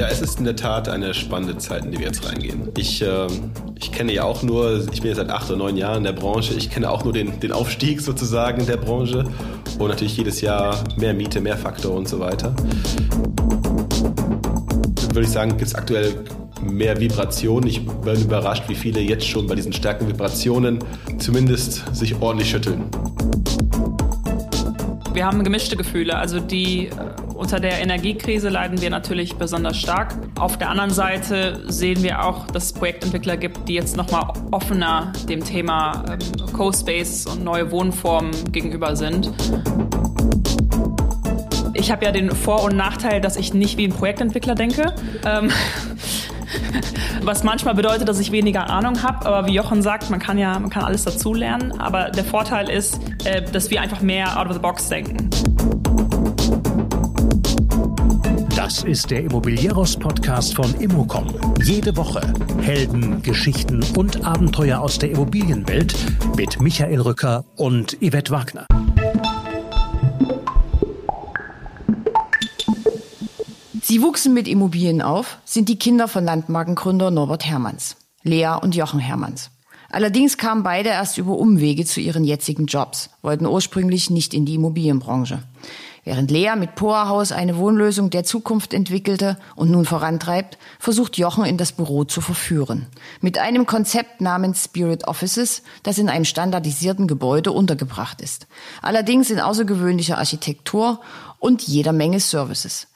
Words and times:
Ja, 0.00 0.08
es 0.08 0.22
ist 0.22 0.38
in 0.38 0.46
der 0.46 0.56
Tat 0.56 0.88
eine 0.88 1.12
spannende 1.12 1.58
Zeit, 1.58 1.84
in 1.84 1.90
die 1.90 1.98
wir 1.98 2.06
jetzt 2.06 2.26
reingehen. 2.26 2.70
Ich, 2.78 3.02
äh, 3.02 3.26
ich 3.78 3.92
kenne 3.92 4.14
ja 4.14 4.24
auch 4.24 4.42
nur, 4.42 4.82
ich 4.90 5.02
bin 5.02 5.08
jetzt 5.08 5.18
seit 5.18 5.28
acht 5.28 5.50
oder 5.50 5.58
neun 5.58 5.76
Jahren 5.76 5.98
in 5.98 6.04
der 6.04 6.14
Branche, 6.14 6.54
ich 6.54 6.70
kenne 6.70 6.90
auch 6.90 7.04
nur 7.04 7.12
den, 7.12 7.38
den 7.38 7.52
Aufstieg 7.52 8.00
sozusagen 8.00 8.62
in 8.62 8.66
der 8.66 8.78
Branche 8.78 9.26
und 9.78 9.88
natürlich 9.88 10.16
jedes 10.16 10.40
Jahr 10.40 10.82
mehr 10.96 11.12
Miete, 11.12 11.42
mehr 11.42 11.58
Faktor 11.58 11.94
und 11.94 12.08
so 12.08 12.18
weiter. 12.18 12.56
Würde 15.08 15.20
ich 15.20 15.28
sagen, 15.28 15.50
gibt 15.50 15.64
es 15.64 15.74
aktuell 15.74 16.14
mehr 16.62 16.98
Vibrationen. 16.98 17.68
Ich 17.68 17.86
bin 17.86 18.22
überrascht, 18.22 18.64
wie 18.68 18.76
viele 18.76 19.00
jetzt 19.00 19.26
schon 19.26 19.46
bei 19.46 19.54
diesen 19.54 19.74
starken 19.74 20.08
Vibrationen 20.08 20.78
zumindest 21.18 21.94
sich 21.94 22.18
ordentlich 22.22 22.48
schütteln. 22.48 22.84
Wir 25.12 25.26
haben 25.26 25.44
gemischte 25.44 25.76
Gefühle. 25.76 26.16
Also 26.16 26.40
die 26.40 26.86
äh, 26.86 26.92
unter 27.40 27.58
der 27.58 27.80
Energiekrise 27.80 28.50
leiden 28.50 28.82
wir 28.82 28.90
natürlich 28.90 29.36
besonders 29.36 29.78
stark. 29.78 30.14
Auf 30.38 30.58
der 30.58 30.68
anderen 30.68 30.90
Seite 30.90 31.62
sehen 31.68 32.02
wir 32.02 32.22
auch, 32.22 32.46
dass 32.48 32.64
es 32.64 32.72
Projektentwickler 32.74 33.38
gibt, 33.38 33.66
die 33.66 33.72
jetzt 33.72 33.96
nochmal 33.96 34.34
offener 34.50 35.10
dem 35.26 35.42
Thema 35.42 36.04
ähm, 36.10 36.18
Co-Space 36.52 37.24
und 37.24 37.42
neue 37.42 37.70
Wohnformen 37.70 38.30
gegenüber 38.52 38.94
sind. 38.94 39.32
Ich 41.72 41.90
habe 41.90 42.04
ja 42.04 42.12
den 42.12 42.30
Vor- 42.30 42.62
und 42.62 42.76
Nachteil, 42.76 43.22
dass 43.22 43.36
ich 43.36 43.54
nicht 43.54 43.78
wie 43.78 43.88
ein 43.88 43.92
Projektentwickler 43.94 44.54
denke. 44.54 44.94
Ähm, 45.24 45.50
was 47.22 47.42
manchmal 47.42 47.74
bedeutet, 47.74 48.06
dass 48.06 48.20
ich 48.20 48.32
weniger 48.32 48.68
Ahnung 48.68 49.02
habe. 49.02 49.24
Aber 49.24 49.48
wie 49.48 49.54
Jochen 49.54 49.80
sagt, 49.80 50.10
man 50.10 50.20
kann 50.20 50.36
ja 50.36 50.58
man 50.58 50.68
kann 50.68 50.84
alles 50.84 51.04
dazulernen. 51.04 51.72
Aber 51.80 52.10
der 52.10 52.24
Vorteil 52.24 52.68
ist, 52.68 53.00
äh, 53.24 53.40
dass 53.40 53.70
wir 53.70 53.80
einfach 53.80 54.02
mehr 54.02 54.38
out 54.38 54.48
of 54.48 54.52
the 54.52 54.58
box 54.58 54.90
denken. 54.90 55.30
Das 58.70 58.84
ist 58.84 59.10
der 59.10 59.24
Immobilieros-Podcast 59.24 60.54
von 60.54 60.72
Immocom. 60.74 61.26
Jede 61.64 61.96
Woche 61.96 62.20
Helden, 62.60 63.20
Geschichten 63.20 63.84
und 63.96 64.24
Abenteuer 64.24 64.78
aus 64.78 64.96
der 64.96 65.10
Immobilienwelt 65.10 65.92
mit 66.36 66.62
Michael 66.62 67.00
Rücker 67.00 67.44
und 67.56 67.98
Yvette 68.00 68.30
Wagner. 68.30 68.68
Sie 73.82 74.02
wuchsen 74.02 74.34
mit 74.34 74.46
Immobilien 74.46 75.02
auf, 75.02 75.38
sind 75.44 75.68
die 75.68 75.76
Kinder 75.76 76.06
von 76.06 76.24
Landmarkengründer 76.24 77.10
Norbert 77.10 77.46
Hermanns, 77.46 77.96
Lea 78.22 78.54
und 78.62 78.76
Jochen 78.76 79.00
Hermanns. 79.00 79.50
Allerdings 79.90 80.38
kamen 80.38 80.62
beide 80.62 80.90
erst 80.90 81.18
über 81.18 81.36
Umwege 81.36 81.84
zu 81.84 82.00
ihren 82.00 82.22
jetzigen 82.22 82.66
Jobs, 82.66 83.10
wollten 83.20 83.46
ursprünglich 83.46 84.10
nicht 84.10 84.32
in 84.32 84.46
die 84.46 84.54
Immobilienbranche. 84.54 85.42
Während 86.04 86.30
Lea 86.30 86.52
mit 86.56 86.76
Poa 86.76 87.22
eine 87.30 87.56
Wohnlösung 87.58 88.08
der 88.08 88.24
Zukunft 88.24 88.72
entwickelte 88.72 89.38
und 89.54 89.70
nun 89.70 89.84
vorantreibt, 89.84 90.56
versucht 90.78 91.18
Jochen 91.18 91.44
in 91.44 91.58
das 91.58 91.72
Büro 91.72 92.04
zu 92.04 92.20
verführen. 92.20 92.86
Mit 93.20 93.38
einem 93.38 93.66
Konzept 93.66 94.20
namens 94.20 94.64
Spirit 94.64 95.06
Offices, 95.06 95.62
das 95.82 95.98
in 95.98 96.08
einem 96.08 96.24
standardisierten 96.24 97.06
Gebäude 97.06 97.52
untergebracht 97.52 98.22
ist. 98.22 98.46
Allerdings 98.80 99.30
in 99.30 99.40
außergewöhnlicher 99.40 100.16
Architektur 100.16 101.00
und 101.38 101.62
jeder 101.62 101.92
Menge 101.92 102.20
Services. 102.20 102.86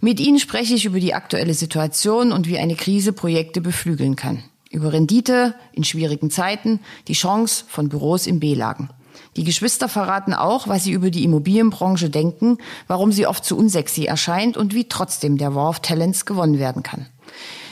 Mit 0.00 0.18
Ihnen 0.20 0.38
spreche 0.38 0.74
ich 0.74 0.86
über 0.86 1.00
die 1.00 1.14
aktuelle 1.14 1.54
Situation 1.54 2.32
und 2.32 2.48
wie 2.48 2.58
eine 2.58 2.76
Krise 2.76 3.12
Projekte 3.12 3.60
beflügeln 3.60 4.16
kann. 4.16 4.42
Über 4.70 4.92
Rendite 4.92 5.54
in 5.72 5.84
schwierigen 5.84 6.30
Zeiten, 6.30 6.80
die 7.08 7.12
Chance 7.12 7.64
von 7.68 7.88
Büros 7.88 8.26
in 8.26 8.40
B-Lagen. 8.40 8.88
Die 9.36 9.44
Geschwister 9.44 9.88
verraten 9.88 10.34
auch, 10.34 10.68
was 10.68 10.84
sie 10.84 10.92
über 10.92 11.10
die 11.10 11.24
Immobilienbranche 11.24 12.10
denken, 12.10 12.58
warum 12.86 13.12
sie 13.12 13.26
oft 13.26 13.44
zu 13.44 13.56
unsexy 13.56 14.04
erscheint 14.04 14.56
und 14.56 14.74
wie 14.74 14.88
trotzdem 14.88 15.38
der 15.38 15.54
War 15.54 15.70
of 15.70 15.80
Talents 15.80 16.26
gewonnen 16.26 16.58
werden 16.58 16.82
kann. 16.82 17.06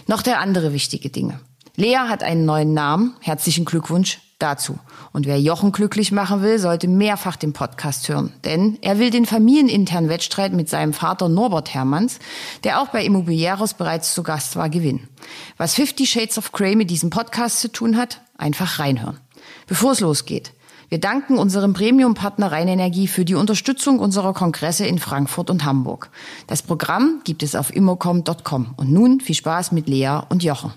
Noch 0.07 0.23
der 0.23 0.41
andere 0.41 0.73
wichtige 0.73 1.11
Dinge. 1.11 1.41
Lea 1.77 1.97
hat 2.09 2.23
einen 2.23 2.45
neuen 2.45 2.75
Namen. 2.75 3.15
Herzlichen 3.21 3.65
Glückwunsch 3.65 4.21
dazu. 4.43 4.79
Und 5.13 5.27
wer 5.27 5.41
Jochen 5.41 5.73
glücklich 5.73 6.11
machen 6.13 6.43
will, 6.43 6.59
sollte 6.59 6.89
mehrfach 6.89 7.37
den 7.37 7.53
Podcast 7.53 8.09
hören. 8.09 8.33
Denn 8.45 8.79
er 8.83 8.99
will 8.99 9.11
den 9.11 9.27
familieninternen 9.27 10.11
Wettstreit 10.11 10.53
mit 10.53 10.69
seinem 10.69 10.93
Vater 10.93 11.29
Norbert 11.29 11.73
Hermanns, 11.73 12.19
der 12.65 12.81
auch 12.81 12.89
bei 12.89 13.05
Immobilieros 13.05 13.75
bereits 13.75 14.15
zu 14.15 14.23
Gast 14.23 14.57
war, 14.57 14.69
gewinnen. 14.69 15.09
Was 15.57 15.75
Fifty 15.75 16.07
Shades 16.07 16.39
of 16.39 16.53
Grey 16.53 16.77
mit 16.77 16.91
diesem 16.91 17.11
Podcast 17.11 17.61
zu 17.61 17.71
tun 17.71 17.97
hat, 17.97 18.21
einfach 18.37 18.79
reinhören. 18.79 19.21
Bevor 19.67 19.93
es 19.93 20.01
losgeht. 20.01 20.53
Wir 20.93 21.01
danken 21.01 21.39
unserem 21.39 21.73
Premium-Partner 21.73 22.53
Rheinenergie 22.53 23.09
für 23.09 23.25
die 23.25 23.35
Unterstützung 23.35 23.99
unserer 23.99 24.35
Kongresse 24.35 24.85
in 24.85 24.99
Frankfurt 24.99 25.49
und 25.49 25.65
Hamburg. 25.65 26.11
Das 26.49 26.61
Programm 26.61 27.23
gibt 27.25 27.43
es 27.43 27.55
auf 27.55 27.75
immocom.com. 27.75 28.75
Und 28.77 28.93
nun 28.93 29.21
viel 29.21 29.35
Spaß 29.35 29.73
mit 29.73 29.89
Lea 29.89 30.21
und 30.29 30.43
Jochen. 30.43 30.75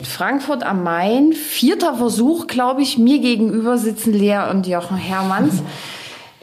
Frankfurt 0.00 0.62
am 0.62 0.84
Main, 0.84 1.32
vierter 1.32 1.96
Versuch, 1.96 2.46
glaube 2.46 2.82
ich. 2.82 2.96
Mir 2.96 3.18
gegenüber 3.18 3.76
sitzen 3.76 4.12
Lea 4.12 4.50
und 4.52 4.68
Jochen 4.68 4.96
Hermanns. 4.96 5.64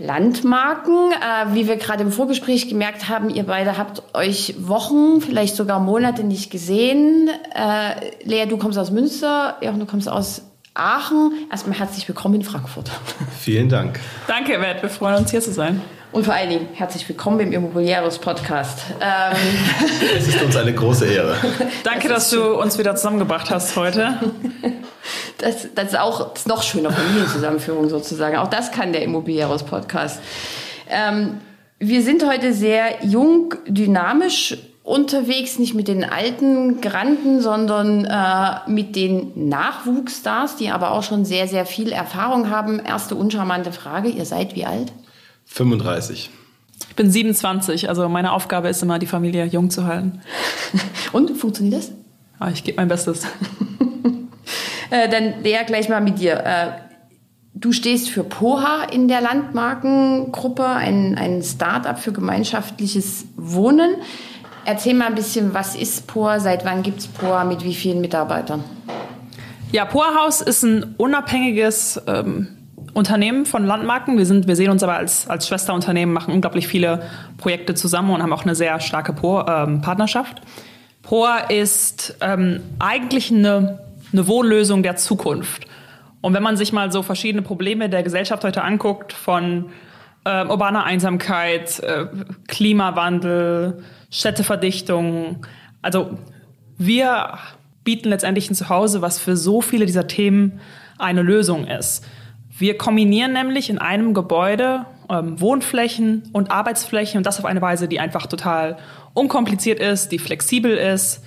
Landmarken, 0.01 1.11
äh, 1.11 1.53
wie 1.53 1.67
wir 1.67 1.77
gerade 1.77 2.03
im 2.03 2.11
Vorgespräch 2.11 2.67
gemerkt 2.67 3.07
haben, 3.07 3.29
ihr 3.29 3.43
beide 3.43 3.77
habt 3.77 4.03
euch 4.13 4.55
Wochen, 4.59 5.21
vielleicht 5.21 5.55
sogar 5.55 5.79
Monate 5.79 6.23
nicht 6.23 6.51
gesehen. 6.51 7.29
Äh, 7.53 8.11
Lea, 8.23 8.45
du 8.47 8.57
kommst 8.57 8.77
aus 8.77 8.91
Münster, 8.91 9.57
Jochen, 9.61 9.79
du 9.79 9.85
kommst 9.85 10.09
aus 10.09 10.50
Aachen. 10.73 11.47
Erstmal 11.51 11.77
herzlich 11.77 12.07
willkommen 12.07 12.35
in 12.35 12.43
Frankfurt. 12.43 12.89
Vielen 13.39 13.67
Dank. 13.67 13.99
Danke, 14.27 14.57
Bert. 14.57 14.81
Wir 14.81 14.89
freuen 14.89 15.17
uns, 15.17 15.31
hier 15.31 15.41
zu 15.41 15.51
sein. 15.51 15.81
Und 16.13 16.23
vor 16.25 16.33
allen 16.33 16.49
Dingen 16.49 16.67
herzlich 16.73 17.07
willkommen 17.09 17.41
im 17.41 17.51
Immobilieros 17.51 18.19
Podcast. 18.19 18.79
Ähm 19.01 19.35
es 20.17 20.29
ist 20.29 20.41
uns 20.41 20.55
eine 20.55 20.73
große 20.73 21.05
Ehre. 21.05 21.35
Danke, 21.83 22.07
das 22.07 22.29
dass 22.29 22.29
du 22.31 22.59
uns 22.59 22.77
wieder 22.77 22.95
zusammengebracht 22.95 23.49
hast 23.49 23.75
heute. 23.75 24.19
Das, 25.39 25.67
das 25.75 25.87
ist 25.89 25.99
auch 25.99 26.31
das 26.31 26.41
ist 26.43 26.47
noch 26.47 26.63
schöner 26.63 26.91
Familienzusammenführung 26.91 27.89
sozusagen. 27.89 28.37
Auch 28.37 28.49
das 28.49 28.71
kann 28.71 28.93
der 28.93 29.03
Immobilieros 29.03 29.63
Podcast. 29.63 30.21
Ähm, 30.89 31.41
wir 31.79 32.01
sind 32.01 32.25
heute 32.25 32.53
sehr 32.53 33.03
jung, 33.03 33.55
dynamisch 33.67 34.57
unterwegs, 34.83 35.59
nicht 35.59 35.73
mit 35.73 35.87
den 35.87 36.03
alten 36.03 36.81
Granden, 36.81 37.39
sondern 37.41 38.05
äh, 38.05 38.69
mit 38.69 38.95
den 38.95 39.49
Nachwuchsstars, 39.49 40.55
die 40.55 40.69
aber 40.69 40.91
auch 40.91 41.03
schon 41.03 41.23
sehr, 41.23 41.47
sehr 41.47 41.65
viel 41.65 41.91
Erfahrung 41.91 42.49
haben. 42.49 42.79
Erste 42.79 43.15
uncharmante 43.15 43.71
Frage, 43.71 44.09
ihr 44.09 44.25
seid 44.25 44.55
wie 44.55 44.65
alt? 44.65 44.91
35. 45.45 46.29
Ich 46.89 46.95
bin 46.95 47.11
27, 47.11 47.89
also 47.89 48.09
meine 48.09 48.31
Aufgabe 48.31 48.69
ist 48.69 48.81
immer, 48.81 48.97
die 48.97 49.05
Familie 49.05 49.45
jung 49.45 49.69
zu 49.69 49.85
halten. 49.85 50.21
Und 51.11 51.37
funktioniert 51.37 51.75
das? 51.75 51.91
Ah, 52.39 52.49
ich 52.49 52.63
gebe 52.63 52.77
mein 52.77 52.87
Bestes. 52.87 53.23
äh, 54.89 55.07
dann 55.09 55.43
Lea, 55.43 55.59
gleich 55.65 55.89
mal 55.89 56.01
mit 56.01 56.19
dir. 56.19 56.43
Äh, 56.43 56.71
du 57.53 57.71
stehst 57.71 58.09
für 58.09 58.23
POHA 58.23 58.85
in 58.91 59.07
der 59.07 59.21
Landmarkengruppe, 59.21 60.65
ein, 60.65 61.15
ein 61.17 61.43
Start-up 61.43 61.99
für 61.99 62.11
gemeinschaftliches 62.11 63.25
Wohnen. 63.37 63.91
Erzähl 64.65 64.93
mal 64.93 65.07
ein 65.07 65.15
bisschen, 65.15 65.53
was 65.53 65.75
ist 65.75 66.07
POHA, 66.07 66.39
seit 66.39 66.65
wann 66.65 66.83
gibt 66.83 66.99
es 66.99 67.07
POHA, 67.07 67.45
mit 67.45 67.63
wie 67.63 67.73
vielen 67.73 67.99
Mitarbeitern? 67.99 68.63
Ja, 69.71 69.85
POHA 69.85 70.23
Haus 70.23 70.41
ist 70.41 70.63
ein 70.63 70.95
unabhängiges 70.97 72.01
ähm, 72.05 72.47
Unternehmen 72.93 73.45
von 73.45 73.65
Landmarken. 73.65 74.17
Wir, 74.17 74.25
sind, 74.25 74.47
wir 74.47 74.55
sehen 74.55 74.69
uns 74.69 74.83
aber 74.83 74.95
als, 74.95 75.27
als 75.27 75.47
Schwesterunternehmen, 75.47 76.13
machen 76.13 76.33
unglaublich 76.33 76.67
viele 76.67 77.03
Projekte 77.37 77.73
zusammen 77.73 78.11
und 78.11 78.21
haben 78.21 78.33
auch 78.33 78.43
eine 78.43 78.53
sehr 78.53 78.79
starke 78.79 79.13
ähm, 79.13 79.81
Partnerschaft. 79.81 80.41
POA 81.01 81.37
ist 81.49 82.17
ähm, 82.21 82.61
eigentlich 82.79 83.31
eine, 83.31 83.79
eine 84.11 84.27
Wohnlösung 84.27 84.83
der 84.83 84.95
Zukunft. 84.95 85.65
Und 86.21 86.35
wenn 86.35 86.43
man 86.43 86.55
sich 86.55 86.71
mal 86.71 86.91
so 86.91 87.01
verschiedene 87.01 87.41
Probleme 87.41 87.89
der 87.89 88.03
Gesellschaft 88.03 88.43
heute 88.43 88.63
anguckt, 88.63 89.11
von 89.11 89.71
äh, 90.23 90.45
urbaner 90.45 90.83
Einsamkeit, 90.83 91.79
äh, 91.79 92.05
Klimawandel, 92.47 93.83
Städteverdichtung, 94.11 95.45
also 95.81 96.17
wir 96.77 97.39
bieten 97.83 98.09
letztendlich 98.09 98.49
ein 98.49 98.55
Zuhause, 98.55 99.01
was 99.01 99.17
für 99.17 99.35
so 99.35 99.61
viele 99.61 99.85
dieser 99.85 100.07
Themen 100.07 100.59
eine 100.99 101.23
Lösung 101.23 101.65
ist. 101.65 102.05
Wir 102.49 102.77
kombinieren 102.77 103.33
nämlich 103.33 103.69
in 103.69 103.79
einem 103.79 104.13
Gebäude 104.13 104.85
ähm, 105.09 105.39
Wohnflächen 105.41 106.29
und 106.31 106.51
Arbeitsflächen 106.51 107.17
und 107.17 107.25
das 107.25 107.39
auf 107.39 107.45
eine 107.45 107.61
Weise, 107.61 107.87
die 107.87 107.99
einfach 107.99 108.27
total 108.27 108.77
unkompliziert 109.13 109.79
ist, 109.79 110.11
die 110.11 110.19
flexibel 110.19 110.77
ist 110.77 111.23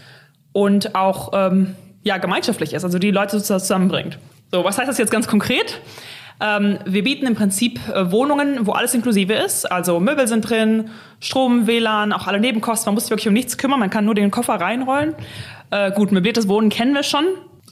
und 0.53 0.95
auch 0.95 1.33
ähm, 1.35 1.75
ja, 2.03 2.19
gemeinschaftlich 2.19 2.73
ist, 2.75 2.85
also 2.85 2.99
die 2.99 3.11
Leute 3.11 3.43
zusammenbringt. 3.43 4.19
So, 4.53 4.63
was 4.63 4.79
heißt 4.79 4.89
das 4.89 4.99
jetzt 4.99 5.11
ganz 5.11 5.27
konkret? 5.27 5.81
Ähm, 6.41 6.79
wir 6.85 7.05
bieten 7.05 7.27
im 7.27 7.35
Prinzip 7.35 7.81
äh, 7.89 8.11
Wohnungen, 8.11 8.67
wo 8.67 8.73
alles 8.73 8.95
inklusive 8.95 9.35
ist. 9.35 9.71
Also 9.71 10.01
Möbel 10.01 10.27
sind 10.27 10.49
drin, 10.49 10.91
Strom, 11.21 11.67
WLAN, 11.67 12.13
auch 12.13 12.27
alle 12.27 12.41
Nebenkosten. 12.41 12.89
Man 12.89 12.95
muss 12.95 13.05
sich 13.05 13.11
wirklich 13.11 13.29
um 13.29 13.35
nichts 13.35 13.57
kümmern. 13.57 13.81
Man 13.81 13.91
kann 13.91 14.05
nur 14.05 14.15
den 14.15 14.31
Koffer 14.31 14.55
reinrollen. 14.55 15.15
Äh, 15.71 15.93
gut, 15.93 16.13
möbliertes 16.13 16.49
Wohnen 16.49 16.71
kennen 16.71 16.95
wir 16.95 17.03
schon. 17.03 17.25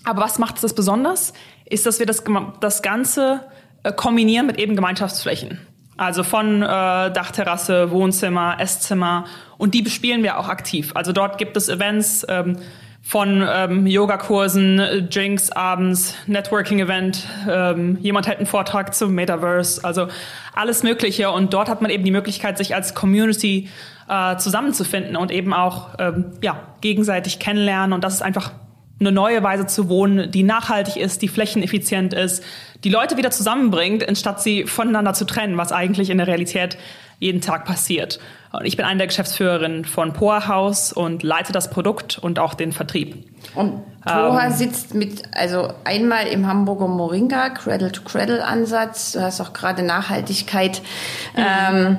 Aber 0.05 0.23
was 0.23 0.39
macht 0.39 0.63
das 0.63 0.75
besonders? 0.75 1.33
Ist, 1.65 1.87
dass 1.87 1.99
wir 1.99 2.07
das, 2.07 2.25
das 2.61 2.83
Ganze 2.83 3.41
äh, 3.83 3.93
kombinieren 3.93 4.47
mit 4.47 4.59
eben 4.59 4.77
Gemeinschaftsflächen. 4.77 5.59
Also 5.97 6.23
von 6.23 6.63
äh, 6.63 6.67
Dachterrasse, 6.67 7.91
Wohnzimmer, 7.91 8.57
Esszimmer 8.59 9.27
und 9.59 9.75
die 9.75 9.83
bespielen 9.83 10.23
wir 10.23 10.39
auch 10.39 10.49
aktiv. 10.49 10.93
Also 10.95 11.13
dort 11.13 11.39
gibt 11.39 11.57
es 11.57 11.69
Events 11.69 12.27
ähm, 12.29 12.57
von 13.03 13.45
ähm, 13.47 13.87
Yogakursen, 13.87 15.09
Drinks 15.11 15.51
abends, 15.51 16.15
Networking-Event, 16.29 17.27
ähm, 17.51 17.99
jemand 18.01 18.29
hält 18.29 18.39
einen 18.39 18.47
Vortrag 18.47 18.95
zum 18.95 19.13
Metaverse, 19.15 19.85
also 19.85 20.07
alles 20.55 20.85
Mögliche. 20.85 21.31
Und 21.31 21.53
dort 21.53 21.69
hat 21.69 21.83
man 21.83 21.91
eben 21.91 22.05
die 22.05 22.13
Möglichkeit, 22.13 22.59
sich 22.59 22.75
als 22.75 22.95
Community 22.95 23.69
äh, 24.09 24.37
zusammenzufinden 24.37 25.17
und 25.17 25.33
eben 25.33 25.53
auch 25.53 25.91
ähm, 25.99 26.33
ja, 26.43 26.61
gegenseitig 26.81 27.41
kennenlernen. 27.41 27.93
Und 27.93 28.05
das 28.05 28.15
ist 28.15 28.23
einfach 28.23 28.53
eine 29.01 29.13
neue 29.13 29.43
Weise 29.43 29.67
zu 29.67 29.89
wohnen, 29.89 30.31
die 30.31 30.45
nachhaltig 30.45 30.97
ist, 30.97 31.23
die 31.23 31.29
flächeneffizient 31.29 32.15
ist, 32.15 32.45
die 32.85 32.89
Leute 32.89 33.17
wieder 33.17 33.33
zusammenbringt, 33.33 34.09
anstatt 34.09 34.41
sie 34.41 34.65
voneinander 34.65 35.13
zu 35.13 35.25
trennen, 35.25 35.57
was 35.57 35.73
eigentlich 35.73 36.09
in 36.11 36.19
der 36.19 36.29
Realität 36.29 36.79
jeden 37.23 37.41
Tag 37.41 37.65
passiert. 37.65 38.19
Und 38.53 38.67
ich 38.67 38.77
bin 38.77 38.85
eine 38.85 38.99
der 38.99 39.07
Geschäftsführerinnen 39.07 39.85
von 39.85 40.13
Poa 40.13 40.49
House 40.49 40.93
und 40.93 41.23
leite 41.23 41.53
das 41.53 41.71
Produkt 41.71 42.19
und 42.19 42.41
auch 42.41 42.55
den 42.55 42.73
Vertrieb. 42.73 43.25
Und 43.55 43.81
Poa 44.05 44.47
ähm, 44.47 44.53
sitzt 44.53 44.95
mit, 44.95 45.23
also 45.33 45.73
einmal 45.85 46.27
im 46.27 46.49
Hamburger 46.49 46.89
Moringa, 46.89 47.51
Cradle-to-Cradle-Ansatz, 47.51 49.13
du 49.13 49.23
hast 49.23 49.41
auch 49.41 49.53
gerade 49.53 49.85
Nachhaltigkeit 49.85 50.83
mhm. 51.37 51.45
ähm, 51.77 51.99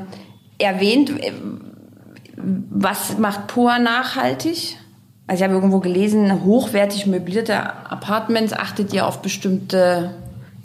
erwähnt. 0.58 1.12
Was 2.36 3.18
macht 3.18 3.48
Poa 3.48 3.80
nachhaltig? 3.80 4.78
Also 5.26 5.42
ich 5.42 5.44
habe 5.44 5.54
irgendwo 5.54 5.80
gelesen, 5.80 6.44
hochwertig 6.44 7.08
möblierte 7.08 7.58
Apartments 7.90 8.52
achtet 8.52 8.92
ihr 8.92 9.08
auf 9.08 9.22
bestimmte 9.22 10.14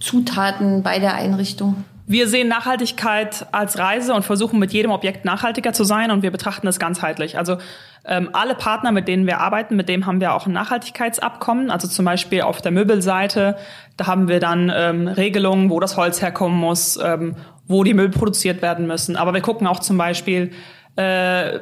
Zutaten 0.01 0.83
bei 0.83 0.99
der 0.99 1.15
Einrichtung? 1.15 1.85
Wir 2.11 2.27
sehen 2.27 2.49
Nachhaltigkeit 2.49 3.47
als 3.53 3.77
Reise 3.77 4.15
und 4.15 4.25
versuchen 4.25 4.59
mit 4.59 4.73
jedem 4.73 4.93
Objekt 4.93 5.27
nachhaltiger 5.27 5.75
zu 5.75 5.85
sein 5.85 6.11
und 6.11 6.23
wir 6.23 6.31
betrachten 6.31 6.65
das 6.65 6.79
ganzheitlich. 6.79 7.37
Also 7.37 7.59
ähm, 8.07 8.31
alle 8.33 8.55
Partner, 8.55 8.93
mit 8.93 9.09
denen 9.09 9.27
wir 9.27 9.41
arbeiten, 9.41 9.77
mit 9.77 9.91
denen 9.91 10.07
haben 10.07 10.19
wir 10.19 10.33
auch 10.33 10.47
ein 10.47 10.55
Nachhaltigkeitsabkommen. 10.55 11.71
Also 11.71 11.87
zum 11.87 12.07
Beispiel 12.07 12.41
auf 12.41 12.63
der 12.63 12.73
Möbelseite, 12.73 13.59
da 13.99 14.07
haben 14.07 14.27
wir 14.27 14.41
dann 14.41 14.73
ähm, 14.75 15.07
Regelungen, 15.07 15.69
wo 15.69 15.81
das 15.81 15.99
Holz 15.99 16.23
herkommen 16.23 16.59
muss, 16.59 16.99
ähm, 17.03 17.37
wo 17.67 17.85
die 17.85 17.93
Möbel 17.93 18.17
produziert 18.17 18.63
werden 18.63 18.87
müssen. 18.87 19.15
Aber 19.15 19.35
wir 19.35 19.43
gucken 19.43 19.67
auch 19.67 19.81
zum 19.81 19.99
Beispiel, 19.99 20.53
äh, 20.97 21.61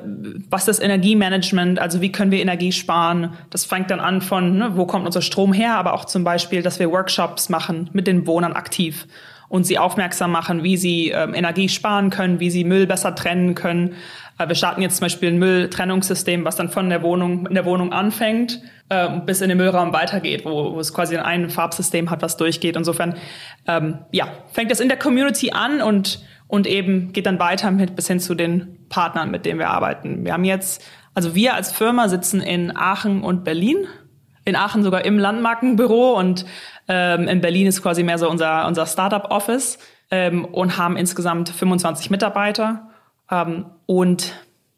was 0.49 0.65
das 0.65 0.79
Energiemanagement, 0.79 1.81
also 1.81 2.01
wie 2.01 2.13
können 2.13 2.31
wir 2.31 2.41
Energie 2.41 2.71
sparen. 2.71 3.35
Das 3.51 3.65
fängt 3.65 3.91
dann 3.91 3.99
an 3.99 4.23
von, 4.23 4.59
ne, 4.59 4.77
wo 4.77 4.87
kommt 4.87 5.07
unser 5.07 5.23
Strom 5.23 5.53
her, 5.53 5.75
aber 5.75 5.93
auch 5.93 6.05
zum 6.05 6.23
Beispiel, 6.23 6.63
dass 6.63 6.79
wir 6.79 6.93
Workshops 6.93 7.49
machen 7.49 7.91
mit 7.93 8.07
den 8.07 8.29
Wohnern 8.29 8.53
aktiv 8.53 9.09
und 9.49 9.65
sie 9.65 9.79
aufmerksam 9.79 10.33
machen, 10.33 10.63
wie 10.63 10.77
sie 10.77 11.11
ähm, 11.11 11.35
Energie 11.35 11.69
sparen 11.69 12.11
können, 12.11 12.41
wie 12.41 12.51
sie 12.51 12.65
Müll 12.65 12.87
besser 12.87 13.15
trennen 13.15 13.55
können. 13.55 13.95
Äh, 14.39 14.49
wir 14.49 14.55
starten 14.55 14.83
jetzt 14.83 14.97
zum 14.97 15.05
Beispiel 15.05 15.31
ein 15.31 15.39
Mülltrennungssystem, 15.39 16.45
was 16.45 16.57
dann 16.57 16.69
von 16.69 16.89
der 16.89 17.03
Wohnung, 17.03 17.47
in 17.47 17.55
der 17.55 17.65
Wohnung 17.65 17.93
anfängt, 17.93 18.61
äh, 18.89 19.09
bis 19.25 19.41
in 19.41 19.49
den 19.49 19.59
Müllraum 19.59 19.93
weitergeht, 19.93 20.45
wo, 20.45 20.75
wo 20.75 20.81
es 20.81 20.93
quasi 20.93 21.17
ein 21.17 21.51
Farbsystem 21.51 22.11
hat, 22.11 22.23
was 22.23 22.37
durchgeht. 22.37 22.77
Insofern, 22.77 23.17
ähm, 23.67 23.99
ja, 24.13 24.29
fängt 24.53 24.71
das 24.71 24.81
in 24.81 24.89
der 24.89 24.99
Community 24.99 25.51
an 25.53 25.81
und 25.81 26.21
und 26.49 26.67
eben 26.67 27.13
geht 27.13 27.27
dann 27.27 27.39
weiter 27.39 27.71
mit 27.71 27.97
bis 27.97 28.07
hin 28.07 28.21
zu 28.21 28.35
den 28.35 28.79
Partnern, 28.89 29.31
mit 29.31 29.47
denen 29.47 29.59
wir 29.59 29.71
arbeiten. 29.71 30.25
Wir 30.25 30.33
haben 30.33 30.45
jetzt, 30.45 30.85
also 31.15 31.35
wir 31.35 31.55
als 31.55 31.73
Firma 31.73 32.09
sitzen 32.09 32.41
in 32.41 32.77
Aachen 32.77 33.23
und 33.23 33.45
Berlin. 33.45 33.87
In 34.47 34.57
Aachen 34.57 34.83
sogar 34.83 35.05
im 35.05 35.19
Landmarkenbüro 35.19 36.19
und 36.19 36.47
ähm, 36.89 37.29
in 37.29 37.43
Berlin 37.43 37.67
ist 37.67 37.83
quasi 37.83 38.03
mehr 38.03 38.17
so 38.17 38.31
unser, 38.31 38.67
unser 38.67 38.87
Startup-Office 38.87 39.79
ähm, 40.11 40.47
und 40.47 40.79
haben 40.79 40.97
insgesamt 40.97 41.51
25 41.51 42.09
Mitarbeiter 42.09 42.89
ähm, 43.31 43.67
und 43.85 44.33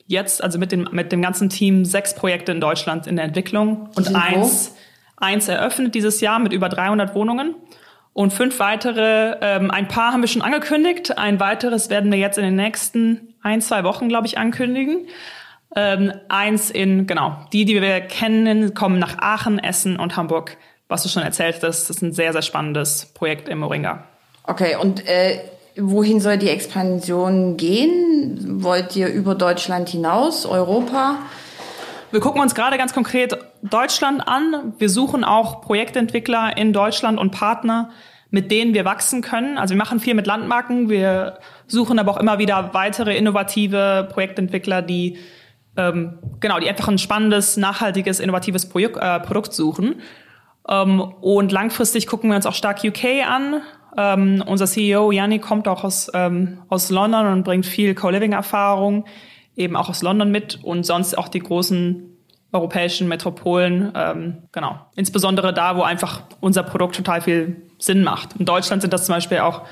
jetzt, 0.07 0.43
also 0.43 0.59
mit 0.59 0.73
dem, 0.73 0.89
mit 0.91 1.13
dem 1.13 1.23
ganzen 1.23 1.51
Team, 1.51 1.85
sechs 1.85 2.15
Projekte 2.15 2.51
in 2.51 2.61
Deutschland 2.61 3.07
in 3.07 3.17
der 3.17 3.27
Entwicklung 3.27 3.91
und 3.95 4.15
eins, 4.17 4.75
eins 5.17 5.49
eröffnet 5.49 5.95
dieses 5.95 6.21
Jahr 6.21 6.39
mit 6.41 6.53
über 6.53 6.69
300 6.69 7.15
Wohnungen. 7.15 7.55
Und 8.15 8.33
fünf 8.33 8.59
weitere, 8.59 9.37
ähm, 9.43 9.71
ein 9.71 9.87
paar 9.87 10.13
haben 10.13 10.23
wir 10.23 10.29
schon 10.29 10.43
angekündigt. 10.43 11.17
Ein 11.19 11.39
weiteres 11.39 11.89
werden 11.89 12.11
wir 12.11 12.19
jetzt 12.19 12.37
in 12.37 12.43
den 12.43 12.57
nächsten 12.57 13.35
ein, 13.43 13.61
zwei 13.61 13.85
Wochen, 13.85 14.09
glaube 14.09 14.27
ich, 14.27 14.39
ankündigen. 14.39 15.07
Ähm, 15.77 16.13
eins 16.29 16.71
in, 16.71 17.07
genau, 17.07 17.37
die, 17.53 17.65
die 17.65 17.81
wir 17.81 18.01
kennen, 18.01 18.75
kommen 18.75 18.99
nach 18.99 19.19
Aachen, 19.19 19.59
Essen 19.59 19.99
und 19.99 20.17
Hamburg. 20.17 20.57
Was 20.89 21.03
du 21.03 21.11
schon 21.11 21.23
erzählt 21.23 21.57
hast, 21.57 21.63
das 21.63 21.91
ist 21.91 22.03
ein 22.03 22.13
sehr, 22.13 22.33
sehr 22.33 22.43
spannendes 22.43 23.07
Projekt 23.13 23.49
im 23.49 23.59
Moringa. 23.59 24.05
Okay, 24.45 24.77
und 24.77 25.07
äh, 25.07 25.41
wohin 25.77 26.21
soll 26.21 26.39
die 26.39 26.49
Expansion 26.49 27.59
gehen? 27.59 28.63
Wollt 28.63 28.97
ihr 28.97 29.09
über 29.09 29.35
Deutschland 29.35 29.91
hinaus, 29.91 30.47
Europa? 30.47 31.19
Wir 32.11 32.21
gucken 32.21 32.41
uns 32.41 32.55
gerade 32.55 32.79
ganz 32.79 32.95
konkret 32.95 33.37
Deutschland 33.63 34.27
an. 34.27 34.73
Wir 34.79 34.89
suchen 34.89 35.25
auch 35.25 35.61
Projektentwickler 35.61 36.57
in 36.57 36.73
Deutschland 36.73 37.19
und 37.19 37.33
Partner, 37.33 37.91
mit 38.31 38.51
denen 38.51 38.73
wir 38.73 38.87
wachsen 38.87 39.21
können. 39.21 39.59
Also 39.59 39.75
wir 39.75 39.79
machen 39.79 40.01
viel 40.01 40.15
mit 40.15 40.27
Landmarken. 40.27 40.89
Wir 40.89 41.39
suchen 41.67 41.99
aber 41.99 42.13
auch 42.13 42.17
immer 42.17 42.39
wieder 42.39 42.71
weitere 42.73 43.15
innovative 43.17 44.09
Projektentwickler, 44.11 44.81
die 44.81 45.19
ähm, 45.79 46.19
genau, 46.41 46.59
die 46.59 46.69
einfach 46.69 46.89
ein 46.89 46.99
spannendes, 46.99 47.57
nachhaltiges, 47.57 48.21
innovatives 48.21 48.69
Projek 48.69 48.99
äh, 48.99 49.21
Produkt 49.21 49.55
suchen. 49.55 50.03
Ähm, 50.69 51.01
und 51.01 51.51
langfristig 51.51 52.07
gucken 52.07 52.29
wir 52.29 52.37
uns 52.37 52.45
auch 52.45 52.55
stark 52.55 52.85
UK 52.85 53.27
an. 53.27 53.63
Ähm, 53.97 54.45
unser 54.47 54.67
CEO 54.67 55.11
Yanni 55.13 55.39
kommt 55.39 55.67
auch 55.67 55.85
aus, 55.85 56.11
ähm, 56.13 56.59
aus 56.69 56.91
London 56.91 57.27
und 57.29 57.45
bringt 57.45 57.65
viel 57.65 57.95
Co-Living-Erfahrung 57.95 59.07
eben 59.59 59.77
auch 59.77 59.89
aus 59.89 60.03
London 60.03 60.31
mit 60.31 60.63
und 60.63 60.87
sonst 60.87 61.19
auch 61.19 61.29
die 61.29 61.41
großen 61.41 62.17
europäischen 62.53 63.09
Metropolen, 63.09 63.93
ähm, 63.95 64.39
genau. 64.53 64.79
Insbesondere 64.95 65.53
da, 65.53 65.77
wo 65.77 65.83
einfach 65.83 66.23
unser 66.41 66.63
Produkt 66.63 66.97
total 66.97 67.21
viel 67.21 67.69
Sinn 67.79 68.03
macht. 68.03 68.37
In 68.39 68.47
Deutschland 68.47 68.81
sind 68.81 68.95
das 68.95 69.05
zum 69.05 69.15
Beispiel 69.15 69.41
auch 69.41 69.65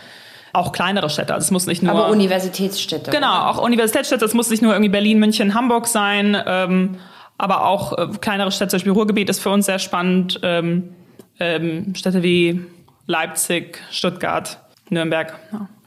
auch 0.57 0.73
kleinere 0.73 1.11
Städte. 1.11 1.35
Also 1.35 1.45
es 1.45 1.51
muss 1.51 1.67
nicht 1.67 1.83
nur. 1.83 1.93
Aber 1.93 2.09
Universitätsstädte. 2.09 3.11
Genau, 3.11 3.47
auch 3.47 3.59
Universitätsstädte. 3.59 4.25
Es 4.25 4.35
muss 4.35 4.51
nicht 4.51 4.63
nur 4.63 4.73
irgendwie 4.73 4.91
Berlin, 4.91 5.19
München, 5.19 5.55
Hamburg 5.55 5.87
sein, 5.87 6.37
ähm, 6.47 6.97
aber 7.39 7.67
auch 7.67 7.93
äh, 7.97 8.09
kleinere 8.21 8.51
Städte. 8.51 8.71
Zum 8.71 8.79
Beispiel 8.79 8.93
Ruhrgebiet 8.93 9.29
ist 9.29 9.41
für 9.41 9.51
uns 9.51 9.67
sehr 9.67 9.79
spannend. 9.79 10.41
Ähm, 10.43 10.95
ähm, 11.39 11.95
Städte 11.95 12.23
wie 12.23 12.65
Leipzig, 13.07 13.79
Stuttgart, 13.91 14.59
Nürnberg. 14.89 15.39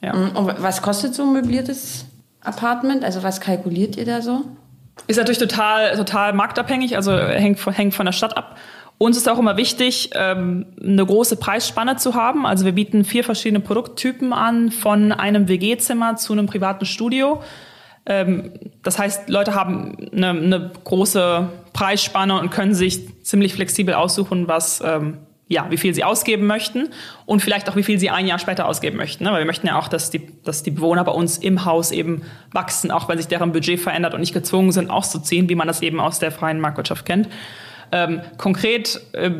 Ja. 0.01 0.13
Und 0.13 0.61
was 0.61 0.81
kostet 0.81 1.15
so 1.15 1.23
ein 1.23 1.33
möbliertes 1.33 2.05
Apartment? 2.41 3.03
Also 3.03 3.23
was 3.23 3.41
kalkuliert 3.41 3.97
ihr 3.97 4.05
da 4.05 4.21
so? 4.21 4.45
Ist 5.07 5.17
natürlich 5.17 5.39
total, 5.39 5.95
total 5.95 6.33
marktabhängig, 6.33 6.95
also 6.95 7.17
hängt, 7.17 7.65
hängt 7.77 7.93
von 7.93 8.05
der 8.05 8.13
Stadt 8.13 8.37
ab. 8.37 8.57
Uns 8.99 9.15
ist 9.15 9.29
auch 9.29 9.39
immer 9.39 9.55
wichtig, 9.55 10.09
ähm, 10.13 10.65
eine 10.83 11.05
große 11.05 11.37
Preisspanne 11.37 11.95
zu 11.95 12.15
haben. 12.15 12.45
Also 12.45 12.65
wir 12.65 12.73
bieten 12.73 13.05
vier 13.05 13.23
verschiedene 13.23 13.61
Produkttypen 13.61 14.33
an, 14.33 14.71
von 14.71 15.13
einem 15.13 15.47
WG-Zimmer 15.47 16.17
zu 16.17 16.33
einem 16.33 16.47
privaten 16.47 16.85
Studio. 16.85 17.41
Ähm, 18.05 18.51
das 18.83 18.99
heißt, 18.99 19.29
Leute 19.29 19.55
haben 19.55 19.95
eine, 20.11 20.29
eine 20.31 20.71
große 20.83 21.47
Preisspanne 21.71 22.37
und 22.37 22.51
können 22.51 22.73
sich 22.73 23.23
ziemlich 23.23 23.53
flexibel 23.53 23.93
aussuchen, 23.93 24.49
was 24.49 24.83
ähm, 24.85 25.19
ja, 25.47 25.65
wie 25.69 25.77
viel 25.77 25.95
sie 25.95 26.03
ausgeben 26.03 26.45
möchten 26.45 26.89
und 27.25 27.41
vielleicht 27.41 27.69
auch, 27.69 27.77
wie 27.77 27.83
viel 27.83 27.99
sie 27.99 28.09
ein 28.09 28.27
Jahr 28.27 28.37
später 28.37 28.67
ausgeben 28.67 28.97
möchten. 28.97 29.23
Ne? 29.23 29.31
Weil 29.31 29.39
wir 29.39 29.45
möchten 29.45 29.65
ja 29.65 29.79
auch, 29.79 29.87
dass 29.87 30.11
die, 30.11 30.27
dass 30.43 30.61
die 30.61 30.71
Bewohner 30.71 31.05
bei 31.05 31.11
uns 31.13 31.37
im 31.37 31.63
Haus 31.65 31.91
eben 31.91 32.21
wachsen, 32.51 32.91
auch 32.91 33.07
wenn 33.07 33.17
sich 33.17 33.27
deren 33.27 33.53
Budget 33.53 33.79
verändert 33.79 34.13
und 34.13 34.19
nicht 34.19 34.33
gezwungen 34.33 34.73
sind, 34.73 34.91
auszuziehen, 34.91 35.49
wie 35.49 35.55
man 35.55 35.67
das 35.67 35.81
eben 35.81 36.01
aus 36.01 36.19
der 36.19 36.31
freien 36.31 36.59
Marktwirtschaft 36.59 37.05
kennt. 37.05 37.29
Ähm, 37.91 38.21
konkret, 38.37 39.01
äh, 39.13 39.31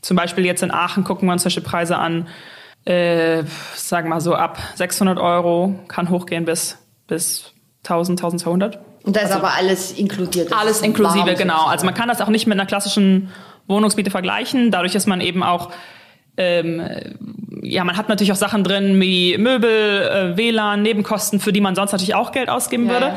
zum 0.00 0.16
Beispiel 0.16 0.44
jetzt 0.44 0.62
in 0.62 0.70
Aachen 0.70 1.04
gucken 1.04 1.28
wir 1.28 1.32
uns 1.32 1.42
solche 1.42 1.60
Preise 1.60 1.98
an, 1.98 2.28
äh, 2.84 3.42
sagen 3.74 4.08
wir 4.08 4.14
mal 4.14 4.20
so 4.20 4.34
ab 4.34 4.58
600 4.74 5.18
Euro, 5.18 5.78
kann 5.88 6.10
hochgehen 6.10 6.44
bis, 6.44 6.78
bis 7.06 7.52
1000, 7.84 8.20
1200. 8.20 8.78
Und 9.04 9.16
da 9.16 9.20
ist 9.20 9.26
also, 9.26 9.38
aber 9.38 9.54
alles 9.54 9.92
inkludiert. 9.92 10.52
Alles 10.52 10.82
inklusive, 10.82 11.34
genau. 11.34 11.66
Also 11.66 11.84
man 11.86 11.94
kann 11.94 12.08
das 12.08 12.20
auch 12.20 12.28
nicht 12.28 12.46
mit 12.46 12.58
einer 12.58 12.66
klassischen 12.66 13.30
Wohnungsmiete 13.68 14.10
vergleichen. 14.10 14.70
Dadurch 14.70 14.94
ist 14.94 15.06
man 15.06 15.20
eben 15.20 15.42
auch 15.42 15.70
ähm, 16.36 16.82
ja, 17.62 17.84
man 17.84 17.96
hat 17.96 18.08
natürlich 18.08 18.32
auch 18.32 18.36
Sachen 18.36 18.62
drin 18.62 19.00
wie 19.00 19.36
Möbel, 19.38 19.70
äh, 19.70 20.36
WLAN, 20.36 20.82
Nebenkosten, 20.82 21.40
für 21.40 21.52
die 21.52 21.60
man 21.60 21.74
sonst 21.74 21.92
natürlich 21.92 22.14
auch 22.14 22.32
Geld 22.32 22.48
ausgeben 22.48 22.86
ja, 22.86 22.92
würde. 22.92 23.06
Ja. 23.06 23.14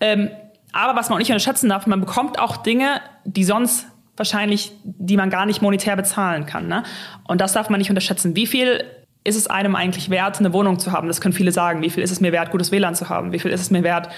Ähm, 0.00 0.30
aber 0.72 0.98
was 0.98 1.08
man 1.08 1.16
auch 1.16 1.20
nicht 1.20 1.30
unterschätzen 1.30 1.68
darf, 1.68 1.86
man 1.86 2.00
bekommt 2.00 2.38
auch 2.38 2.56
Dinge, 2.58 3.00
die 3.24 3.44
sonst 3.44 3.86
wahrscheinlich, 4.16 4.72
die 4.84 5.16
man 5.16 5.30
gar 5.30 5.46
nicht 5.46 5.62
monetär 5.62 5.96
bezahlen 5.96 6.46
kann. 6.46 6.68
Ne? 6.68 6.82
Und 7.24 7.40
das 7.40 7.52
darf 7.52 7.70
man 7.70 7.78
nicht 7.78 7.90
unterschätzen. 7.90 8.36
Wie 8.36 8.46
viel 8.46 8.84
ist 9.24 9.36
es 9.36 9.46
einem 9.46 9.76
eigentlich 9.76 10.10
wert, 10.10 10.38
eine 10.38 10.52
Wohnung 10.52 10.78
zu 10.78 10.92
haben? 10.92 11.08
Das 11.08 11.20
können 11.20 11.32
viele 11.32 11.52
sagen. 11.52 11.82
Wie 11.82 11.90
viel 11.90 12.02
ist 12.02 12.10
es 12.10 12.20
mir 12.20 12.32
wert, 12.32 12.50
gutes 12.50 12.72
WLAN 12.72 12.94
zu 12.94 13.08
haben? 13.08 13.32
Wie 13.32 13.38
viel 13.38 13.50
ist 13.50 13.60
es 13.60 13.70
mir 13.70 13.82
wert, 13.82 14.08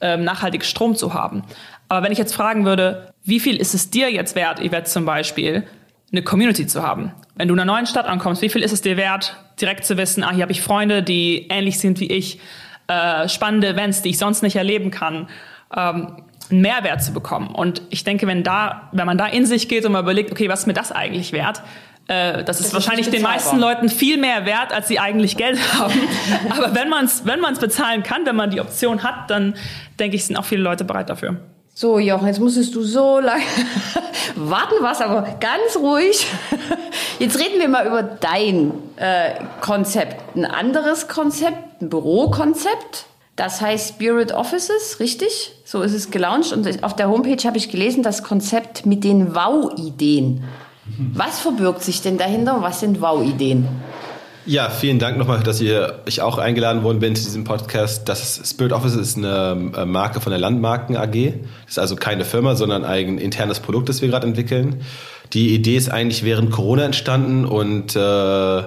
ähm, 0.00 0.24
nachhaltig 0.24 0.64
Strom 0.64 0.94
zu 0.94 1.14
haben? 1.14 1.42
Aber 1.88 2.04
wenn 2.04 2.12
ich 2.12 2.18
jetzt 2.18 2.34
fragen 2.34 2.64
würde, 2.64 3.12
wie 3.24 3.40
viel 3.40 3.56
ist 3.56 3.74
es 3.74 3.90
dir 3.90 4.10
jetzt 4.10 4.34
wert, 4.36 4.60
Yvette 4.60 4.84
zum 4.84 5.04
Beispiel, 5.04 5.64
eine 6.12 6.22
Community 6.22 6.66
zu 6.66 6.82
haben. 6.82 7.12
Wenn 7.36 7.48
du 7.48 7.54
in 7.54 7.60
einer 7.60 7.72
neuen 7.72 7.86
Stadt 7.86 8.06
ankommst, 8.06 8.42
wie 8.42 8.50
viel 8.50 8.62
ist 8.62 8.72
es 8.72 8.82
dir 8.82 8.98
wert, 8.98 9.36
direkt 9.60 9.84
zu 9.84 9.96
wissen, 9.96 10.22
ah, 10.22 10.30
hier 10.30 10.42
habe 10.42 10.52
ich 10.52 10.60
Freunde, 10.60 11.02
die 11.02 11.48
ähnlich 11.48 11.78
sind 11.78 12.00
wie 12.00 12.10
ich, 12.10 12.38
äh, 12.86 13.28
spannende 13.28 13.68
Events, 13.68 14.02
die 14.02 14.10
ich 14.10 14.18
sonst 14.18 14.42
nicht 14.42 14.56
erleben 14.56 14.90
kann, 14.90 15.28
ähm, 15.76 16.16
einen 16.50 16.60
Mehrwert 16.60 17.02
zu 17.02 17.12
bekommen. 17.12 17.48
Und 17.48 17.82
ich 17.90 18.04
denke, 18.04 18.26
wenn 18.26 18.42
da, 18.42 18.88
wenn 18.92 19.06
man 19.06 19.18
da 19.18 19.26
in 19.26 19.46
sich 19.46 19.68
geht 19.68 19.84
und 19.84 19.92
mal 19.92 20.02
überlegt, 20.02 20.30
okay, 20.30 20.48
was 20.48 20.60
ist 20.60 20.66
mir 20.66 20.74
das 20.74 20.92
eigentlich 20.92 21.32
wert? 21.32 21.62
Äh, 22.08 22.44
das 22.44 22.60
ist 22.60 22.66
das 22.66 22.74
wahrscheinlich 22.74 23.06
ist 23.06 23.14
den 23.14 23.22
meisten 23.22 23.58
Leuten 23.58 23.88
viel 23.88 24.18
mehr 24.18 24.44
wert, 24.44 24.72
als 24.72 24.88
sie 24.88 24.98
eigentlich 24.98 25.36
Geld 25.36 25.58
haben. 25.78 25.94
Aber 26.50 26.74
wenn 26.74 26.88
man 26.88 27.04
es 27.04 27.24
wenn 27.26 27.40
man's 27.40 27.58
bezahlen 27.58 28.02
kann, 28.02 28.26
wenn 28.26 28.36
man 28.36 28.50
die 28.50 28.60
Option 28.60 29.02
hat, 29.02 29.30
dann 29.30 29.54
denke 29.98 30.16
ich, 30.16 30.24
sind 30.24 30.36
auch 30.36 30.44
viele 30.44 30.62
Leute 30.62 30.84
bereit 30.84 31.08
dafür. 31.10 31.36
So, 31.74 31.98
Jochen, 31.98 32.26
jetzt 32.26 32.40
musstest 32.40 32.74
du 32.74 32.82
so 32.82 33.18
lange 33.18 33.44
warten, 34.36 34.74
was 34.80 35.00
aber 35.00 35.22
ganz 35.40 35.76
ruhig. 35.78 36.26
Jetzt 37.18 37.38
reden 37.38 37.60
wir 37.60 37.68
mal 37.68 37.86
über 37.86 38.02
dein 38.02 38.72
äh, 38.96 39.34
Konzept. 39.62 40.36
Ein 40.36 40.44
anderes 40.44 41.08
Konzept, 41.08 41.80
ein 41.80 41.88
Bürokonzept. 41.88 43.06
Das 43.42 43.60
heißt 43.60 43.94
Spirit 43.94 44.30
Offices, 44.30 45.00
richtig? 45.00 45.50
So 45.64 45.82
ist 45.82 45.94
es 45.94 46.12
gelauncht. 46.12 46.52
Und 46.52 46.84
auf 46.84 46.94
der 46.94 47.08
Homepage 47.08 47.42
habe 47.44 47.58
ich 47.58 47.70
gelesen, 47.70 48.04
das 48.04 48.22
Konzept 48.22 48.86
mit 48.86 49.02
den 49.02 49.34
Wow-Ideen. 49.34 50.44
Was 51.12 51.40
verbirgt 51.40 51.82
sich 51.82 52.02
denn 52.02 52.18
dahinter? 52.18 52.62
Was 52.62 52.78
sind 52.78 53.00
Wow-Ideen? 53.00 53.66
Ja, 54.46 54.70
vielen 54.70 55.00
Dank 55.00 55.18
nochmal, 55.18 55.40
dass 55.42 55.60
ihr, 55.60 56.02
ich 56.06 56.22
auch 56.22 56.38
eingeladen 56.38 56.84
worden 56.84 57.00
bin 57.00 57.16
zu 57.16 57.24
diesem 57.24 57.42
Podcast. 57.42 58.08
Das 58.08 58.40
Spirit 58.48 58.72
Office 58.72 58.94
ist 58.94 59.16
eine 59.16 59.72
äh, 59.76 59.86
Marke 59.86 60.20
von 60.20 60.30
der 60.30 60.38
Landmarken 60.38 60.96
AG. 60.96 61.32
Das 61.64 61.72
ist 61.72 61.78
also 61.80 61.96
keine 61.96 62.24
Firma, 62.24 62.54
sondern 62.54 62.84
ein 62.84 63.18
internes 63.18 63.58
Produkt, 63.58 63.88
das 63.88 64.02
wir 64.02 64.08
gerade 64.08 64.28
entwickeln. 64.28 64.82
Die 65.32 65.52
Idee 65.52 65.76
ist 65.76 65.90
eigentlich 65.90 66.22
während 66.22 66.52
Corona 66.52 66.84
entstanden 66.84 67.44
und 67.44 67.96
äh, 67.96 68.62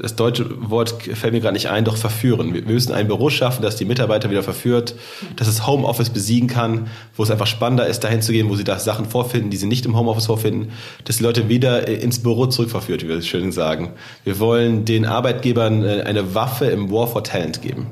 das 0.00 0.16
deutsche 0.16 0.70
Wort 0.70 1.02
fällt 1.02 1.32
mir 1.32 1.40
gerade 1.40 1.54
nicht 1.54 1.68
ein, 1.68 1.84
doch 1.84 1.96
verführen. 1.96 2.54
Wir 2.54 2.62
müssen 2.62 2.92
ein 2.92 3.06
Büro 3.06 3.30
schaffen, 3.30 3.62
das 3.62 3.76
die 3.76 3.84
Mitarbeiter 3.84 4.30
wieder 4.30 4.42
verführt, 4.42 4.94
dass 5.36 5.48
es 5.48 5.66
Homeoffice 5.66 6.10
besiegen 6.10 6.48
kann, 6.48 6.88
wo 7.16 7.22
es 7.22 7.30
einfach 7.30 7.46
spannender 7.46 7.86
ist, 7.86 8.04
dahin 8.04 8.22
zu 8.22 8.32
gehen, 8.32 8.48
wo 8.48 8.56
sie 8.56 8.64
da 8.64 8.78
Sachen 8.78 9.06
vorfinden, 9.06 9.50
die 9.50 9.56
sie 9.56 9.66
nicht 9.66 9.86
im 9.86 9.96
Homeoffice 9.96 10.26
vorfinden, 10.26 10.72
dass 11.04 11.18
die 11.18 11.22
Leute 11.22 11.48
wieder 11.48 11.88
ins 11.88 12.22
Büro 12.22 12.46
zurückverführt, 12.46 13.02
wie 13.02 13.08
wir 13.08 13.16
es 13.16 13.26
schön 13.26 13.52
sagen. 13.52 13.92
Wir 14.24 14.38
wollen 14.38 14.84
den 14.84 15.06
Arbeitgebern 15.06 15.84
äh, 15.84 16.02
eine 16.02 16.34
Waffe 16.34 16.66
im 16.66 16.90
War 16.90 17.06
for 17.06 17.24
Talent 17.24 17.62
geben. 17.62 17.86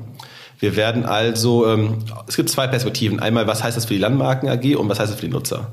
Wir 0.59 0.75
werden 0.75 1.05
also, 1.05 1.67
ähm, 1.67 1.99
es 2.27 2.35
gibt 2.35 2.49
zwei 2.49 2.67
Perspektiven. 2.67 3.19
Einmal, 3.19 3.47
was 3.47 3.63
heißt 3.63 3.77
das 3.77 3.85
für 3.85 3.93
die 3.93 3.99
Landmarken 3.99 4.49
AG 4.49 4.75
und 4.75 4.89
was 4.89 4.99
heißt 4.99 5.11
das 5.11 5.19
für 5.19 5.25
die 5.25 5.31
Nutzer? 5.31 5.71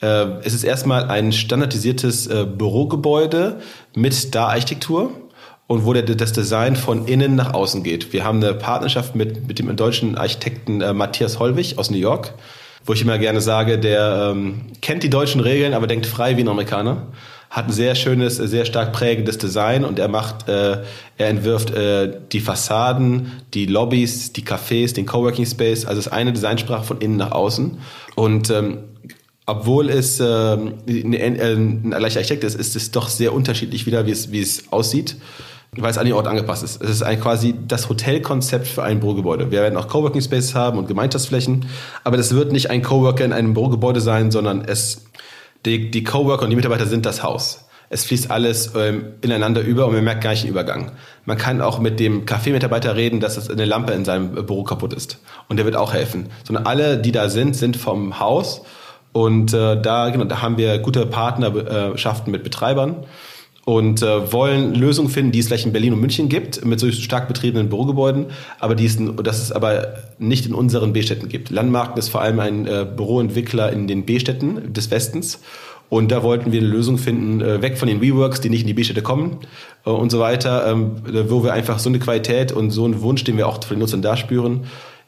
Äh, 0.00 0.26
es 0.42 0.54
ist 0.54 0.64
erstmal 0.64 1.08
ein 1.08 1.32
standardisiertes 1.32 2.26
äh, 2.26 2.44
Bürogebäude 2.44 3.60
mit 3.94 4.12
Star-Architektur 4.12 5.12
und 5.66 5.84
wo 5.84 5.92
der, 5.92 6.02
das 6.02 6.32
Design 6.32 6.76
von 6.76 7.06
innen 7.06 7.36
nach 7.36 7.54
außen 7.54 7.82
geht. 7.82 8.12
Wir 8.12 8.24
haben 8.24 8.42
eine 8.42 8.54
Partnerschaft 8.54 9.14
mit, 9.14 9.48
mit 9.48 9.58
dem 9.58 9.74
deutschen 9.76 10.16
Architekten 10.16 10.80
äh, 10.80 10.92
Matthias 10.92 11.38
Hollwig 11.38 11.78
aus 11.78 11.90
New 11.90 11.98
York, 11.98 12.34
wo 12.84 12.92
ich 12.92 13.02
immer 13.02 13.18
gerne 13.18 13.40
sage, 13.40 13.78
der 13.78 14.32
ähm, 14.32 14.66
kennt 14.82 15.02
die 15.02 15.10
deutschen 15.10 15.40
Regeln, 15.40 15.72
aber 15.72 15.86
denkt 15.86 16.06
frei 16.06 16.36
wie 16.36 16.42
ein 16.42 16.48
Amerikaner. 16.48 17.06
Hat 17.48 17.66
ein 17.66 17.72
sehr 17.72 17.94
schönes, 17.94 18.36
sehr 18.36 18.64
stark 18.64 18.92
prägendes 18.92 19.38
Design 19.38 19.84
und 19.84 19.98
er 20.00 20.08
macht, 20.08 20.48
äh, 20.48 20.82
er 21.16 21.28
entwirft 21.28 21.70
äh, 21.70 22.12
die 22.32 22.40
Fassaden, 22.40 23.30
die 23.54 23.66
Lobbys, 23.66 24.32
die 24.32 24.42
Cafés, 24.42 24.92
den 24.92 25.06
Coworking 25.06 25.46
Space. 25.46 25.86
Also 25.86 26.00
es 26.00 26.06
ist 26.06 26.12
eine 26.12 26.32
Designsprache 26.32 26.82
von 26.82 26.98
innen 26.98 27.16
nach 27.16 27.30
außen. 27.30 27.78
Und 28.16 28.50
ähm, 28.50 28.78
obwohl 29.46 29.90
es 29.90 30.20
äh, 30.20 30.24
ein, 30.24 30.80
ein 30.86 31.90
gleicher 31.90 32.20
Architekt 32.20 32.44
ist, 32.44 32.54
ist 32.54 32.76
es 32.76 32.90
doch 32.90 33.08
sehr 33.08 33.32
unterschiedlich 33.32 33.86
wieder, 33.86 34.06
wie 34.06 34.12
es, 34.12 34.32
wie 34.32 34.40
es 34.40 34.72
aussieht 34.72 35.16
weil 35.76 35.90
es 35.90 35.98
an 35.98 36.04
den 36.06 36.14
Ort 36.14 36.26
angepasst 36.26 36.62
ist. 36.62 36.82
Es 36.82 36.90
ist 36.90 37.02
ein, 37.02 37.20
quasi 37.20 37.54
das 37.66 37.88
Hotelkonzept 37.88 38.66
für 38.66 38.82
ein 38.82 39.00
Bürogebäude. 39.00 39.50
Wir 39.50 39.62
werden 39.62 39.76
auch 39.76 39.88
Coworking 39.88 40.20
Spaces 40.20 40.54
haben 40.54 40.78
und 40.78 40.88
Gemeinschaftsflächen, 40.88 41.66
aber 42.04 42.16
das 42.16 42.34
wird 42.34 42.52
nicht 42.52 42.70
ein 42.70 42.82
Coworker 42.82 43.24
in 43.24 43.32
einem 43.32 43.54
Bürogebäude 43.54 44.00
sein, 44.00 44.30
sondern 44.30 44.62
es, 44.62 45.04
die, 45.64 45.90
die 45.90 46.04
Coworker 46.04 46.44
und 46.44 46.50
die 46.50 46.56
Mitarbeiter 46.56 46.86
sind 46.86 47.06
das 47.06 47.22
Haus. 47.22 47.60
Es 47.90 48.04
fließt 48.06 48.30
alles 48.30 48.72
ähm, 48.74 49.14
ineinander 49.20 49.60
über 49.60 49.86
und 49.86 49.94
man 49.94 50.04
merkt 50.04 50.22
gar 50.22 50.30
nicht 50.30 50.44
den 50.44 50.50
Übergang. 50.50 50.92
Man 51.26 51.38
kann 51.38 51.60
auch 51.60 51.78
mit 51.78 52.00
dem 52.00 52.24
Kaffeemitarbeiter 52.24 52.96
reden, 52.96 53.20
dass 53.20 53.50
eine 53.50 53.64
Lampe 53.64 53.92
in 53.92 54.04
seinem 54.04 54.32
Büro 54.46 54.64
kaputt 54.64 54.94
ist. 54.94 55.18
Und 55.48 55.58
der 55.58 55.66
wird 55.66 55.76
auch 55.76 55.92
helfen. 55.92 56.30
Sondern 56.44 56.66
alle, 56.66 56.98
die 56.98 57.12
da 57.12 57.28
sind, 57.28 57.54
sind 57.54 57.76
vom 57.76 58.18
Haus. 58.18 58.62
Und 59.14 59.54
äh, 59.54 59.80
da, 59.80 60.10
genau, 60.10 60.24
da 60.24 60.42
haben 60.42 60.58
wir 60.58 60.76
gute 60.78 61.06
Partnerschaften 61.06 62.32
mit 62.32 62.42
Betreibern 62.42 63.06
und 63.64 64.02
äh, 64.02 64.32
wollen 64.32 64.74
Lösungen 64.74 65.08
finden, 65.08 65.30
die 65.30 65.38
es 65.38 65.46
vielleicht 65.46 65.66
in 65.66 65.72
Berlin 65.72 65.92
und 65.92 66.00
München 66.00 66.28
gibt, 66.28 66.64
mit 66.64 66.80
so 66.80 66.90
stark 66.90 67.28
betriebenen 67.28 67.68
Bürogebäuden, 67.68 68.26
aber 68.58 68.74
die 68.74 68.86
es, 68.86 68.98
das 69.22 69.40
es 69.40 69.52
aber 69.52 69.94
nicht 70.18 70.46
in 70.46 70.52
unseren 70.52 70.92
B-Städten 70.92 71.28
gibt. 71.28 71.50
Landmarken 71.50 71.96
ist 71.96 72.08
vor 72.08 72.22
allem 72.22 72.40
ein 72.40 72.66
äh, 72.66 72.84
Büroentwickler 72.84 73.72
in 73.72 73.86
den 73.86 74.04
B-Städten 74.04 74.72
des 74.72 74.90
Westens. 74.90 75.40
Und 75.90 76.10
da 76.10 76.24
wollten 76.24 76.50
wir 76.50 76.60
eine 76.60 76.68
Lösung 76.68 76.98
finden, 76.98 77.40
äh, 77.40 77.62
weg 77.62 77.78
von 77.78 77.86
den 77.86 78.00
WeWorks, 78.00 78.40
die 78.40 78.50
nicht 78.50 78.62
in 78.62 78.66
die 78.66 78.74
B-Städte 78.74 79.02
kommen 79.02 79.38
äh, 79.86 79.90
und 79.90 80.10
so 80.10 80.18
weiter, 80.18 80.66
ähm, 80.66 80.96
wo 81.28 81.44
wir 81.44 81.52
einfach 81.52 81.78
so 81.78 81.88
eine 81.88 82.00
Qualität 82.00 82.50
und 82.50 82.72
so 82.72 82.84
einen 82.84 83.00
Wunsch, 83.00 83.22
den 83.22 83.36
wir 83.36 83.46
auch 83.46 83.62
von 83.62 83.76
den 83.76 83.78
Nutzern 83.78 84.02
da 84.02 84.16
spüren, 84.16 84.64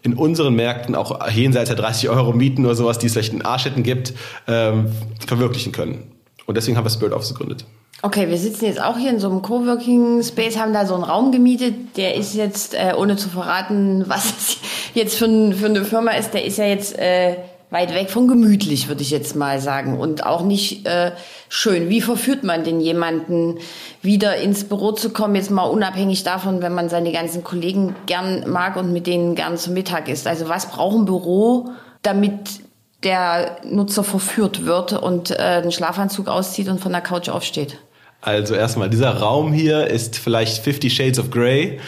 in 0.07 0.15
unseren 0.15 0.55
Märkten 0.55 0.95
auch 0.95 1.29
jenseits 1.29 1.69
der 1.69 1.77
30 1.77 2.09
Euro 2.09 2.33
Mieten 2.33 2.65
oder 2.65 2.77
sowas, 2.77 2.99
die 2.99 3.07
es 3.07 3.13
vielleicht 3.13 3.33
in 3.33 3.45
A-Städten 3.45 3.83
gibt, 3.83 4.15
ähm, 4.47 4.93
verwirklichen 5.27 5.73
können. 5.73 6.05
Und 6.47 6.57
deswegen 6.57 6.77
haben 6.77 6.85
wir 6.85 6.91
Spirit 6.91 7.13
Office 7.13 7.31
gegründet. 7.31 7.65
Okay, 8.03 8.29
wir 8.29 8.39
sitzen 8.39 8.67
jetzt 8.67 8.81
auch 8.81 8.97
hier 8.97 9.11
in 9.11 9.19
so 9.19 9.29
einem 9.29 9.43
Coworking 9.43 10.23
Space, 10.23 10.57
haben 10.57 10.73
da 10.73 10.87
so 10.87 10.95
einen 10.95 11.03
Raum 11.03 11.33
gemietet. 11.33 11.97
Der 11.97 12.15
ist 12.15 12.35
jetzt, 12.35 12.75
äh, 12.75 12.93
ohne 12.97 13.17
zu 13.17 13.29
verraten, 13.29 14.05
was 14.09 14.27
es 14.27 14.59
jetzt 14.95 15.17
für, 15.17 15.27
für 15.53 15.67
eine 15.67 15.85
Firma 15.85 16.13
ist, 16.13 16.33
der 16.33 16.45
ist 16.45 16.59
ja 16.59 16.67
jetzt 16.67 16.97
äh, 16.99 17.39
weit 17.71 17.95
weg 17.95 18.11
von 18.11 18.29
gemütlich, 18.29 18.89
würde 18.89 19.03
ich 19.03 19.11
jetzt 19.11 19.35
mal 19.35 19.61
sagen. 19.61 19.99
Und 19.99 20.25
auch 20.25 20.43
nicht 20.43 20.87
äh, 20.87 21.13
schön. 21.49 21.89
Wie 21.89 22.01
verführt 22.01 22.45
man 22.45 22.65
denn 22.65 22.81
jemanden, 22.81 23.59
wieder 24.03 24.37
ins 24.37 24.65
Büro 24.65 24.93
zu 24.93 25.11
kommen? 25.11 25.35
Jetzt 25.35 25.51
mal 25.51 25.65
unabhängig 25.65 26.23
davon, 26.23 26.63
wenn 26.63 26.75
man 26.75 26.89
seine 26.89 27.13
ganzen 27.13 27.43
Kollegen 27.43 27.97
gern 28.07 28.49
mag 28.49 28.77
und 28.77 28.93
mit 28.93 29.07
denen 29.07 29.35
gern 29.35 29.57
zum 29.57 29.75
Mittag 29.75 30.09
ist. 30.09 30.27
Also 30.27 30.49
was 30.49 30.71
braucht 30.71 30.97
ein 30.97 31.05
Büro, 31.07 31.71
damit 32.03 32.61
der 33.03 33.59
Nutzer 33.65 34.05
verführt 34.05 34.65
wird 34.65 34.93
und 34.93 35.31
äh, 35.31 35.37
einen 35.37 35.73
Schlafanzug 35.73 36.29
auszieht 36.29 36.69
und 36.69 36.81
von 36.81 36.93
der 36.93 37.01
Couch 37.01 37.29
aufsteht? 37.29 37.79
Also 38.21 38.55
erstmal, 38.55 38.91
dieser 38.91 39.19
Raum 39.19 39.53
hier 39.53 39.87
ist 39.87 40.19
vielleicht 40.19 40.63
50 40.65 40.95
Shades 40.95 41.19
of 41.19 41.31
Grey, 41.31 41.79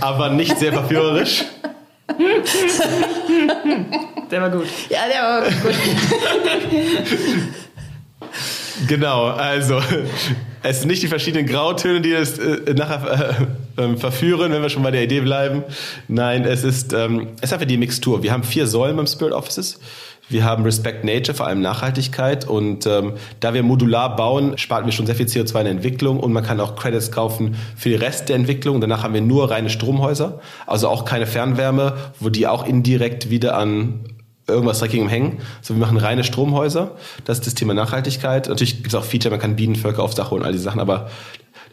aber 0.00 0.30
nicht 0.30 0.58
sehr 0.58 0.72
verführerisch. 0.72 1.44
Der 4.30 4.40
war 4.40 4.50
gut. 4.50 4.66
Ja, 4.88 5.00
der 5.08 5.22
war 5.22 5.42
gut. 5.42 5.52
genau, 8.86 9.26
also 9.26 9.80
es 10.62 10.80
sind 10.80 10.88
nicht 10.88 11.02
die 11.02 11.08
verschiedenen 11.08 11.46
Grautöne, 11.46 12.00
die 12.00 12.12
es 12.12 12.38
äh, 12.38 12.74
nachher 12.74 13.48
äh, 13.76 13.82
äh, 13.82 13.96
verführen, 13.96 14.52
wenn 14.52 14.62
wir 14.62 14.68
schon 14.68 14.82
bei 14.82 14.90
der 14.90 15.02
Idee 15.02 15.20
bleiben. 15.20 15.64
Nein, 16.08 16.44
es 16.44 16.64
ist, 16.64 16.92
ähm, 16.92 17.28
es 17.36 17.44
ist 17.44 17.52
einfach 17.52 17.66
die 17.66 17.78
Mixtur. 17.78 18.22
Wir 18.22 18.32
haben 18.32 18.44
vier 18.44 18.66
Säulen 18.66 18.96
beim 18.96 19.06
Spirit 19.06 19.32
Offices. 19.32 19.80
Wir 20.30 20.44
haben 20.44 20.62
Respect 20.62 21.04
Nature, 21.04 21.36
vor 21.36 21.46
allem 21.46 21.60
Nachhaltigkeit. 21.60 22.48
Und 22.48 22.86
ähm, 22.86 23.14
da 23.40 23.52
wir 23.52 23.62
modular 23.62 24.16
bauen, 24.16 24.56
sparen 24.56 24.86
wir 24.86 24.92
schon 24.92 25.06
sehr 25.06 25.16
viel 25.16 25.26
CO2 25.26 25.58
in 25.58 25.64
der 25.64 25.72
Entwicklung 25.72 26.20
und 26.20 26.32
man 26.32 26.44
kann 26.44 26.60
auch 26.60 26.76
Credits 26.76 27.10
kaufen 27.10 27.56
für 27.76 27.90
den 27.90 28.00
Rest 28.00 28.28
der 28.28 28.36
Entwicklung. 28.36 28.80
Danach 28.80 29.02
haben 29.02 29.12
wir 29.14 29.20
nur 29.20 29.50
reine 29.50 29.68
Stromhäuser, 29.68 30.40
also 30.66 30.88
auch 30.88 31.04
keine 31.04 31.26
Fernwärme, 31.26 31.94
wo 32.20 32.28
die 32.28 32.46
auch 32.46 32.66
indirekt 32.66 33.28
wieder 33.30 33.56
an 33.56 34.00
irgendwas 34.46 34.80
Dreckigem 34.80 35.08
hängen. 35.08 35.38
So, 35.62 35.74
wir 35.74 35.80
machen 35.80 35.96
reine 35.96 36.24
Stromhäuser. 36.24 36.92
Das 37.24 37.38
ist 37.38 37.46
das 37.46 37.54
Thema 37.54 37.74
Nachhaltigkeit. 37.74 38.48
Natürlich 38.48 38.76
gibt 38.76 38.88
es 38.88 38.94
auch 38.94 39.04
Feature, 39.04 39.30
man 39.30 39.40
kann 39.40 39.56
Bienenvölker 39.56 40.02
aufs 40.02 40.14
Dach 40.14 40.30
holen, 40.30 40.44
all 40.44 40.52
diese 40.52 40.64
Sachen, 40.64 40.80
aber 40.80 41.10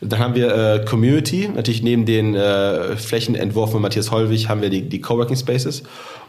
dann 0.02 0.20
haben 0.20 0.36
wir 0.36 0.56
äh, 0.56 0.86
Community, 0.86 1.50
natürlich 1.54 1.82
neben 1.82 2.06
den 2.06 2.36
äh, 2.36 2.96
Flächenentwurfen 2.96 3.74
von 3.74 3.82
Matthias 3.82 4.12
Hollwig 4.12 4.48
haben 4.48 4.62
wir 4.62 4.70
die, 4.70 4.84
die 4.88 5.02
Coworking 5.02 5.36
Spaces 5.36 5.84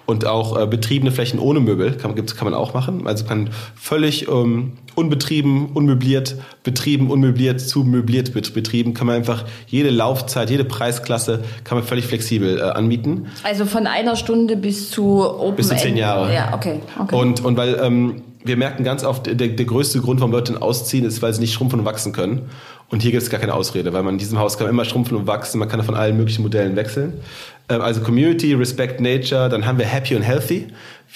und 0.08 0.26
auch 0.26 0.58
äh, 0.58 0.66
betriebene 0.66 1.12
Flächen 1.12 1.38
ohne 1.38 1.60
Möbel 1.60 1.92
kann, 1.92 2.14
gibt's, 2.14 2.34
kann 2.34 2.46
man 2.46 2.54
auch 2.54 2.72
machen. 2.72 3.06
Also 3.06 3.26
kann 3.26 3.50
völlig 3.74 4.26
ähm, 4.26 4.72
unbetrieben, 4.94 5.66
unmöbliert, 5.74 6.36
betrieben, 6.64 7.10
unmöbliert, 7.10 7.60
zu 7.60 7.84
möbliert 7.84 8.32
betrieben, 8.32 8.94
kann 8.94 9.06
man 9.06 9.16
einfach 9.16 9.44
jede 9.66 9.90
Laufzeit, 9.90 10.48
jede 10.48 10.64
Preisklasse 10.64 11.44
kann 11.64 11.76
man 11.76 11.86
völlig 11.86 12.06
flexibel 12.06 12.58
äh, 12.58 12.62
anmieten. 12.62 13.26
Also 13.42 13.66
von 13.66 13.86
einer 13.86 14.16
Stunde 14.16 14.56
bis 14.56 14.90
zu 14.90 15.28
Open 15.28 15.56
Bis 15.56 15.68
zu 15.68 15.76
zehn 15.76 15.98
Jahre. 15.98 16.32
Ja, 16.32 16.54
okay. 16.54 16.80
okay. 16.98 17.14
Und, 17.14 17.44
und 17.44 17.58
weil 17.58 17.78
ähm, 17.82 18.22
wir 18.44 18.56
merken 18.56 18.84
ganz 18.84 19.04
oft, 19.04 19.26
der, 19.26 19.34
der 19.34 19.66
größte 19.66 20.00
Grund, 20.00 20.20
warum 20.20 20.32
Leute 20.32 20.60
ausziehen, 20.62 21.04
ist, 21.04 21.20
weil 21.20 21.34
sie 21.34 21.40
nicht 21.40 21.52
schrumpfen 21.52 21.80
und 21.80 21.84
wachsen 21.84 22.12
können. 22.12 22.48
Und 22.90 23.02
hier 23.02 23.10
gibt 23.10 23.22
es 23.22 23.28
gar 23.28 23.38
keine 23.38 23.54
Ausrede, 23.54 23.92
weil 23.92 24.02
man 24.02 24.14
in 24.14 24.18
diesem 24.18 24.38
Haus 24.38 24.56
kann 24.56 24.66
immer 24.66 24.84
schrumpfen 24.84 25.16
und 25.16 25.26
wachsen, 25.26 25.58
man 25.58 25.68
kann 25.68 25.82
von 25.82 25.94
allen 25.94 26.16
möglichen 26.16 26.42
Modellen 26.42 26.74
wechseln. 26.74 27.20
Ähm, 27.68 27.82
also 27.82 28.00
Community, 28.00 28.54
Respect 28.54 29.00
Nature, 29.00 29.48
dann 29.48 29.66
haben 29.66 29.78
wir 29.78 29.86
Happy 29.86 30.14
und 30.14 30.22
Healthy. 30.22 30.68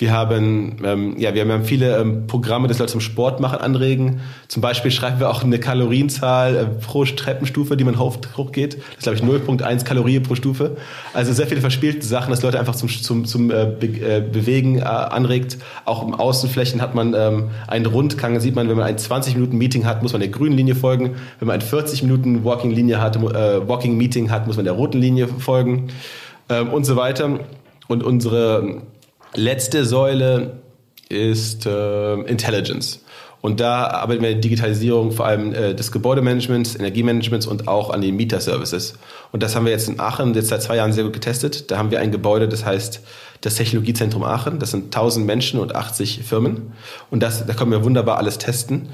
Wir 0.03 0.11
haben, 0.11 0.79
ähm, 0.83 1.15
ja, 1.17 1.33
wir 1.33 1.47
haben 1.47 1.65
viele 1.65 1.97
ähm, 1.97 2.27
Programme, 2.27 2.67
das 2.67 2.81
Leute 2.81 2.91
zum 2.91 3.01
Sport 3.01 3.39
machen 3.39 3.61
anregen. 3.61 4.19
Zum 4.49 4.61
Beispiel 4.61 4.91
schreiben 4.91 5.21
wir 5.21 5.31
auch 5.31 5.45
eine 5.45 5.61
Kalorienzahl 5.61 6.57
äh, 6.57 6.65
pro 6.65 7.05
Treppenstufe, 7.05 7.77
die 7.77 7.85
man 7.85 8.01
hoch, 8.01 8.17
hochgeht. 8.37 8.79
Das 8.97 9.07
ist, 9.07 9.21
glaube 9.21 9.39
ich, 9.39 9.49
0,1 9.49 9.85
Kalorien 9.85 10.25
pro 10.25 10.35
Stufe. 10.35 10.77
Also 11.15 11.33
sehr 11.33 11.47
viele 11.47 11.61
verspielte 11.61 12.05
Sachen, 12.05 12.31
dass 12.31 12.43
Leute 12.43 12.59
einfach 12.59 12.75
zum, 12.75 12.89
zum, 12.89 13.27
zum 13.27 13.53
äh, 13.53 13.77
Be 13.79 13.87
äh, 13.87 14.21
Bewegen 14.23 14.79
äh, 14.79 14.83
anregt. 14.83 15.59
Auch 15.85 16.05
im 16.05 16.15
Außenflächen 16.15 16.83
hat 16.83 16.97
man 16.97 17.15
ähm, 17.15 17.51
einen 17.69 17.87
Rundgang. 17.87 18.41
Sieht 18.41 18.57
man, 18.57 18.69
wenn 18.69 18.77
man 18.77 18.87
ein 18.87 18.97
20-Minuten-Meeting 18.97 19.87
hat, 19.87 20.03
muss 20.03 20.11
man 20.11 20.21
der 20.21 20.31
grünen 20.31 20.57
Linie 20.57 20.75
folgen. 20.75 21.15
Wenn 21.39 21.47
man 21.47 21.61
ein 21.61 21.65
40-Minuten-Walking-Linie 21.65 23.01
hat, 23.01 23.15
äh, 23.15 23.69
Walking-Meeting 23.69 24.33
hat, 24.33 24.49
muss 24.49 24.57
man 24.57 24.65
der 24.65 24.75
roten 24.75 24.99
Linie 24.99 25.29
folgen 25.29 25.93
ähm, 26.49 26.71
und 26.71 26.87
so 26.87 26.97
weiter. 26.97 27.39
Und 27.87 28.03
unsere 28.03 28.83
letzte 29.35 29.85
Säule 29.85 30.63
ist 31.09 31.67
äh, 31.67 32.15
Intelligence. 32.23 33.01
Und 33.43 33.59
da 33.59 33.89
arbeiten 33.89 34.23
wir 34.23 34.31
in 34.31 34.41
Digitalisierung 34.41 35.11
vor 35.11 35.27
allem 35.27 35.53
äh, 35.53 35.75
des 35.75 35.91
Gebäudemanagements, 35.91 36.77
Energiemanagements 36.77 37.47
und 37.47 37.67
auch 37.67 37.91
an 37.91 38.01
den 38.01 38.15
Mieterservices. 38.15 38.95
Und 39.33 39.43
das 39.43 39.57
haben 39.57 39.65
wir 39.65 39.73
jetzt 39.73 39.89
in 39.89 39.99
Aachen 39.99 40.33
jetzt 40.35 40.49
seit 40.49 40.63
zwei 40.63 40.77
Jahren 40.77 40.93
sehr 40.93 41.03
gut 41.03 41.13
getestet. 41.13 41.71
Da 41.71 41.77
haben 41.77 41.91
wir 41.91 41.99
ein 41.99 42.13
Gebäude, 42.13 42.49
das 42.49 42.65
heißt 42.65 43.03
das 43.41 43.57
Technologiezentrum 43.57 44.23
Aachen. 44.23 44.61
Das 44.61 44.71
sind 44.71 44.95
1000 44.95 45.27
Menschen 45.27 45.59
und 45.59 45.75
80 45.75 46.21
Firmen. 46.23 46.73
Und 47.11 47.25
das, 47.25 47.45
da 47.45 47.53
können 47.53 47.73
wir 47.73 47.83
wunderbar 47.83 48.19
alles 48.19 48.39
testen. 48.39 48.91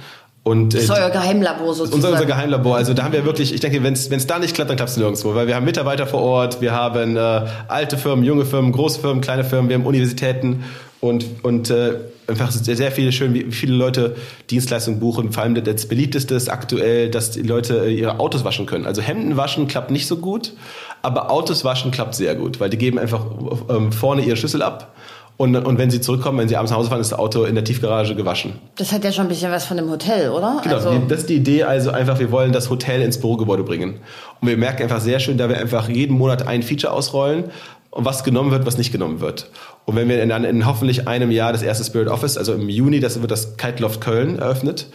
Und, 0.48 0.74
das 0.74 0.84
ist 0.84 0.90
euer 0.90 1.10
Geheimlabor 1.10 1.74
sozusagen. 1.74 1.94
Unser, 1.94 2.12
unser 2.12 2.26
Geheimlabor. 2.26 2.76
Also 2.76 2.94
da 2.94 3.04
haben 3.04 3.12
wir 3.12 3.24
wirklich, 3.24 3.52
ich 3.52 3.60
denke, 3.60 3.82
wenn 3.82 3.92
es 3.92 4.26
da 4.26 4.38
nicht 4.38 4.54
klappt, 4.54 4.70
dann 4.70 4.76
klappt 4.76 4.90
es 4.90 4.96
nirgendwo. 4.96 5.34
Weil 5.34 5.46
wir 5.46 5.54
haben 5.54 5.64
Mitarbeiter 5.64 6.06
vor 6.06 6.22
Ort, 6.22 6.60
wir 6.60 6.72
haben 6.72 7.16
äh, 7.16 7.20
alte 7.68 7.98
Firmen, 7.98 8.24
junge 8.24 8.44
Firmen, 8.44 8.72
große 8.72 9.00
Firmen, 9.00 9.20
kleine 9.20 9.44
Firmen, 9.44 9.68
wir 9.68 9.76
haben 9.76 9.86
Universitäten 9.86 10.64
und, 11.00 11.24
und 11.42 11.70
äh, 11.70 11.96
einfach 12.26 12.50
sehr, 12.50 12.76
sehr 12.76 12.90
viele 12.90 13.12
schön, 13.12 13.34
wie 13.34 13.52
viele 13.52 13.74
Leute 13.74 14.16
Dienstleistungen 14.50 15.00
buchen. 15.00 15.32
Vor 15.32 15.42
allem 15.42 15.62
das 15.62 15.86
beliebteste 15.86 16.34
ist 16.34 16.48
aktuell, 16.48 17.10
dass 17.10 17.30
die 17.30 17.42
Leute 17.42 17.86
äh, 17.86 17.94
ihre 17.94 18.18
Autos 18.18 18.44
waschen 18.44 18.66
können. 18.66 18.86
Also 18.86 19.02
Hemden 19.02 19.36
waschen 19.36 19.68
klappt 19.68 19.90
nicht 19.90 20.06
so 20.06 20.16
gut, 20.16 20.54
aber 21.02 21.30
Autos 21.30 21.64
waschen 21.64 21.90
klappt 21.90 22.14
sehr 22.14 22.34
gut, 22.34 22.58
weil 22.58 22.70
die 22.70 22.78
geben 22.78 22.98
einfach 22.98 23.24
ähm, 23.68 23.92
vorne 23.92 24.22
ihre 24.22 24.36
Schlüssel 24.36 24.62
ab 24.62 24.94
und, 25.38 25.54
und 25.54 25.78
wenn 25.78 25.88
sie 25.88 26.00
zurückkommen, 26.00 26.38
wenn 26.38 26.48
sie 26.48 26.56
abends 26.56 26.72
nach 26.72 26.78
Hause 26.78 26.90
fahren, 26.90 27.00
ist 27.00 27.12
das 27.12 27.18
Auto 27.18 27.44
in 27.44 27.54
der 27.54 27.62
Tiefgarage 27.62 28.16
gewaschen. 28.16 28.54
Das 28.74 28.90
hat 28.92 29.04
ja 29.04 29.12
schon 29.12 29.26
ein 29.26 29.28
bisschen 29.28 29.52
was 29.52 29.64
von 29.64 29.78
einem 29.78 29.88
Hotel, 29.88 30.30
oder? 30.30 30.60
Genau, 30.64 30.74
also 30.74 31.00
das 31.08 31.20
ist 31.20 31.28
die 31.28 31.36
Idee. 31.36 31.62
Also 31.62 31.92
einfach, 31.92 32.18
wir 32.18 32.32
wollen 32.32 32.52
das 32.52 32.70
Hotel 32.70 33.02
ins 33.02 33.18
Bürogebäude 33.18 33.62
bringen. 33.62 34.00
Und 34.40 34.48
wir 34.48 34.56
merken 34.56 34.82
einfach 34.82 35.00
sehr 35.00 35.20
schön, 35.20 35.38
da 35.38 35.48
wir 35.48 35.56
einfach 35.56 35.88
jeden 35.88 36.18
Monat 36.18 36.46
ein 36.46 36.64
Feature 36.64 36.92
ausrollen, 36.92 37.44
und 37.90 38.04
was 38.04 38.22
genommen 38.22 38.50
wird, 38.50 38.66
was 38.66 38.78
nicht 38.78 38.92
genommen 38.92 39.20
wird. 39.20 39.50
Und 39.84 39.96
wenn 39.96 40.08
wir 40.08 40.24
dann 40.24 40.44
in, 40.44 40.66
hoffentlich 40.66 41.08
einem 41.08 41.30
Jahr 41.30 41.52
das 41.52 41.62
erste 41.62 41.84
Spirit 41.84 42.08
Office, 42.08 42.36
also 42.36 42.52
im 42.52 42.68
Juni, 42.68 43.00
das 43.00 43.20
wird 43.20 43.30
das 43.30 43.56
Kite 43.56 43.82
Loft 43.82 44.00
Köln 44.00 44.38
eröffnet, 44.38 44.88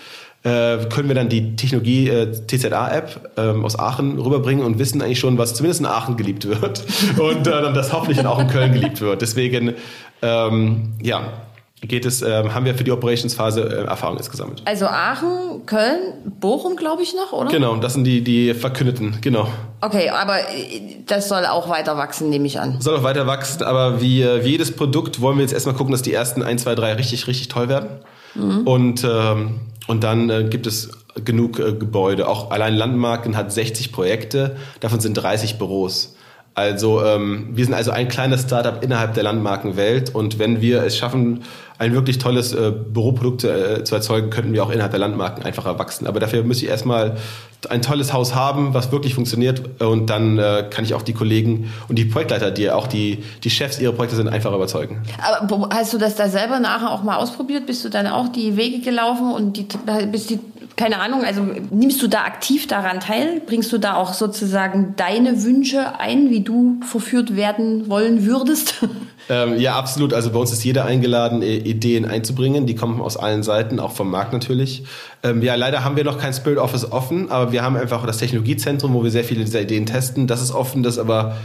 äh, 0.44 0.78
können 0.90 1.08
wir 1.08 1.16
dann 1.16 1.30
die 1.30 1.56
Technologie 1.56 2.10
äh, 2.10 2.32
TZA-App 2.32 3.32
ähm, 3.38 3.66
aus 3.66 3.80
Aachen 3.80 4.20
rüberbringen 4.20 4.64
und 4.64 4.78
wissen 4.78 5.02
eigentlich 5.02 5.20
schon, 5.20 5.38
was 5.38 5.54
zumindest 5.54 5.80
in 5.80 5.86
Aachen 5.86 6.18
geliebt 6.18 6.48
wird 6.48 6.84
und 7.18 7.48
äh, 7.48 7.74
das 7.74 7.94
hoffentlich 7.94 8.18
dann 8.18 8.28
auch 8.28 8.40
in 8.40 8.48
Köln 8.48 8.74
geliebt 8.74 9.00
wird. 9.00 9.22
Deswegen, 9.22 9.74
ähm, 10.24 10.94
ja, 11.02 11.22
geht 11.82 12.06
es, 12.06 12.22
äh, 12.22 12.50
haben 12.50 12.66
wir 12.66 12.76
für 12.76 12.84
die 12.84 12.92
Operationsphase 12.92 13.62
äh, 13.62 13.84
Erfahrung 13.86 14.18
jetzt 14.18 14.32
gesammelt. 14.32 14.62
Also 14.66 14.88
Aachen, 14.88 15.66
Köln, 15.66 16.14
Bochum, 16.40 16.76
glaube 16.76 17.04
ich 17.04 17.14
noch, 17.14 17.34
oder? 17.34 17.50
Genau, 17.50 17.76
das 17.76 17.94
sind 17.94 18.06
die, 18.06 18.24
die 18.24 18.54
Verkündeten, 18.54 19.18
genau. 19.22 19.48
Okay, 19.82 20.10
aber 20.10 20.40
äh, 20.40 21.04
das 21.06 21.28
soll 21.30 21.46
auch 21.46 21.70
weiter 21.70 21.98
wachsen, 21.98 22.30
nehme 22.30 22.48
ich 22.48 22.60
an. 22.60 22.80
Soll 22.80 22.98
auch 22.98 23.04
weiter 23.04 23.28
wachsen, 23.28 23.64
aber 23.64 24.02
wie, 24.02 24.22
äh, 24.22 24.44
wie 24.46 24.52
jedes 24.52 24.76
Produkt 24.76 25.22
wollen 25.22 25.38
wir 25.38 25.44
jetzt 25.44 25.54
erstmal 25.54 25.76
gucken, 25.76 25.92
dass 25.92 26.02
die 26.02 26.14
ersten 26.14 26.42
1, 26.42 26.64
2, 26.64 26.76
3 26.76 26.94
richtig, 26.94 27.28
richtig 27.28 27.50
toll 27.50 27.70
werden. 27.70 27.90
Mhm. 28.36 28.66
Und 28.66 29.04
ähm, 29.04 29.60
und 29.88 30.04
dann 30.04 30.30
äh, 30.30 30.46
gibt 30.50 30.68
es 30.68 30.92
genug 31.26 31.60
äh, 31.60 31.74
Gebäude. 31.74 32.28
Auch 32.28 32.52
allein 32.52 32.76
Landmarken 32.76 33.36
hat 33.36 33.52
60 33.52 33.92
Projekte, 33.92 34.56
davon 34.80 35.00
sind 35.00 35.16
30 35.16 35.58
Büros. 35.58 36.16
Also 36.56 37.04
ähm, 37.04 37.50
wir 37.54 37.66
sind 37.66 37.74
also 37.74 37.92
ein 37.92 38.08
kleines 38.08 38.42
Startup 38.42 38.84
innerhalb 38.84 39.16
der 39.16 39.24
Landmarkenwelt 39.24 40.14
und 40.14 40.38
wenn 40.38 40.62
wir 40.62 40.84
es 40.84 40.96
schaffen, 40.96 41.42
ein 41.80 41.94
wirklich 41.94 42.20
tolles 42.20 42.54
äh, 42.54 42.72
Büroprodukt 42.72 43.44
äh, 43.44 43.84
zu 43.84 43.96
erzeugen, 43.96 44.30
könnten 44.30 44.54
wir 44.54 44.64
auch 44.64 44.70
innerhalb 44.70 44.92
der 44.92 45.00
Landmarken 45.00 45.44
einfach 45.44 45.66
erwachsen. 45.66 46.06
Aber 46.06 46.20
dafür 46.20 46.44
muss 46.44 46.62
ich 46.62 46.70
erstmal 46.70 47.18
ein 47.70 47.82
tolles 47.82 48.14
Haus 48.14 48.36
haben, 48.36 48.74
was 48.74 48.92
wirklich 48.92 49.16
funktioniert 49.16 49.82
und 49.82 50.10
dann 50.10 50.38
äh, 50.38 50.66
kann 50.70 50.86
ich 50.86 50.94
auch 50.94 51.02
die 51.02 51.14
Kollegen 51.14 51.72
und 51.88 51.98
die 51.98 52.06
Projektleiter, 52.06 52.52
die 52.52 52.70
auch 52.70 52.88
die, 52.88 53.24
die 53.44 53.50
Chefs 53.50 53.80
ihrer 53.80 53.94
Projekte 53.94 54.16
sind, 54.16 54.28
einfach 54.28 54.54
überzeugen. 54.54 55.02
Aber 55.22 55.70
hast 55.74 55.94
du 55.94 55.98
das 55.98 56.16
da 56.16 56.30
selber 56.30 56.60
nachher 56.60 56.92
auch 56.92 57.04
mal 57.04 57.18
ausprobiert? 57.18 57.66
Bist 57.66 57.84
du 57.84 57.90
dann 57.90 58.06
auch 58.08 58.28
die 58.28 58.58
Wege 58.58 58.80
gelaufen 58.82 59.32
und 59.32 59.58
die, 59.58 59.68
bist 60.12 60.30
die 60.30 60.40
keine 60.76 61.00
Ahnung, 61.00 61.24
also 61.24 61.46
nimmst 61.70 62.02
du 62.02 62.08
da 62.08 62.24
aktiv 62.24 62.68
daran 62.68 63.00
teil? 63.00 63.42
Bringst 63.46 63.72
du 63.72 63.78
da 63.78 63.96
auch 63.96 64.14
sozusagen 64.14 64.96
deine 64.98 65.44
Wünsche 65.44 66.00
ein, 66.00 66.30
wie 66.30 66.42
du 66.42 66.80
verführt 66.86 67.36
werden 67.36 67.90
wollen 67.90 68.26
würdest? 68.26 68.76
Ähm, 69.30 69.58
ja, 69.58 69.78
absolut. 69.78 70.14
Also 70.14 70.32
bei 70.32 70.40
uns 70.40 70.52
ist 70.52 70.66
jeder 70.66 70.84
eingeladen, 70.84 71.42
Ideen 71.42 72.04
einzubringen. 72.04 72.66
Die 72.66 72.76
kommen 72.76 73.00
aus 73.00 73.16
allen 73.16 73.42
Seiten, 73.42 73.80
auch 73.80 73.94
vom 73.94 74.12
Markt 74.12 74.34
natürlich. 74.34 74.84
Ähm, 75.24 75.42
ja, 75.42 75.56
leider 75.56 75.86
haben 75.86 75.96
wir 75.96 76.04
noch 76.04 76.18
kein 76.18 76.34
Spirit 76.34 76.58
Office 76.58 76.92
offen, 76.92 77.32
aber 77.32 77.54
wir 77.54 77.64
haben 77.64 77.78
einfach 77.78 78.06
das 78.06 78.18
Technologiezentrum, 78.18 78.94
wo 78.94 79.02
wir 79.02 79.12
sehr 79.12 79.24
viele 79.24 79.46
dieser 79.46 79.62
Ideen 79.62 79.86
testen. 79.86 80.28
Das 80.28 80.42
ist 80.42 80.52
offen, 80.52 80.84
das 80.84 81.00
aber 81.00 81.38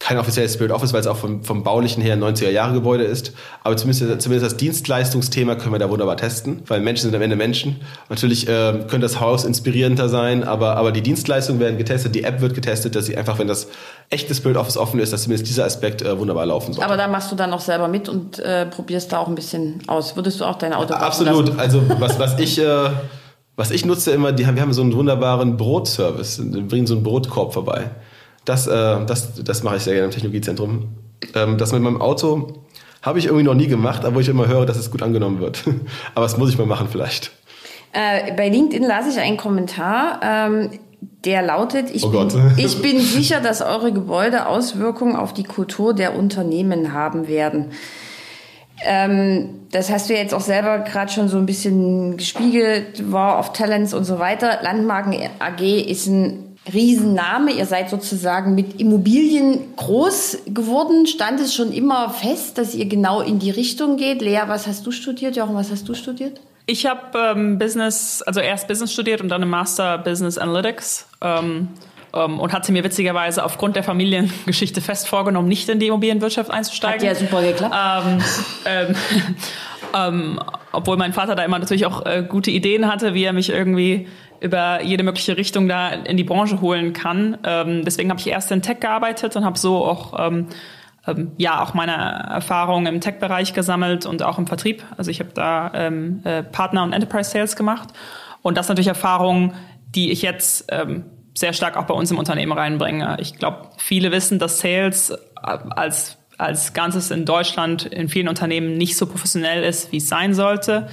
kein 0.00 0.18
offizielles 0.18 0.54
Spirit 0.54 0.72
Office, 0.72 0.94
weil 0.94 1.00
es 1.00 1.06
auch 1.06 1.18
vom, 1.18 1.44
vom 1.44 1.62
baulichen 1.62 2.02
her 2.02 2.14
ein 2.14 2.24
90er-Jahre-Gebäude 2.24 3.04
ist. 3.04 3.32
Aber 3.62 3.76
zumindest, 3.76 4.22
zumindest 4.22 4.52
das 4.52 4.56
Dienstleistungsthema 4.56 5.56
können 5.56 5.72
wir 5.72 5.78
da 5.78 5.90
wunderbar 5.90 6.16
testen, 6.16 6.62
weil 6.66 6.80
Menschen 6.80 7.02
sind 7.02 7.14
am 7.14 7.20
Ende 7.20 7.36
Menschen. 7.36 7.82
Natürlich 8.08 8.48
äh, 8.48 8.72
könnte 8.88 9.00
das 9.00 9.20
Haus 9.20 9.44
inspirierender 9.44 10.08
sein, 10.08 10.42
aber, 10.42 10.76
aber 10.76 10.90
die 10.90 11.02
Dienstleistungen 11.02 11.60
werden 11.60 11.76
getestet, 11.76 12.14
die 12.14 12.24
App 12.24 12.40
wird 12.40 12.54
getestet, 12.54 12.96
dass 12.96 13.06
sie 13.06 13.16
einfach, 13.18 13.38
wenn 13.38 13.46
das 13.46 13.68
echte 14.08 14.34
Spirit 14.34 14.56
Office 14.56 14.78
offen 14.78 14.98
ist, 15.00 15.12
dass 15.12 15.24
zumindest 15.24 15.50
dieser 15.50 15.66
Aspekt 15.66 16.00
äh, 16.00 16.18
wunderbar 16.18 16.46
laufen 16.46 16.72
soll. 16.72 16.82
Aber 16.82 16.96
da 16.96 17.06
machst 17.06 17.30
du 17.30 17.36
dann 17.36 17.52
auch 17.52 17.60
selber 17.60 17.86
mit 17.86 18.08
und 18.08 18.38
äh, 18.38 18.64
probierst 18.66 19.12
da 19.12 19.18
auch 19.18 19.28
ein 19.28 19.34
bisschen 19.34 19.82
aus. 19.86 20.16
Würdest 20.16 20.40
du 20.40 20.46
auch 20.46 20.56
dein 20.56 20.72
Auto 20.72 20.94
Absolut. 20.94 21.48
Lassen? 21.48 21.60
Also 21.60 21.82
was, 22.00 22.18
was 22.18 22.38
ich... 22.38 22.58
Äh, 22.58 22.90
was 23.56 23.70
ich 23.70 23.84
nutze 23.84 24.12
immer, 24.12 24.32
die 24.32 24.46
haben, 24.46 24.54
wir 24.54 24.62
haben 24.62 24.72
so 24.72 24.80
einen 24.80 24.94
wunderbaren 24.94 25.58
Brotservice, 25.58 26.40
wir 26.42 26.62
bringen 26.62 26.86
so 26.86 26.94
einen 26.94 27.02
Brotkorb 27.02 27.52
vorbei. 27.52 27.90
Das, 28.44 28.66
äh, 28.66 29.04
das, 29.06 29.42
das 29.42 29.62
mache 29.62 29.76
ich 29.76 29.82
sehr 29.82 29.94
gerne 29.94 30.06
im 30.06 30.12
Technologiezentrum. 30.12 30.88
Ähm, 31.34 31.58
das 31.58 31.72
mit 31.72 31.82
meinem 31.82 32.00
Auto 32.00 32.64
habe 33.02 33.18
ich 33.18 33.26
irgendwie 33.26 33.44
noch 33.44 33.54
nie 33.54 33.66
gemacht, 33.66 34.04
aber 34.04 34.20
ich 34.20 34.28
immer 34.28 34.46
höre, 34.46 34.66
dass 34.66 34.76
es 34.76 34.90
gut 34.90 35.02
angenommen 35.02 35.40
wird. 35.40 35.64
aber 36.14 36.24
das 36.24 36.36
muss 36.36 36.50
ich 36.50 36.58
mal 36.58 36.66
machen 36.66 36.88
vielleicht. 36.90 37.32
Äh, 37.92 38.32
bei 38.34 38.48
LinkedIn 38.48 38.86
las 38.86 39.08
ich 39.08 39.20
einen 39.20 39.36
Kommentar, 39.36 40.20
ähm, 40.22 40.70
der 41.24 41.42
lautet, 41.42 41.90
ich, 41.90 42.04
oh 42.04 42.10
bin, 42.10 42.28
ich 42.56 42.80
bin 42.82 43.00
sicher, 43.00 43.40
dass 43.40 43.62
eure 43.62 43.92
Gebäude 43.92 44.46
Auswirkungen 44.46 45.16
auf 45.16 45.32
die 45.32 45.44
Kultur 45.44 45.94
der 45.94 46.16
Unternehmen 46.16 46.92
haben 46.92 47.26
werden. 47.28 47.72
Ähm, 48.82 49.66
das 49.72 49.90
hast 49.90 50.08
du 50.08 50.14
jetzt 50.14 50.32
auch 50.32 50.40
selber 50.40 50.78
gerade 50.78 51.12
schon 51.12 51.28
so 51.28 51.36
ein 51.36 51.46
bisschen 51.46 52.16
gespiegelt, 52.16 53.12
War 53.12 53.38
of 53.38 53.52
Talents 53.52 53.92
und 53.92 54.04
so 54.04 54.18
weiter. 54.18 54.60
Landmarken 54.62 55.14
AG 55.38 55.60
ist 55.62 56.06
ein 56.06 56.49
Riesenname. 56.72 57.52
Ihr 57.52 57.66
seid 57.66 57.90
sozusagen 57.90 58.54
mit 58.54 58.80
Immobilien 58.80 59.74
groß 59.76 60.38
geworden. 60.46 61.06
Stand 61.06 61.40
es 61.40 61.54
schon 61.54 61.72
immer 61.72 62.10
fest, 62.10 62.58
dass 62.58 62.74
ihr 62.74 62.86
genau 62.86 63.20
in 63.20 63.38
die 63.38 63.50
Richtung 63.50 63.96
geht? 63.96 64.20
Lea, 64.20 64.42
was 64.46 64.66
hast 64.66 64.86
du 64.86 64.90
studiert? 64.90 65.36
Jochen, 65.36 65.54
was 65.54 65.70
hast 65.70 65.88
du 65.88 65.94
studiert? 65.94 66.40
Ich 66.66 66.86
habe 66.86 67.18
ähm, 67.18 67.58
Business, 67.58 68.22
also 68.22 68.40
erst 68.40 68.68
Business 68.68 68.92
studiert 68.92 69.20
und 69.20 69.28
dann 69.28 69.42
im 69.42 69.48
Master 69.48 69.98
Business 69.98 70.38
Analytics. 70.38 71.08
Ähm, 71.20 71.68
ähm, 72.12 72.40
und 72.40 72.52
hatte 72.52 72.72
mir 72.72 72.84
witzigerweise 72.84 73.44
aufgrund 73.44 73.76
der 73.76 73.82
Familiengeschichte 73.82 74.80
fest 74.80 75.08
vorgenommen, 75.08 75.48
nicht 75.48 75.68
in 75.68 75.78
die 75.78 75.86
Immobilienwirtschaft 75.86 76.50
einzusteigen. 76.50 77.08
Hat 77.08 77.14
ja 77.14 77.14
super 77.14 77.42
geklappt. 77.42 77.74
Ähm, 78.06 78.22
ähm, 78.66 78.96
ähm, 79.94 80.40
obwohl 80.72 80.96
mein 80.96 81.12
Vater 81.12 81.34
da 81.34 81.44
immer 81.44 81.58
natürlich 81.58 81.86
auch 81.86 82.04
äh, 82.06 82.24
gute 82.28 82.50
Ideen 82.50 82.90
hatte, 82.90 83.14
wie 83.14 83.24
er 83.24 83.32
mich 83.32 83.50
irgendwie 83.50 84.08
über 84.40 84.82
jede 84.82 85.02
mögliche 85.02 85.36
Richtung 85.36 85.68
da 85.68 85.90
in 85.90 86.16
die 86.16 86.24
Branche 86.24 86.60
holen 86.60 86.92
kann. 86.92 87.38
Ähm, 87.44 87.84
deswegen 87.84 88.10
habe 88.10 88.20
ich 88.20 88.26
erst 88.26 88.50
in 88.50 88.62
Tech 88.62 88.80
gearbeitet 88.80 89.36
und 89.36 89.44
habe 89.44 89.58
so 89.58 89.84
auch 89.84 90.14
ähm, 90.18 90.48
ähm, 91.06 91.32
ja 91.36 91.62
auch 91.62 91.74
meine 91.74 91.92
Erfahrungen 91.92 92.86
im 92.86 93.00
Tech-Bereich 93.00 93.52
gesammelt 93.52 94.06
und 94.06 94.22
auch 94.22 94.38
im 94.38 94.46
Vertrieb. 94.46 94.84
Also 94.96 95.10
ich 95.10 95.20
habe 95.20 95.30
da 95.34 95.70
ähm, 95.74 96.20
äh, 96.24 96.42
Partner 96.42 96.82
und 96.82 96.92
Enterprise 96.92 97.30
Sales 97.30 97.56
gemacht 97.56 97.90
und 98.42 98.56
das 98.56 98.68
natürlich 98.68 98.88
Erfahrungen, 98.88 99.54
die 99.94 100.10
ich 100.10 100.22
jetzt 100.22 100.66
ähm, 100.70 101.04
sehr 101.34 101.52
stark 101.52 101.76
auch 101.76 101.84
bei 101.84 101.94
uns 101.94 102.10
im 102.10 102.18
Unternehmen 102.18 102.52
reinbringe. 102.52 103.16
Ich 103.20 103.36
glaube, 103.36 103.68
viele 103.76 104.10
wissen, 104.10 104.38
dass 104.38 104.60
Sales 104.60 105.10
äh, 105.10 105.16
als 105.42 106.16
als 106.38 106.72
Ganzes 106.72 107.10
in 107.10 107.26
Deutschland 107.26 107.84
in 107.84 108.08
vielen 108.08 108.26
Unternehmen 108.26 108.78
nicht 108.78 108.96
so 108.96 109.04
professionell 109.04 109.62
ist, 109.62 109.92
wie 109.92 109.98
es 109.98 110.08
sein 110.08 110.32
sollte. 110.32 110.88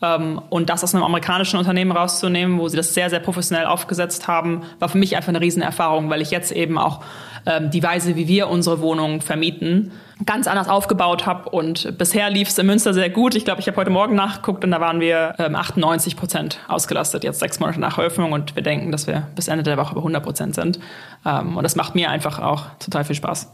Ähm, 0.00 0.40
und 0.50 0.70
das 0.70 0.84
aus 0.84 0.94
einem 0.94 1.04
amerikanischen 1.04 1.58
Unternehmen 1.58 1.90
rauszunehmen, 1.90 2.58
wo 2.58 2.68
sie 2.68 2.76
das 2.76 2.94
sehr, 2.94 3.10
sehr 3.10 3.20
professionell 3.20 3.66
aufgesetzt 3.66 4.28
haben, 4.28 4.62
war 4.78 4.88
für 4.88 4.98
mich 4.98 5.16
einfach 5.16 5.30
eine 5.30 5.40
Riesenerfahrung, 5.40 6.08
weil 6.08 6.22
ich 6.22 6.30
jetzt 6.30 6.52
eben 6.52 6.78
auch 6.78 7.02
ähm, 7.46 7.70
die 7.70 7.82
Weise, 7.82 8.14
wie 8.14 8.28
wir 8.28 8.48
unsere 8.48 8.80
Wohnungen 8.80 9.20
vermieten, 9.20 9.90
ganz 10.24 10.46
anders 10.46 10.68
aufgebaut 10.68 11.26
habe. 11.26 11.50
Und 11.50 11.98
bisher 11.98 12.30
lief 12.30 12.48
es 12.48 12.58
in 12.58 12.66
Münster 12.66 12.94
sehr 12.94 13.10
gut. 13.10 13.34
Ich 13.34 13.44
glaube, 13.44 13.60
ich 13.60 13.66
habe 13.66 13.76
heute 13.76 13.90
Morgen 13.90 14.14
nachgeguckt 14.14 14.62
und 14.64 14.70
da 14.70 14.80
waren 14.80 15.00
wir 15.00 15.34
ähm, 15.38 15.56
98 15.56 16.16
Prozent 16.16 16.60
ausgelastet, 16.68 17.24
jetzt 17.24 17.40
sechs 17.40 17.58
Monate 17.58 17.80
nach 17.80 17.98
Eröffnung. 17.98 18.32
Und 18.32 18.54
wir 18.54 18.62
denken, 18.62 18.92
dass 18.92 19.08
wir 19.08 19.26
bis 19.34 19.48
Ende 19.48 19.64
der 19.64 19.78
Woche 19.78 19.94
bei 19.94 20.00
100 20.00 20.22
Prozent 20.22 20.54
sind. 20.54 20.78
Ähm, 21.26 21.56
und 21.56 21.64
das 21.64 21.74
macht 21.74 21.96
mir 21.96 22.10
einfach 22.10 22.38
auch 22.38 22.66
total 22.78 23.04
viel 23.04 23.16
Spaß. 23.16 23.50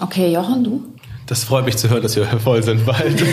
Okay, 0.00 0.32
Jochen, 0.32 0.64
du? 0.64 0.84
Das 1.26 1.44
freut 1.44 1.64
mich 1.64 1.76
zu 1.76 1.88
hören, 1.90 2.02
dass 2.02 2.16
wir 2.16 2.26
voll 2.26 2.62
sind 2.62 2.84
bald. 2.86 3.22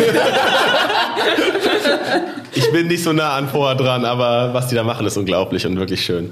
ich 2.53 2.71
bin 2.71 2.87
nicht 2.87 3.03
so 3.03 3.13
nah 3.13 3.35
an 3.35 3.47
vorher 3.47 3.75
dran, 3.75 4.05
aber 4.05 4.53
was 4.53 4.67
die 4.67 4.75
da 4.75 4.83
machen, 4.83 5.05
ist 5.05 5.17
unglaublich 5.17 5.65
und 5.65 5.77
wirklich 5.77 6.03
schön. 6.03 6.31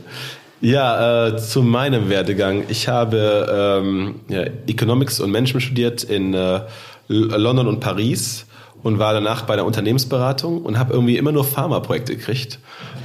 Ja, 0.61 1.27
äh, 1.27 1.37
zu 1.37 1.63
meinem 1.63 2.09
Werdegang. 2.09 2.63
Ich 2.69 2.87
habe 2.87 3.81
ähm, 3.81 4.19
ja, 4.27 4.43
Economics 4.67 5.19
und 5.19 5.31
Management 5.31 5.63
studiert 5.63 6.03
in 6.03 6.33
äh, 6.35 6.61
London 7.07 7.67
und 7.67 7.79
Paris 7.79 8.45
und 8.83 8.99
war 8.99 9.13
danach 9.13 9.43
bei 9.43 9.55
der 9.55 9.65
Unternehmensberatung 9.65 10.61
und 10.61 10.77
habe 10.77 10.93
irgendwie 10.93 11.17
immer 11.17 11.31
nur 11.31 11.45
Pharmaprojekte 11.45 12.15
gekriegt. 12.15 12.59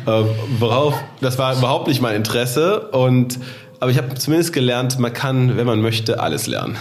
Äh, 0.07 0.23
worauf, 0.59 1.03
das 1.21 1.39
war 1.39 1.57
überhaupt 1.57 1.89
nicht 1.89 2.03
mein 2.03 2.17
Interesse 2.17 2.81
und 2.91 3.39
aber 3.81 3.91
ich 3.91 3.99
habe 3.99 4.15
zumindest 4.15 4.53
gelernt, 4.53 4.99
man 4.99 5.13
kann, 5.13 5.57
wenn 5.57 5.67
man 5.67 5.81
möchte, 5.83 6.21
alles 6.21 6.47
lernen. 6.47 6.77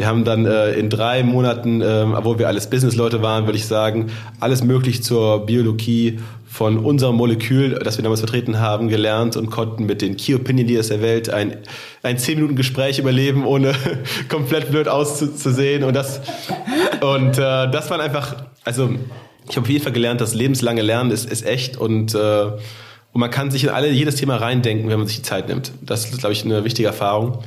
Wir 0.00 0.06
haben 0.06 0.24
dann 0.24 0.46
äh, 0.46 0.72
in 0.72 0.88
drei 0.88 1.22
Monaten, 1.22 1.82
äh, 1.82 2.06
obwohl 2.16 2.38
wir 2.38 2.48
alles 2.48 2.70
Businessleute 2.70 3.20
waren, 3.20 3.44
würde 3.44 3.58
ich 3.58 3.66
sagen, 3.66 4.06
alles 4.40 4.64
möglich 4.64 5.02
zur 5.02 5.44
Biologie 5.44 6.20
von 6.48 6.78
unserem 6.78 7.16
Molekül, 7.16 7.78
das 7.84 7.98
wir 7.98 8.02
damals 8.02 8.20
vertreten 8.20 8.60
haben, 8.60 8.88
gelernt 8.88 9.36
und 9.36 9.50
konnten 9.50 9.84
mit 9.84 10.00
den 10.00 10.16
Key 10.16 10.34
Opinion 10.34 10.66
Leaders 10.66 10.88
der 10.88 11.02
Welt 11.02 11.28
ein, 11.28 11.58
ein 12.02 12.16
10 12.16 12.36
Minuten 12.36 12.56
Gespräch 12.56 12.98
überleben, 12.98 13.44
ohne 13.44 13.74
komplett 14.30 14.70
blöd 14.70 14.88
auszusehen. 14.88 15.84
Und 15.84 15.92
das, 15.92 16.22
und 17.02 17.36
äh, 17.36 17.70
das 17.70 17.90
waren 17.90 18.00
einfach, 18.00 18.36
also 18.64 18.88
ich 19.50 19.56
habe 19.56 19.66
auf 19.66 19.70
jeden 19.70 19.84
Fall 19.84 19.92
gelernt, 19.92 20.22
das 20.22 20.32
lebenslange 20.32 20.80
Lernen 20.80 21.10
ist, 21.10 21.30
ist 21.30 21.44
echt 21.44 21.76
und, 21.76 22.14
äh, 22.14 22.44
und 22.44 23.20
man 23.20 23.30
kann 23.30 23.50
sich 23.50 23.64
in 23.64 23.68
alle, 23.68 23.90
jedes 23.90 24.14
Thema 24.14 24.36
reindenken, 24.36 24.88
wenn 24.88 24.98
man 24.98 25.06
sich 25.06 25.16
die 25.16 25.24
Zeit 25.24 25.48
nimmt. 25.48 25.72
Das 25.82 26.06
ist, 26.06 26.20
glaube 26.20 26.32
ich, 26.32 26.42
eine 26.42 26.64
wichtige 26.64 26.88
Erfahrung. 26.88 27.40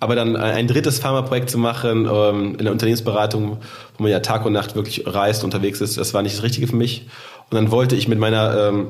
Aber 0.00 0.14
dann 0.14 0.36
ein 0.36 0.68
drittes 0.68 1.00
Pharmaprojekt 1.00 1.50
zu 1.50 1.58
machen 1.58 2.08
ähm, 2.10 2.54
in 2.56 2.64
der 2.64 2.72
Unternehmensberatung, 2.72 3.58
wo 3.96 4.02
man 4.02 4.12
ja 4.12 4.20
Tag 4.20 4.46
und 4.46 4.52
Nacht 4.52 4.76
wirklich 4.76 5.02
reist, 5.06 5.42
unterwegs 5.42 5.80
ist, 5.80 5.98
das 5.98 6.14
war 6.14 6.22
nicht 6.22 6.36
das 6.36 6.44
Richtige 6.44 6.68
für 6.68 6.76
mich. 6.76 7.08
Und 7.50 7.56
dann 7.56 7.70
wollte 7.70 7.96
ich 7.96 8.06
mit 8.06 8.18
meiner 8.18 8.68
ähm, 8.68 8.88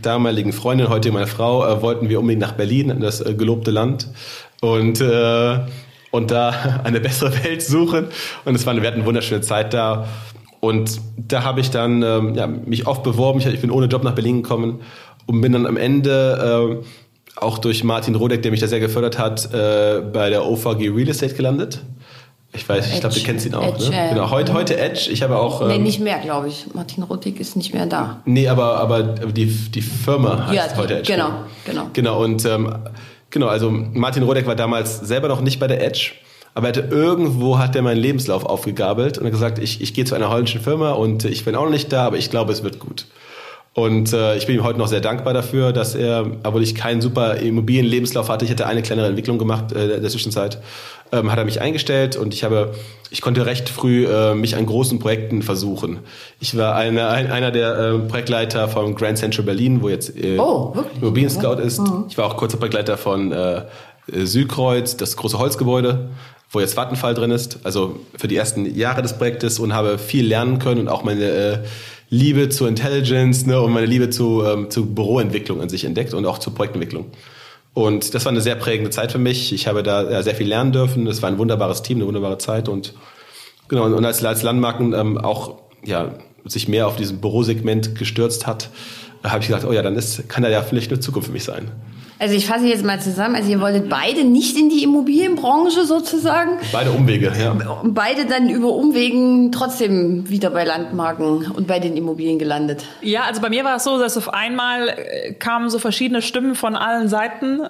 damaligen 0.00 0.52
Freundin, 0.52 0.88
heute 0.88 1.10
meine 1.12 1.26
Frau, 1.26 1.66
äh, 1.66 1.82
wollten 1.82 2.08
wir 2.08 2.20
unbedingt 2.20 2.40
nach 2.40 2.52
Berlin, 2.52 2.90
in 2.90 3.00
das 3.00 3.20
äh, 3.20 3.34
gelobte 3.34 3.70
Land. 3.70 4.08
Und, 4.60 5.00
äh, 5.00 5.58
und 6.10 6.30
da 6.30 6.80
eine 6.84 7.00
bessere 7.00 7.44
Welt 7.44 7.62
suchen. 7.62 8.06
Und 8.44 8.54
es 8.54 8.66
war 8.66 8.74
wir 8.74 8.86
hatten 8.86 8.98
eine 8.98 9.06
wunderschöne 9.06 9.40
Zeit 9.40 9.74
da. 9.74 10.06
Und 10.60 11.00
da 11.16 11.42
habe 11.42 11.60
ich 11.60 11.70
dann 11.70 12.02
ähm, 12.02 12.34
ja, 12.34 12.46
mich 12.46 12.86
oft 12.86 13.02
beworben. 13.02 13.40
Ich, 13.40 13.46
ich, 13.46 13.60
bin 13.60 13.70
ohne 13.70 13.86
Job 13.86 14.02
nach 14.02 14.14
Berlin 14.14 14.42
gekommen 14.42 14.80
und 15.26 15.40
bin 15.40 15.52
dann 15.52 15.66
am 15.66 15.76
Ende 15.76 16.80
äh, 16.82 16.84
auch 17.36 17.58
durch 17.58 17.84
Martin 17.84 18.14
Rodeck, 18.14 18.42
der 18.42 18.50
mich 18.50 18.60
da 18.60 18.66
sehr 18.66 18.80
gefördert 18.80 19.18
hat, 19.18 19.52
äh, 19.52 20.00
bei 20.00 20.30
der 20.30 20.46
OVG 20.46 20.90
Real 20.90 21.08
Estate 21.08 21.34
gelandet. 21.34 21.80
Ich 22.56 22.68
weiß, 22.68 22.92
ich 22.92 23.00
glaube, 23.00 23.14
du 23.14 23.20
kennst 23.20 23.46
ihn 23.46 23.54
auch. 23.54 23.74
Edge, 23.74 23.90
ne? 23.90 24.10
Genau, 24.10 24.30
heute, 24.30 24.52
heute 24.52 24.78
Edge. 24.78 25.10
Ich 25.10 25.22
habe 25.22 25.36
auch. 25.36 25.60
Ähm, 25.62 25.68
nee, 25.68 25.78
nicht 25.78 25.98
mehr, 25.98 26.18
glaube 26.20 26.48
ich. 26.48 26.66
Martin 26.72 27.02
Ruttig 27.02 27.40
ist 27.40 27.56
nicht 27.56 27.74
mehr 27.74 27.86
da. 27.86 28.22
Nee, 28.26 28.46
aber, 28.46 28.76
aber 28.78 29.02
die, 29.02 29.46
die 29.46 29.82
Firma 29.82 30.46
heißt 30.46 30.72
ja, 30.72 30.76
heute 30.76 30.98
Edge. 30.98 31.12
Genau, 31.12 31.30
genau. 31.64 31.90
Genau, 31.92 32.22
und 32.22 32.44
ähm, 32.44 32.72
genau, 33.30 33.48
also 33.48 33.70
Martin 33.70 34.22
Rodeck 34.22 34.46
war 34.46 34.54
damals 34.54 35.00
selber 35.00 35.26
noch 35.26 35.40
nicht 35.40 35.58
bei 35.58 35.66
der 35.66 35.84
Edge. 35.84 36.12
Aber 36.54 36.68
er 36.68 36.76
hatte 36.76 36.88
irgendwo 36.94 37.58
hat 37.58 37.74
er 37.74 37.82
meinen 37.82 37.98
Lebenslauf 37.98 38.44
aufgegabelt 38.44 39.18
und 39.18 39.28
gesagt, 39.28 39.58
ich, 39.58 39.80
ich 39.80 39.92
gehe 39.92 40.04
zu 40.04 40.14
einer 40.14 40.30
holländischen 40.30 40.60
Firma 40.60 40.92
und 40.92 41.24
ich 41.24 41.44
bin 41.44 41.56
auch 41.56 41.64
noch 41.64 41.70
nicht 41.70 41.92
da, 41.92 42.06
aber 42.06 42.16
ich 42.16 42.30
glaube, 42.30 42.52
es 42.52 42.62
wird 42.62 42.78
gut. 42.78 43.06
Und 43.74 44.12
äh, 44.12 44.36
ich 44.36 44.46
bin 44.46 44.54
ihm 44.54 44.62
heute 44.62 44.78
noch 44.78 44.86
sehr 44.86 45.00
dankbar 45.00 45.34
dafür, 45.34 45.72
dass 45.72 45.96
er, 45.96 46.24
obwohl 46.44 46.62
ich 46.62 46.76
keinen 46.76 47.00
super 47.00 47.36
Immobilienlebenslauf 47.38 48.28
hatte, 48.28 48.44
ich 48.44 48.50
hatte 48.52 48.66
eine 48.66 48.82
kleinere 48.82 49.08
Entwicklung 49.08 49.36
gemacht 49.36 49.72
äh, 49.72 49.96
in 49.96 50.00
der 50.00 50.10
Zwischenzeit, 50.10 50.58
ähm, 51.10 51.32
hat 51.32 51.38
er 51.38 51.44
mich 51.44 51.60
eingestellt 51.60 52.14
und 52.14 52.34
ich 52.34 52.44
habe, 52.44 52.72
ich 53.10 53.20
konnte 53.20 53.46
recht 53.46 53.68
früh 53.68 54.06
äh, 54.06 54.36
mich 54.36 54.54
an 54.54 54.64
großen 54.64 55.00
Projekten 55.00 55.42
versuchen. 55.42 55.98
Ich 56.38 56.56
war 56.56 56.76
eine, 56.76 57.08
ein, 57.08 57.32
einer 57.32 57.50
der 57.50 57.76
äh, 57.76 57.98
Projektleiter 57.98 58.68
vom 58.68 58.94
Grand 58.94 59.18
Central 59.18 59.44
Berlin, 59.44 59.82
wo 59.82 59.88
jetzt 59.88 60.16
äh, 60.16 60.38
oh, 60.38 60.72
Immobilien 61.00 61.30
Scout 61.30 61.60
ist. 61.60 61.80
Mhm. 61.80 62.04
Ich 62.08 62.16
war 62.16 62.26
auch 62.26 62.36
kurzer 62.36 62.58
Projektleiter 62.58 62.96
von 62.96 63.32
äh, 63.32 63.62
Südkreuz, 64.06 64.96
das 64.96 65.16
große 65.16 65.38
Holzgebäude, 65.38 66.10
wo 66.52 66.60
jetzt 66.60 66.76
Vattenfall 66.76 67.14
drin 67.14 67.32
ist. 67.32 67.58
Also 67.64 67.98
für 68.16 68.28
die 68.28 68.36
ersten 68.36 68.72
Jahre 68.72 69.02
des 69.02 69.14
Projektes 69.14 69.58
und 69.58 69.74
habe 69.74 69.98
viel 69.98 70.26
lernen 70.26 70.60
können 70.60 70.82
und 70.82 70.88
auch 70.88 71.02
meine 71.02 71.24
äh, 71.24 71.58
Liebe 72.10 72.48
zur 72.48 72.68
Intelligence 72.68 73.46
ne, 73.46 73.60
und 73.60 73.72
meine 73.72 73.86
Liebe 73.86 74.10
zu, 74.10 74.42
ähm, 74.44 74.70
zu 74.70 74.94
Büroentwicklung 74.94 75.60
an 75.60 75.68
sich 75.68 75.84
entdeckt 75.84 76.14
und 76.14 76.26
auch 76.26 76.38
zur 76.38 76.54
Projektentwicklung. 76.54 77.06
Und 77.72 78.14
das 78.14 78.24
war 78.24 78.30
eine 78.30 78.40
sehr 78.40 78.54
prägende 78.54 78.90
Zeit 78.90 79.10
für 79.10 79.18
mich. 79.18 79.52
Ich 79.52 79.66
habe 79.66 79.82
da 79.82 80.08
ja, 80.08 80.22
sehr 80.22 80.34
viel 80.34 80.46
lernen 80.46 80.72
dürfen. 80.72 81.06
Es 81.06 81.22
war 81.22 81.28
ein 81.28 81.38
wunderbares 81.38 81.82
Team, 81.82 81.98
eine 81.98 82.06
wunderbare 82.06 82.38
Zeit 82.38 82.68
und 82.68 82.94
genau 83.68 83.84
und 83.84 84.04
als, 84.04 84.24
als 84.24 84.42
Landmarken 84.42 84.92
ähm, 84.92 85.18
auch 85.18 85.58
ja 85.84 86.14
sich 86.44 86.68
mehr 86.68 86.86
auf 86.86 86.96
diesem 86.96 87.20
Bürosegment 87.20 87.94
gestürzt 87.96 88.46
hat, 88.46 88.70
habe 89.22 89.40
ich 89.40 89.48
gedacht, 89.48 89.64
oh 89.64 89.72
ja, 89.72 89.82
dann 89.82 89.96
ist, 89.96 90.28
kann 90.28 90.42
da 90.42 90.50
ja 90.50 90.62
vielleicht 90.62 90.90
eine 90.90 91.00
Zukunft 91.00 91.28
für 91.28 91.32
mich 91.32 91.44
sein. 91.44 91.70
Also 92.18 92.34
ich 92.34 92.46
fasse 92.46 92.66
jetzt 92.66 92.84
mal 92.84 93.00
zusammen. 93.00 93.34
Also 93.34 93.50
ihr 93.50 93.60
wolltet 93.60 93.88
beide 93.88 94.24
nicht 94.24 94.56
in 94.56 94.68
die 94.68 94.82
Immobilienbranche 94.82 95.84
sozusagen. 95.84 96.58
Beide 96.72 96.92
Umwege, 96.92 97.32
ja. 97.38 97.54
Beide 97.82 98.26
dann 98.26 98.48
über 98.48 98.68
Umwegen 98.68 99.50
trotzdem 99.52 100.28
wieder 100.28 100.50
bei 100.50 100.64
Landmarken 100.64 101.50
und 101.50 101.66
bei 101.66 101.80
den 101.80 101.96
Immobilien 101.96 102.38
gelandet. 102.38 102.84
Ja, 103.02 103.22
also 103.24 103.40
bei 103.40 103.50
mir 103.50 103.64
war 103.64 103.76
es 103.76 103.84
so, 103.84 103.98
dass 103.98 104.16
auf 104.16 104.32
einmal 104.32 104.88
äh, 104.88 105.32
kamen 105.34 105.70
so 105.70 105.78
verschiedene 105.78 106.22
Stimmen 106.22 106.54
von 106.54 106.76
allen 106.76 107.08
Seiten 107.08 107.60
äh, 107.64 107.68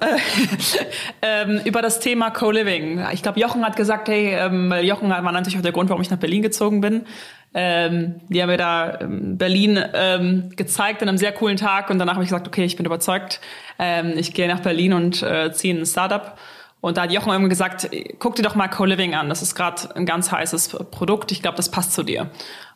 ähm, 1.22 1.60
über 1.64 1.80
das 1.80 2.00
Thema 2.00 2.30
Co-Living. 2.30 3.02
Ich 3.12 3.22
glaube, 3.22 3.40
Jochen 3.40 3.64
hat 3.64 3.76
gesagt, 3.76 4.08
hey, 4.08 4.34
ähm, 4.34 4.72
Jochen 4.82 5.08
war 5.08 5.22
natürlich 5.32 5.56
auch 5.56 5.62
der 5.62 5.72
Grund, 5.72 5.88
warum 5.88 6.02
ich 6.02 6.10
nach 6.10 6.18
Berlin 6.18 6.42
gezogen 6.42 6.80
bin. 6.80 7.06
Ähm, 7.56 8.20
die 8.28 8.42
haben 8.42 8.48
mir 8.48 8.56
da 8.56 9.00
ähm, 9.00 9.38
Berlin 9.38 9.78
ähm, 9.94 10.50
gezeigt 10.56 11.02
an 11.02 11.08
einem 11.08 11.18
sehr 11.18 11.32
coolen 11.32 11.56
Tag 11.56 11.88
und 11.88 12.00
danach 12.00 12.14
habe 12.14 12.24
ich 12.24 12.30
gesagt, 12.30 12.48
okay, 12.48 12.64
ich 12.64 12.76
bin 12.76 12.84
überzeugt, 12.84 13.40
ähm, 13.78 14.14
ich 14.16 14.34
gehe 14.34 14.48
nach 14.48 14.60
Berlin 14.60 14.92
und 14.92 15.22
äh, 15.22 15.52
ziehe 15.52 15.74
ein 15.74 15.86
Startup. 15.86 16.36
Und 16.80 16.98
da 16.98 17.02
hat 17.02 17.12
Jochen 17.12 17.30
irgendwie 17.32 17.48
gesagt, 17.48 17.88
guck 18.18 18.34
dir 18.36 18.42
doch 18.42 18.56
mal 18.56 18.68
Co-Living 18.68 19.14
an, 19.14 19.28
das 19.28 19.40
ist 19.40 19.54
gerade 19.54 19.94
ein 19.96 20.04
ganz 20.04 20.30
heißes 20.32 20.76
Produkt, 20.90 21.32
ich 21.32 21.40
glaube, 21.40 21.56
das 21.56 21.70
passt 21.70 21.92
zu 21.92 22.02
dir. 22.02 22.28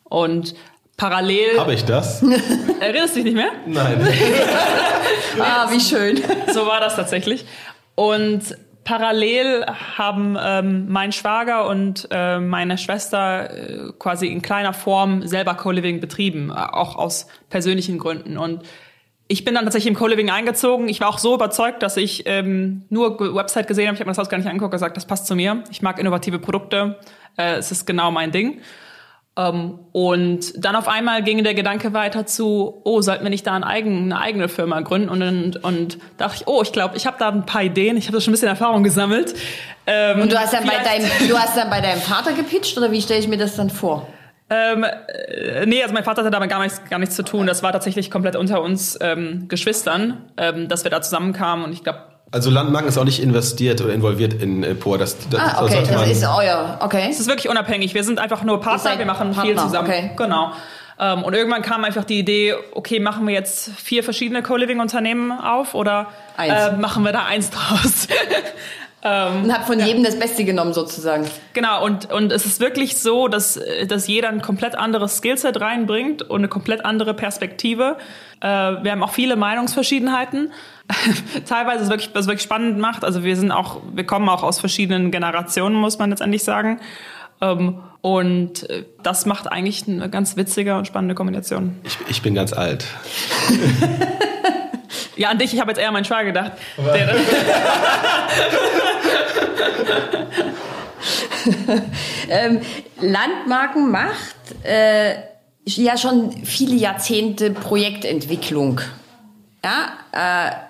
Und 0.05 0.55
parallel... 0.97 1.59
Habe 1.59 1.73
ich 1.73 1.85
das? 1.85 2.23
Erinnerst 2.79 3.15
du 3.15 3.23
dich 3.23 3.25
nicht 3.25 3.35
mehr? 3.35 3.51
Nein. 3.67 4.01
ah, 5.39 5.69
wie 5.71 5.79
schön. 5.79 6.21
So 6.51 6.65
war 6.65 6.79
das 6.79 6.95
tatsächlich. 6.95 7.45
Und 7.95 8.55
parallel 8.89 9.67
haben 9.99 10.35
ähm, 10.41 10.85
mein 10.89 11.11
Schwager 11.11 11.67
und 11.67 12.07
äh, 12.09 12.39
meine 12.39 12.75
Schwester 12.79 13.51
äh, 13.51 13.91
quasi 13.99 14.25
in 14.29 14.41
kleiner 14.41 14.73
Form 14.73 15.27
selber 15.27 15.53
Co-Living 15.53 15.99
betrieben, 15.99 16.51
auch 16.51 16.95
aus 16.95 17.27
persönlichen 17.51 17.99
Gründen. 17.99 18.35
Und 18.35 18.63
ich 19.27 19.45
bin 19.45 19.53
dann 19.53 19.65
tatsächlich 19.65 19.91
im 19.91 19.95
Co-Living 19.95 20.31
eingezogen. 20.31 20.89
Ich 20.89 21.01
war 21.01 21.09
auch 21.09 21.19
so 21.19 21.35
überzeugt, 21.35 21.83
dass 21.83 21.97
ich 21.97 22.23
ähm, 22.25 22.81
nur 22.89 23.19
Website 23.35 23.67
gesehen 23.67 23.85
habe. 23.85 23.93
Ich 23.93 23.99
habe 23.99 24.09
mir 24.09 24.13
das 24.13 24.17
Haus 24.17 24.29
gar 24.29 24.39
nicht 24.39 24.47
angeguckt, 24.47 24.71
gesagt, 24.71 24.97
das 24.97 25.05
passt 25.05 25.27
zu 25.27 25.35
mir. 25.35 25.63
Ich 25.69 25.83
mag 25.83 25.99
innovative 25.99 26.39
Produkte. 26.39 26.97
Äh, 27.37 27.57
es 27.57 27.71
ist 27.71 27.85
genau 27.85 28.09
mein 28.09 28.31
Ding. 28.31 28.59
Ähm, 29.39 29.79
und 29.93 30.53
dann 30.63 30.75
auf 30.75 30.87
einmal 30.87 31.23
ging 31.23 31.43
der 31.43 31.53
Gedanke 31.53 31.93
weiter 31.93 32.25
zu, 32.25 32.81
oh, 32.83 33.01
sollten 33.01 33.23
wir 33.23 33.29
nicht 33.29 33.47
da 33.47 33.53
ein 33.53 33.63
eigen, 33.63 34.11
eine 34.11 34.19
eigene 34.19 34.49
Firma 34.49 34.81
gründen? 34.81 35.09
Und, 35.09 35.21
und, 35.21 35.63
und 35.63 35.97
dachte 36.17 36.35
ich, 36.41 36.47
oh, 36.47 36.61
ich 36.61 36.73
glaube, 36.73 36.97
ich 36.97 37.07
habe 37.07 37.17
da 37.19 37.29
ein 37.29 37.45
paar 37.45 37.63
Ideen, 37.63 37.95
ich 37.95 38.07
habe 38.07 38.17
da 38.17 38.21
schon 38.21 38.31
ein 38.31 38.33
bisschen 38.33 38.49
Erfahrung 38.49 38.83
gesammelt. 38.83 39.33
Ähm, 39.87 40.21
und 40.21 40.31
du 40.31 40.37
hast, 40.37 40.53
dann 40.53 40.65
bei 40.65 40.83
deinem, 40.83 41.09
du 41.27 41.37
hast 41.37 41.55
dann 41.55 41.69
bei 41.69 41.79
deinem 41.79 42.01
Vater 42.01 42.33
gepitcht 42.33 42.77
oder 42.77 42.91
wie 42.91 43.01
stelle 43.01 43.19
ich 43.19 43.27
mir 43.27 43.37
das 43.37 43.55
dann 43.55 43.69
vor? 43.69 44.07
Ähm, 44.49 44.83
äh, 44.83 45.65
nee, 45.65 45.81
also 45.81 45.93
mein 45.93 46.03
Vater 46.03 46.21
hatte 46.21 46.31
damit 46.31 46.49
gar 46.49 46.61
nichts, 46.61 46.81
gar 46.89 46.99
nichts 46.99 47.15
zu 47.15 47.23
tun. 47.23 47.47
Das 47.47 47.63
war 47.63 47.71
tatsächlich 47.71 48.11
komplett 48.11 48.35
unter 48.35 48.61
uns 48.61 48.97
ähm, 48.99 49.45
Geschwistern, 49.47 50.31
ähm, 50.37 50.67
dass 50.67 50.83
wir 50.83 50.91
da 50.91 51.01
zusammenkamen 51.01 51.63
und 51.63 51.71
ich 51.71 51.83
glaube, 51.83 51.99
also 52.31 52.49
Landmarken 52.49 52.89
ist 52.89 52.97
auch 52.97 53.05
nicht 53.05 53.21
investiert 53.21 53.81
oder 53.81 53.93
involviert 53.93 54.33
in 54.33 54.63
äh, 54.63 54.75
POR. 54.75 54.97
Das, 54.97 55.17
das, 55.29 55.39
ah, 55.39 55.63
okay, 55.63 55.79
das, 55.81 55.89
das 55.89 56.09
ist 56.09 56.23
euer, 56.23 56.77
okay. 56.81 57.07
Es 57.09 57.19
ist 57.19 57.27
wirklich 57.27 57.49
unabhängig. 57.49 57.93
Wir 57.93 58.03
sind 58.03 58.19
einfach 58.19 58.43
nur 58.43 58.61
Partner, 58.61 58.97
wir 58.97 59.05
machen 59.05 59.31
Partner, 59.31 59.43
viel 59.43 59.55
zusammen. 59.57 59.87
Okay. 59.87 60.11
Genau. 60.15 60.51
Ähm, 60.99 61.23
und 61.23 61.33
irgendwann 61.33 61.61
kam 61.61 61.85
einfach 61.85 62.03
die 62.03 62.19
Idee, 62.19 62.55
okay, 62.73 62.99
machen 62.99 63.25
wir 63.25 63.33
jetzt 63.33 63.71
vier 63.77 64.03
verschiedene 64.03 64.43
Co-Living-Unternehmen 64.43 65.31
auf 65.31 65.73
oder 65.73 66.07
äh, 66.37 66.71
machen 66.73 67.03
wir 67.03 67.13
da 67.13 67.25
eins 67.25 67.49
draus? 67.49 68.07
Ähm, 69.01 69.45
und 69.45 69.53
habe 69.53 69.63
von 69.63 69.79
jedem 69.79 70.03
das 70.03 70.19
Beste 70.19 70.43
genommen 70.43 70.73
sozusagen. 70.73 71.25
Genau, 71.53 71.85
und, 71.85 72.11
und 72.11 72.33
es 72.33 72.45
ist 72.45 72.59
wirklich 72.59 72.97
so, 72.97 73.29
dass, 73.29 73.57
dass 73.87 74.07
jeder 74.07 74.27
ein 74.27 74.41
komplett 74.41 74.75
anderes 74.75 75.17
Skillset 75.17 75.61
reinbringt 75.61 76.21
und 76.21 76.39
eine 76.39 76.49
komplett 76.49 76.83
andere 76.83 77.13
Perspektive. 77.13 77.97
Äh, 78.41 78.47
wir 78.47 78.91
haben 78.91 79.01
auch 79.01 79.13
viele 79.13 79.37
Meinungsverschiedenheiten. 79.37 80.51
Teilweise 81.47 81.83
ist 81.83 81.89
wirklich, 81.89 82.09
was 82.13 82.27
wirklich 82.27 82.43
spannend 82.43 82.79
macht. 82.79 83.03
Also 83.03 83.23
wir 83.23 83.35
sind 83.35 83.51
auch, 83.51 83.81
wir 83.93 84.05
kommen 84.05 84.27
auch 84.29 84.43
aus 84.43 84.59
verschiedenen 84.59 85.11
Generationen, 85.11 85.75
muss 85.75 85.99
man 85.99 86.09
letztendlich 86.09 86.43
sagen. 86.43 86.79
Ähm, 87.41 87.79
und 88.01 88.69
äh, 88.69 88.85
das 89.03 89.25
macht 89.25 89.51
eigentlich 89.51 89.87
eine 89.87 90.09
ganz 90.09 90.35
witzige 90.35 90.77
und 90.77 90.87
spannende 90.87 91.15
Kombination. 91.15 91.79
Ich, 91.83 91.97
ich 92.09 92.21
bin 92.21 92.33
ganz 92.33 92.53
alt. 92.53 92.85
ja, 95.15 95.29
an 95.29 95.37
dich, 95.37 95.53
ich 95.53 95.59
habe 95.59 95.71
jetzt 95.71 95.79
eher 95.79 95.87
an 95.87 95.93
meinen 95.93 96.05
Schwager 96.05 96.25
gedacht. 96.25 96.53
ähm, 102.29 102.61
Landmarken 102.99 103.91
macht 103.91 104.35
äh, 104.63 105.15
ja 105.65 105.97
schon 105.97 106.31
viele 106.45 106.75
Jahrzehnte 106.75 107.51
Projektentwicklung. 107.51 108.81
Ja, 109.63 109.93
äh, 110.11 110.68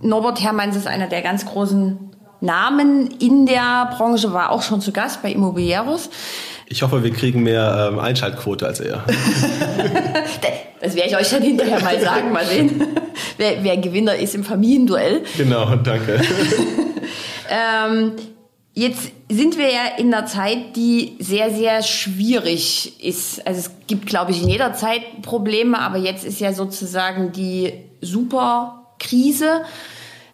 Norbert 0.00 0.42
Hermanns 0.42 0.76
ist 0.76 0.86
einer 0.86 1.08
der 1.08 1.22
ganz 1.22 1.44
großen 1.46 2.10
Namen 2.40 3.08
in 3.20 3.46
der 3.46 3.90
Branche, 3.96 4.32
war 4.32 4.50
auch 4.50 4.62
schon 4.62 4.80
zu 4.80 4.92
Gast 4.92 5.22
bei 5.22 5.30
Immobilieros. 5.32 6.08
Ich 6.66 6.82
hoffe, 6.82 7.02
wir 7.02 7.12
kriegen 7.12 7.42
mehr 7.42 7.90
ähm, 7.90 7.98
Einschaltquote 7.98 8.66
als 8.66 8.80
er. 8.80 9.04
das 10.80 10.94
werde 10.94 11.08
ich 11.10 11.16
euch 11.16 11.28
dann 11.28 11.42
hinterher 11.42 11.80
mal 11.80 12.00
sagen, 12.00 12.32
mal 12.32 12.46
sehen, 12.46 12.86
wer, 13.36 13.62
wer 13.62 13.76
Gewinner 13.76 14.14
ist 14.14 14.34
im 14.34 14.44
Familienduell. 14.44 15.22
Genau, 15.36 15.74
danke. 15.74 16.20
ähm, 17.50 18.12
jetzt 18.72 19.10
sind 19.28 19.58
wir 19.58 19.70
ja 19.70 19.98
in 19.98 20.14
einer 20.14 20.26
Zeit, 20.26 20.76
die 20.76 21.16
sehr, 21.18 21.50
sehr 21.50 21.82
schwierig 21.82 23.04
ist. 23.04 23.44
Also 23.46 23.60
es 23.60 23.70
gibt, 23.88 24.06
glaube 24.06 24.30
ich, 24.30 24.42
in 24.42 24.48
jeder 24.48 24.72
Zeit 24.72 25.22
Probleme, 25.22 25.78
aber 25.78 25.98
jetzt 25.98 26.24
ist 26.24 26.40
ja 26.40 26.52
sozusagen 26.52 27.32
die 27.32 27.72
Superkrise 29.00 29.62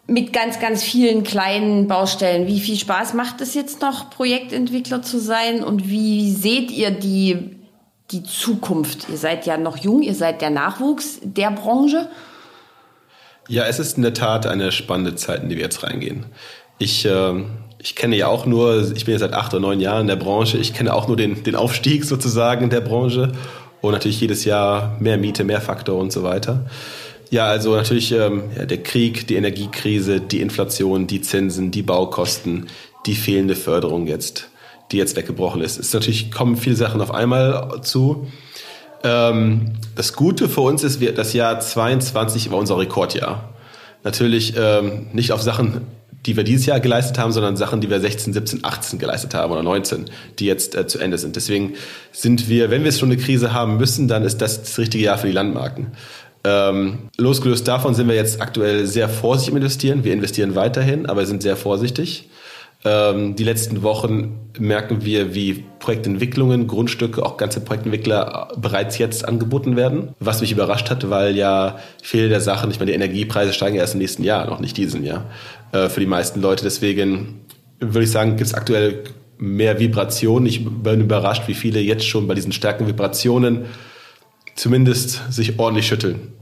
mit 0.07 0.31
ganz, 0.31 0.59
ganz 0.59 0.83
vielen 0.83 1.23
kleinen 1.23 1.87
Baustellen. 1.87 2.47
Wie 2.47 2.59
viel 2.59 2.77
Spaß 2.77 3.13
macht 3.13 3.41
es 3.41 3.53
jetzt 3.53 3.81
noch, 3.81 4.09
Projektentwickler 4.09 5.01
zu 5.01 5.19
sein? 5.19 5.63
Und 5.63 5.89
wie 5.89 6.31
seht 6.31 6.71
ihr 6.71 6.91
die, 6.91 7.57
die 8.11 8.23
Zukunft? 8.23 9.09
Ihr 9.09 9.17
seid 9.17 9.45
ja 9.45 9.57
noch 9.57 9.77
jung, 9.77 10.01
ihr 10.01 10.15
seid 10.15 10.41
der 10.41 10.49
Nachwuchs 10.49 11.19
der 11.21 11.51
Branche. 11.51 12.09
Ja, 13.49 13.65
es 13.65 13.79
ist 13.79 13.97
in 13.97 14.03
der 14.03 14.13
Tat 14.13 14.45
eine 14.45 14.71
spannende 14.71 15.15
Zeit, 15.15 15.43
in 15.43 15.49
die 15.49 15.55
wir 15.55 15.63
jetzt 15.63 15.83
reingehen. 15.83 16.25
Ich, 16.79 17.05
äh, 17.05 17.43
ich 17.79 17.95
kenne 17.95 18.15
ja 18.15 18.27
auch 18.27 18.45
nur, 18.45 18.91
ich 18.95 19.05
bin 19.05 19.13
jetzt 19.13 19.21
seit 19.21 19.33
acht 19.33 19.53
oder 19.53 19.61
neun 19.61 19.79
Jahren 19.79 20.01
in 20.01 20.07
der 20.07 20.15
Branche, 20.15 20.57
ich 20.57 20.73
kenne 20.73 20.93
auch 20.93 21.07
nur 21.07 21.17
den, 21.17 21.43
den 21.43 21.55
Aufstieg 21.55 22.05
sozusagen 22.05 22.65
in 22.65 22.69
der 22.69 22.81
Branche 22.81 23.31
und 23.81 23.91
natürlich 23.91 24.19
jedes 24.19 24.45
Jahr 24.45 24.95
mehr 24.99 25.17
Miete, 25.17 25.43
mehr 25.43 25.61
Faktor 25.61 25.99
und 25.99 26.11
so 26.11 26.23
weiter. 26.23 26.65
Ja, 27.29 27.47
also 27.47 27.75
natürlich 27.75 28.11
ähm, 28.11 28.43
ja, 28.57 28.65
der 28.65 28.81
Krieg, 28.83 29.27
die 29.27 29.35
Energiekrise, 29.35 30.21
die 30.21 30.39
Inflation, 30.41 31.07
die 31.07 31.21
Zinsen, 31.21 31.71
die 31.71 31.81
Baukosten, 31.81 32.67
die 33.05 33.15
fehlende 33.15 33.55
Förderung 33.55 34.07
jetzt, 34.07 34.49
die 34.91 34.97
jetzt 34.97 35.15
weggebrochen 35.15 35.61
ist. 35.61 35.79
Es 35.79 35.87
ist 35.87 35.93
natürlich 35.93 36.31
kommen 36.31 36.55
viele 36.57 36.75
Sachen 36.75 37.01
auf 37.01 37.13
einmal 37.13 37.81
zu. 37.81 38.27
Ähm, 39.03 39.73
das 39.95 40.13
Gute 40.13 40.47
für 40.47 40.61
uns 40.61 40.83
ist, 40.83 41.01
wir, 41.01 41.13
das 41.13 41.33
Jahr 41.33 41.59
22 41.59 42.49
war 42.51 42.57
unser 42.57 42.77
Rekordjahr. 42.77 43.53
Natürlich 44.03 44.53
ähm, 44.57 45.07
nicht 45.11 45.31
auf 45.33 45.41
Sachen, 45.41 45.81
die 46.25 46.35
wir 46.35 46.43
dieses 46.43 46.65
Jahr 46.65 46.79
geleistet 46.79 47.19
haben, 47.19 47.31
sondern 47.31 47.57
Sachen, 47.57 47.81
die 47.81 47.89
wir 47.89 47.99
16, 47.99 48.33
17, 48.33 48.63
18 48.63 48.99
geleistet 48.99 49.33
haben 49.33 49.51
oder 49.51 49.63
19, 49.63 50.05
die 50.39 50.45
jetzt 50.45 50.75
äh, 50.75 50.87
zu 50.87 50.99
Ende 50.99 51.17
sind. 51.17 51.35
Deswegen 51.35 51.73
sind 52.11 52.49
wir, 52.49 52.69
wenn 52.69 52.83
wir 52.83 52.91
schon 52.91 53.11
eine 53.11 53.21
Krise 53.21 53.53
haben 53.53 53.77
müssen, 53.77 54.07
dann 54.07 54.23
ist 54.23 54.39
das 54.39 54.61
das 54.61 54.77
richtige 54.77 55.05
Jahr 55.05 55.17
für 55.17 55.27
die 55.27 55.33
Landmarken. 55.33 55.87
Ähm, 56.43 57.09
losgelöst 57.17 57.67
davon 57.67 57.93
sind 57.95 58.07
wir 58.07 58.15
jetzt 58.15 58.41
aktuell 58.41 58.85
sehr 58.85 59.09
vorsichtig 59.09 59.51
im 59.51 59.57
Investieren. 59.57 60.03
Wir 60.03 60.13
investieren 60.13 60.55
weiterhin, 60.55 61.05
aber 61.05 61.25
sind 61.25 61.41
sehr 61.41 61.55
vorsichtig. 61.55 62.29
Ähm, 62.85 63.35
die 63.35 63.43
letzten 63.43 63.81
Wochen 63.81 64.51
merken 64.59 65.03
wir, 65.03 65.33
wie 65.33 65.65
Projektentwicklungen, 65.79 66.67
Grundstücke, 66.67 67.25
auch 67.25 67.37
ganze 67.37 67.59
Projektentwickler 67.59 68.49
bereits 68.57 68.97
jetzt 68.97 69.27
angeboten 69.27 69.75
werden. 69.75 70.09
Was 70.19 70.41
mich 70.41 70.51
überrascht 70.51 70.89
hat, 70.89 71.09
weil 71.09 71.35
ja 71.35 71.79
viele 72.01 72.29
der 72.29 72.39
Sachen, 72.39 72.69
ich 72.69 72.79
meine, 72.79 72.91
die 72.91 72.95
Energiepreise 72.95 73.51
steigen 73.51 73.77
erst 73.77 73.95
im 73.95 73.99
nächsten 73.99 74.23
Jahr, 74.23 74.45
noch 74.47 74.59
nicht 74.59 74.77
diesem 74.77 75.03
Jahr, 75.03 75.25
äh, 75.71 75.89
für 75.89 75.99
die 75.99 76.05
meisten 76.05 76.39
Leute. 76.39 76.63
Deswegen 76.63 77.41
würde 77.79 78.03
ich 78.03 78.11
sagen, 78.11 78.37
gibt 78.37 78.47
es 78.47 78.53
aktuell 78.53 79.03
mehr 79.37 79.79
Vibrationen. 79.79 80.45
Ich 80.47 80.63
bin 80.65 81.01
überrascht, 81.01 81.47
wie 81.47 81.53
viele 81.53 81.79
jetzt 81.79 82.07
schon 82.07 82.27
bei 82.27 82.35
diesen 82.35 82.51
starken 82.51 82.87
Vibrationen 82.87 83.65
zumindest 84.57 85.31
sich 85.31 85.57
ordentlich 85.57 85.87
schütteln 85.87 86.33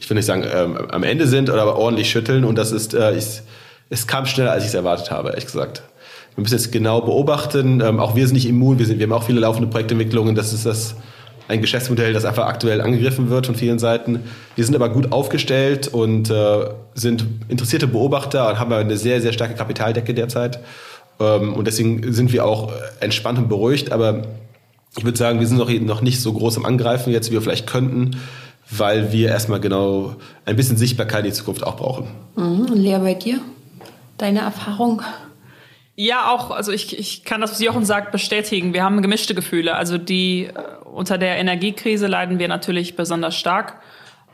ich 0.00 0.08
will 0.08 0.16
nicht 0.16 0.26
sagen, 0.26 0.44
ähm, 0.52 0.78
am 0.90 1.02
Ende 1.02 1.26
sind, 1.26 1.50
oder 1.50 1.62
aber 1.62 1.76
ordentlich 1.76 2.10
schütteln. 2.10 2.44
Und 2.44 2.56
das 2.56 2.72
ist, 2.72 2.94
äh, 2.94 3.14
ich, 3.14 3.42
es 3.90 4.06
kam 4.06 4.26
schneller, 4.26 4.52
als 4.52 4.64
ich 4.64 4.70
es 4.70 4.74
erwartet 4.74 5.10
habe, 5.10 5.30
ehrlich 5.30 5.44
gesagt. 5.44 5.82
Wir 6.34 6.42
müssen 6.42 6.54
jetzt 6.54 6.72
genau 6.72 7.02
beobachten. 7.02 7.80
Ähm, 7.80 8.00
auch 8.00 8.16
wir 8.16 8.26
sind 8.26 8.34
nicht 8.34 8.48
immun. 8.48 8.78
Wir, 8.78 8.86
sind, 8.86 8.98
wir 8.98 9.04
haben 9.04 9.12
auch 9.12 9.24
viele 9.24 9.40
laufende 9.40 9.68
Projektentwicklungen. 9.68 10.34
Das 10.34 10.52
ist 10.52 10.64
das 10.64 10.96
ein 11.48 11.60
Geschäftsmodell, 11.60 12.12
das 12.12 12.24
einfach 12.24 12.46
aktuell 12.46 12.80
angegriffen 12.80 13.28
wird 13.28 13.46
von 13.46 13.56
vielen 13.56 13.78
Seiten. 13.78 14.20
Wir 14.54 14.64
sind 14.64 14.74
aber 14.74 14.88
gut 14.88 15.12
aufgestellt 15.12 15.88
und 15.88 16.30
äh, 16.30 16.70
sind 16.94 17.26
interessierte 17.48 17.88
Beobachter 17.88 18.48
und 18.48 18.58
haben 18.58 18.72
eine 18.72 18.96
sehr, 18.96 19.20
sehr 19.20 19.32
starke 19.32 19.54
Kapitaldecke 19.54 20.14
derzeit. 20.14 20.60
Ähm, 21.18 21.52
und 21.54 21.66
deswegen 21.66 22.12
sind 22.12 22.32
wir 22.32 22.46
auch 22.46 22.72
entspannt 23.00 23.38
und 23.38 23.48
beruhigt. 23.48 23.92
Aber 23.92 24.22
ich 24.96 25.04
würde 25.04 25.18
sagen, 25.18 25.40
wir 25.40 25.46
sind 25.46 25.58
noch, 25.58 25.70
noch 25.70 26.02
nicht 26.02 26.20
so 26.20 26.32
groß 26.32 26.56
im 26.56 26.64
Angreifen 26.64 27.12
jetzt, 27.12 27.30
wie 27.30 27.34
wir 27.34 27.42
vielleicht 27.42 27.66
könnten 27.66 28.16
weil 28.70 29.12
wir 29.12 29.28
erstmal 29.28 29.60
genau 29.60 30.16
ein 30.46 30.56
bisschen 30.56 30.76
Sichtbarkeit 30.76 31.24
in 31.24 31.30
die 31.30 31.36
Zukunft 31.36 31.64
auch 31.64 31.76
brauchen. 31.76 32.08
Mhm. 32.36 32.66
Und 32.70 32.76
Lea, 32.76 32.98
bei 32.98 33.14
dir? 33.14 33.40
Deine 34.16 34.40
Erfahrung? 34.40 35.02
Ja, 35.96 36.32
auch, 36.32 36.50
also 36.50 36.72
ich, 36.72 36.98
ich 36.98 37.24
kann 37.24 37.40
das, 37.40 37.50
was 37.50 37.60
Jochen 37.60 37.84
sagt, 37.84 38.12
bestätigen. 38.12 38.72
Wir 38.72 38.84
haben 38.84 39.02
gemischte 39.02 39.34
Gefühle. 39.34 39.74
Also 39.74 39.98
die 39.98 40.44
äh, 40.44 40.52
unter 40.84 41.18
der 41.18 41.36
Energiekrise 41.36 42.06
leiden 42.06 42.38
wir 42.38 42.48
natürlich 42.48 42.96
besonders 42.96 43.36
stark. 43.36 43.80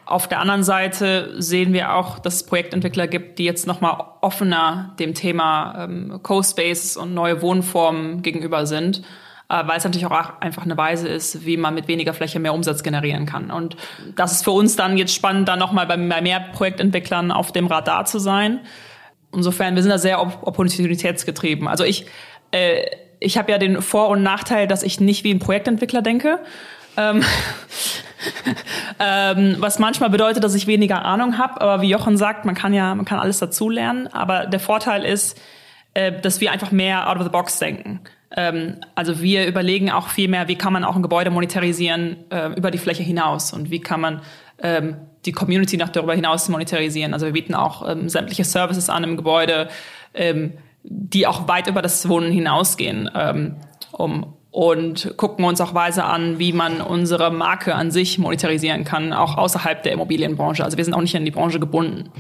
Auf 0.05 0.29
der 0.29 0.39
anderen 0.39 0.63
Seite 0.63 1.35
sehen 1.39 1.73
wir 1.73 1.95
auch, 1.95 2.21
dass 2.21 2.37
es 2.37 2.47
Projektentwickler 2.47 3.09
gibt, 3.09 3.41
die 3.41 3.45
jetzt 3.45 3.67
nochmal 3.67 4.05
offener 4.21 4.95
dem 5.01 5.15
Thema 5.15 5.85
ähm, 5.85 6.21
Co-Spaces 6.23 6.97
und 6.97 7.15
neue 7.15 7.43
Wohnformen 7.43 8.23
gegenüber 8.23 8.67
sind 8.67 9.03
weil 9.49 9.79
es 9.79 9.85
natürlich 9.85 10.07
auch 10.07 10.41
einfach 10.41 10.65
eine 10.65 10.77
Weise 10.77 11.09
ist, 11.09 11.47
wie 11.47 11.57
man 11.57 11.75
mit 11.75 11.87
weniger 11.89 12.15
Fläche 12.15 12.41
mehr 12.41 12.53
Umsatz 12.53 12.83
generieren 12.83 13.27
kann. 13.27 13.51
Und 13.51 13.77
das 14.17 14.33
ist 14.33 14.45
für 14.45 14.51
uns 14.51 14.77
dann 14.77 14.97
jetzt 14.97 15.15
spannend, 15.15 15.49
dann 15.49 15.59
nochmal 15.59 15.87
bei, 15.87 15.97
bei 15.97 16.21
mehr 16.21 16.41
Projektentwicklern 16.41 17.31
auf 17.31 17.53
dem 17.53 17.67
Radar 17.67 18.07
zu 18.07 18.19
sein. 18.19 18.61
Insofern, 19.33 19.75
wir 19.77 19.83
sind 19.83 19.91
da 19.91 19.99
sehr 19.99 20.21
opportunitätsgetrieben. 20.21 21.69
Also 21.69 21.85
ich, 21.85 22.07
äh, 22.51 22.87
ich 23.21 23.39
habe 23.39 23.53
ja 23.53 23.59
den 23.59 23.83
Vor- 23.83 24.09
und 24.09 24.23
Nachteil, 24.23 24.67
dass 24.67 24.83
ich 24.83 25.01
nicht 25.01 25.25
wie 25.25 25.33
ein 25.33 25.39
Projektentwickler 25.39 26.03
denke. 26.03 26.41
Ähm, 26.97 27.23
ähm, 28.99 29.57
was 29.59 29.79
manchmal 29.79 30.11
bedeutet, 30.11 30.43
dass 30.43 30.55
ich 30.55 30.67
weniger 30.67 31.05
Ahnung 31.05 31.39
habe. 31.39 31.61
Aber 31.61 31.83
wie 31.83 31.89
Jochen 31.89 32.17
sagt, 32.17 32.45
man 32.45 32.55
kann 32.55 32.75
ja, 32.75 32.95
man 32.95 33.05
kann 33.05 33.19
alles 33.21 33.39
dazulernen. 33.39 34.09
Aber 34.09 34.47
der 34.47 34.61
Vorteil 34.61 35.05
ist, 35.05 35.41
äh, 35.95 36.21
dass 36.21 36.41
wir 36.41 36.51
einfach 36.51 36.73
mehr 36.73 37.09
out 37.09 37.19
of 37.19 37.23
the 37.23 37.29
box 37.29 37.59
denken. 37.59 38.01
Ähm, 38.37 38.77
also 38.95 39.21
wir 39.21 39.47
überlegen 39.47 39.91
auch 39.91 40.09
viel 40.09 40.29
mehr, 40.29 40.47
wie 40.47 40.57
kann 40.57 40.73
man 40.73 40.85
auch 40.85 40.95
ein 40.95 41.03
Gebäude 41.03 41.31
monetarisieren 41.31 42.17
äh, 42.31 42.49
über 42.51 42.71
die 42.71 42.79
Fläche 42.79 43.03
hinaus 43.03 43.53
und 43.53 43.71
wie 43.71 43.81
kann 43.81 44.01
man 44.01 44.21
ähm, 44.63 44.97
die 45.25 45.33
Community 45.33 45.77
noch 45.77 45.89
darüber 45.89 46.15
hinaus 46.15 46.49
monetarisieren. 46.49 47.15
Also 47.15 47.27
wir 47.27 47.33
bieten 47.33 47.55
auch 47.55 47.89
ähm, 47.89 48.09
sämtliche 48.09 48.45
Services 48.45 48.91
an 48.91 49.05
im 49.05 49.17
Gebäude, 49.17 49.69
ähm, 50.15 50.53
die 50.85 51.27
auch 51.27 51.49
weit 51.49 51.67
über 51.67 51.83
das 51.83 52.09
Wohnen 52.09 52.31
hinausgehen. 52.31 53.11
Ähm, 53.15 53.57
um, 53.93 54.35
und 54.51 55.19
gucken 55.19 55.45
uns 55.45 55.61
auch 55.61 55.75
Weise 55.75 56.05
an, 56.05 56.39
wie 56.39 56.55
man 56.55 56.81
unsere 56.81 57.31
Marke 57.31 57.75
an 57.75 57.91
sich 57.91 58.19
monetarisieren 58.19 58.85
kann, 58.85 59.13
auch 59.13 59.37
außerhalb 59.37 59.83
der 59.83 59.93
Immobilienbranche. 59.93 60.65
Also 60.65 60.79
wir 60.79 60.85
sind 60.85 60.95
auch 60.95 61.03
nicht 61.03 61.15
in 61.15 61.27
die 61.27 61.31
Branche 61.31 61.61
gebunden. 61.61 62.11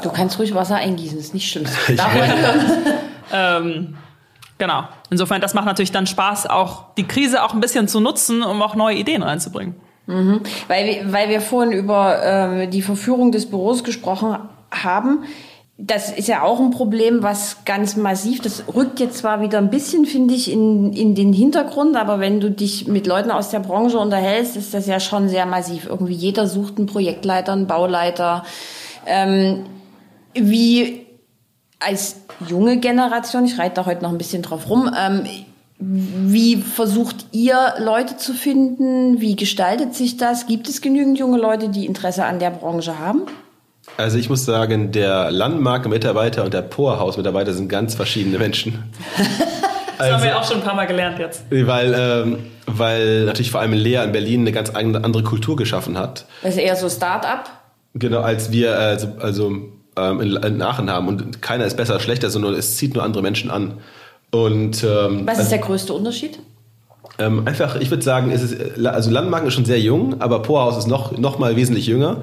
Du 0.00 0.10
kannst 0.10 0.38
ruhig 0.38 0.54
Wasser 0.54 0.76
eingießen, 0.76 1.18
ist 1.18 1.34
nicht 1.34 1.50
schlimm. 1.50 1.66
ähm, 3.32 3.96
Genau. 4.62 4.84
Insofern, 5.10 5.40
das 5.40 5.54
macht 5.54 5.66
natürlich 5.66 5.90
dann 5.90 6.06
Spaß, 6.06 6.46
auch 6.46 6.94
die 6.96 7.02
Krise 7.02 7.42
auch 7.42 7.52
ein 7.52 7.58
bisschen 7.58 7.88
zu 7.88 7.98
nutzen, 7.98 8.44
um 8.44 8.62
auch 8.62 8.76
neue 8.76 8.94
Ideen 8.94 9.24
reinzubringen. 9.24 9.74
Mhm. 10.06 10.40
Weil, 10.68 10.86
wir, 10.86 11.12
weil 11.12 11.28
wir 11.30 11.40
vorhin 11.40 11.72
über 11.72 12.24
äh, 12.24 12.68
die 12.68 12.80
Verführung 12.80 13.32
des 13.32 13.50
Büros 13.50 13.82
gesprochen 13.82 14.38
haben. 14.70 15.24
Das 15.78 16.12
ist 16.12 16.28
ja 16.28 16.42
auch 16.42 16.60
ein 16.60 16.70
Problem, 16.70 17.24
was 17.24 17.64
ganz 17.64 17.96
massiv, 17.96 18.40
das 18.40 18.62
rückt 18.72 19.00
jetzt 19.00 19.18
zwar 19.18 19.40
wieder 19.40 19.58
ein 19.58 19.70
bisschen, 19.70 20.06
finde 20.06 20.34
ich, 20.34 20.48
in, 20.48 20.92
in 20.92 21.16
den 21.16 21.32
Hintergrund, 21.32 21.96
aber 21.96 22.20
wenn 22.20 22.38
du 22.38 22.48
dich 22.48 22.86
mit 22.86 23.08
Leuten 23.08 23.32
aus 23.32 23.50
der 23.50 23.58
Branche 23.58 23.98
unterhältst, 23.98 24.56
ist 24.56 24.74
das 24.74 24.86
ja 24.86 25.00
schon 25.00 25.28
sehr 25.28 25.44
massiv. 25.44 25.86
Irgendwie 25.86 26.14
jeder 26.14 26.46
sucht 26.46 26.78
einen 26.78 26.86
Projektleiter, 26.86 27.50
einen 27.50 27.66
Bauleiter. 27.66 28.44
Ähm, 29.06 29.64
wie 30.34 31.04
als 31.80 32.21
junge 32.48 32.78
Generation, 32.78 33.44
ich 33.44 33.58
reite 33.58 33.76
da 33.76 33.86
heute 33.86 34.02
noch 34.02 34.10
ein 34.10 34.18
bisschen 34.18 34.42
drauf 34.42 34.68
rum, 34.68 34.90
ähm, 34.98 35.26
wie 35.84 36.56
versucht 36.56 37.26
ihr 37.32 37.74
Leute 37.78 38.16
zu 38.16 38.34
finden? 38.34 39.20
Wie 39.20 39.34
gestaltet 39.34 39.94
sich 39.94 40.16
das? 40.16 40.46
Gibt 40.46 40.68
es 40.68 40.80
genügend 40.80 41.18
junge 41.18 41.38
Leute, 41.38 41.68
die 41.70 41.86
Interesse 41.86 42.24
an 42.24 42.38
der 42.38 42.50
Branche 42.50 42.98
haben? 43.00 43.22
Also 43.96 44.16
ich 44.16 44.28
muss 44.28 44.44
sagen, 44.44 44.92
der 44.92 45.30
Landmarke-Mitarbeiter 45.30 46.44
und 46.44 46.54
der 46.54 46.62
Poorhaus-Mitarbeiter 46.62 47.52
sind 47.52 47.68
ganz 47.68 47.94
verschiedene 47.94 48.38
Menschen. 48.38 48.92
das 49.18 49.28
also, 49.98 50.14
haben 50.14 50.22
wir 50.22 50.38
auch 50.38 50.44
schon 50.44 50.58
ein 50.58 50.62
paar 50.62 50.76
Mal 50.76 50.86
gelernt 50.86 51.18
jetzt. 51.18 51.42
Weil, 51.50 51.94
ähm, 51.98 52.38
weil 52.66 53.24
natürlich 53.24 53.50
vor 53.50 53.60
allem 53.60 53.72
Lea 53.72 54.04
in 54.04 54.12
Berlin 54.12 54.42
eine 54.42 54.52
ganz 54.52 54.70
andere 54.70 55.24
Kultur 55.24 55.56
geschaffen 55.56 55.98
hat. 55.98 56.26
Also 56.44 56.60
eher 56.60 56.76
so 56.76 56.88
Start-up? 56.88 57.50
Genau, 57.94 58.20
als 58.20 58.52
wir 58.52 58.78
also, 58.78 59.08
also 59.18 59.52
ähm, 59.96 60.20
in, 60.20 60.36
in 60.36 60.62
Aachen 60.62 60.90
haben. 60.90 61.08
Und 61.08 61.42
keiner 61.42 61.64
ist 61.64 61.76
besser 61.76 61.94
oder 61.94 62.02
schlechter, 62.02 62.30
sondern 62.30 62.54
es 62.54 62.76
zieht 62.76 62.94
nur 62.94 63.02
andere 63.02 63.22
Menschen 63.22 63.50
an. 63.50 63.74
Und, 64.30 64.82
ähm, 64.84 65.26
Was 65.26 65.38
ist 65.38 65.50
der 65.50 65.58
größte 65.58 65.92
Unterschied? 65.92 66.38
Ähm, 67.18 67.46
einfach, 67.46 67.76
ich 67.76 67.90
würde 67.90 68.02
sagen, 68.02 68.30
es 68.30 68.42
ist, 68.42 68.86
also 68.86 69.10
Landmarken 69.10 69.48
ist 69.48 69.54
schon 69.54 69.66
sehr 69.66 69.80
jung, 69.80 70.20
aber 70.20 70.40
Poorhaus 70.40 70.78
ist 70.78 70.86
noch, 70.86 71.16
noch 71.18 71.38
mal 71.38 71.56
wesentlich 71.56 71.86
jünger. 71.86 72.22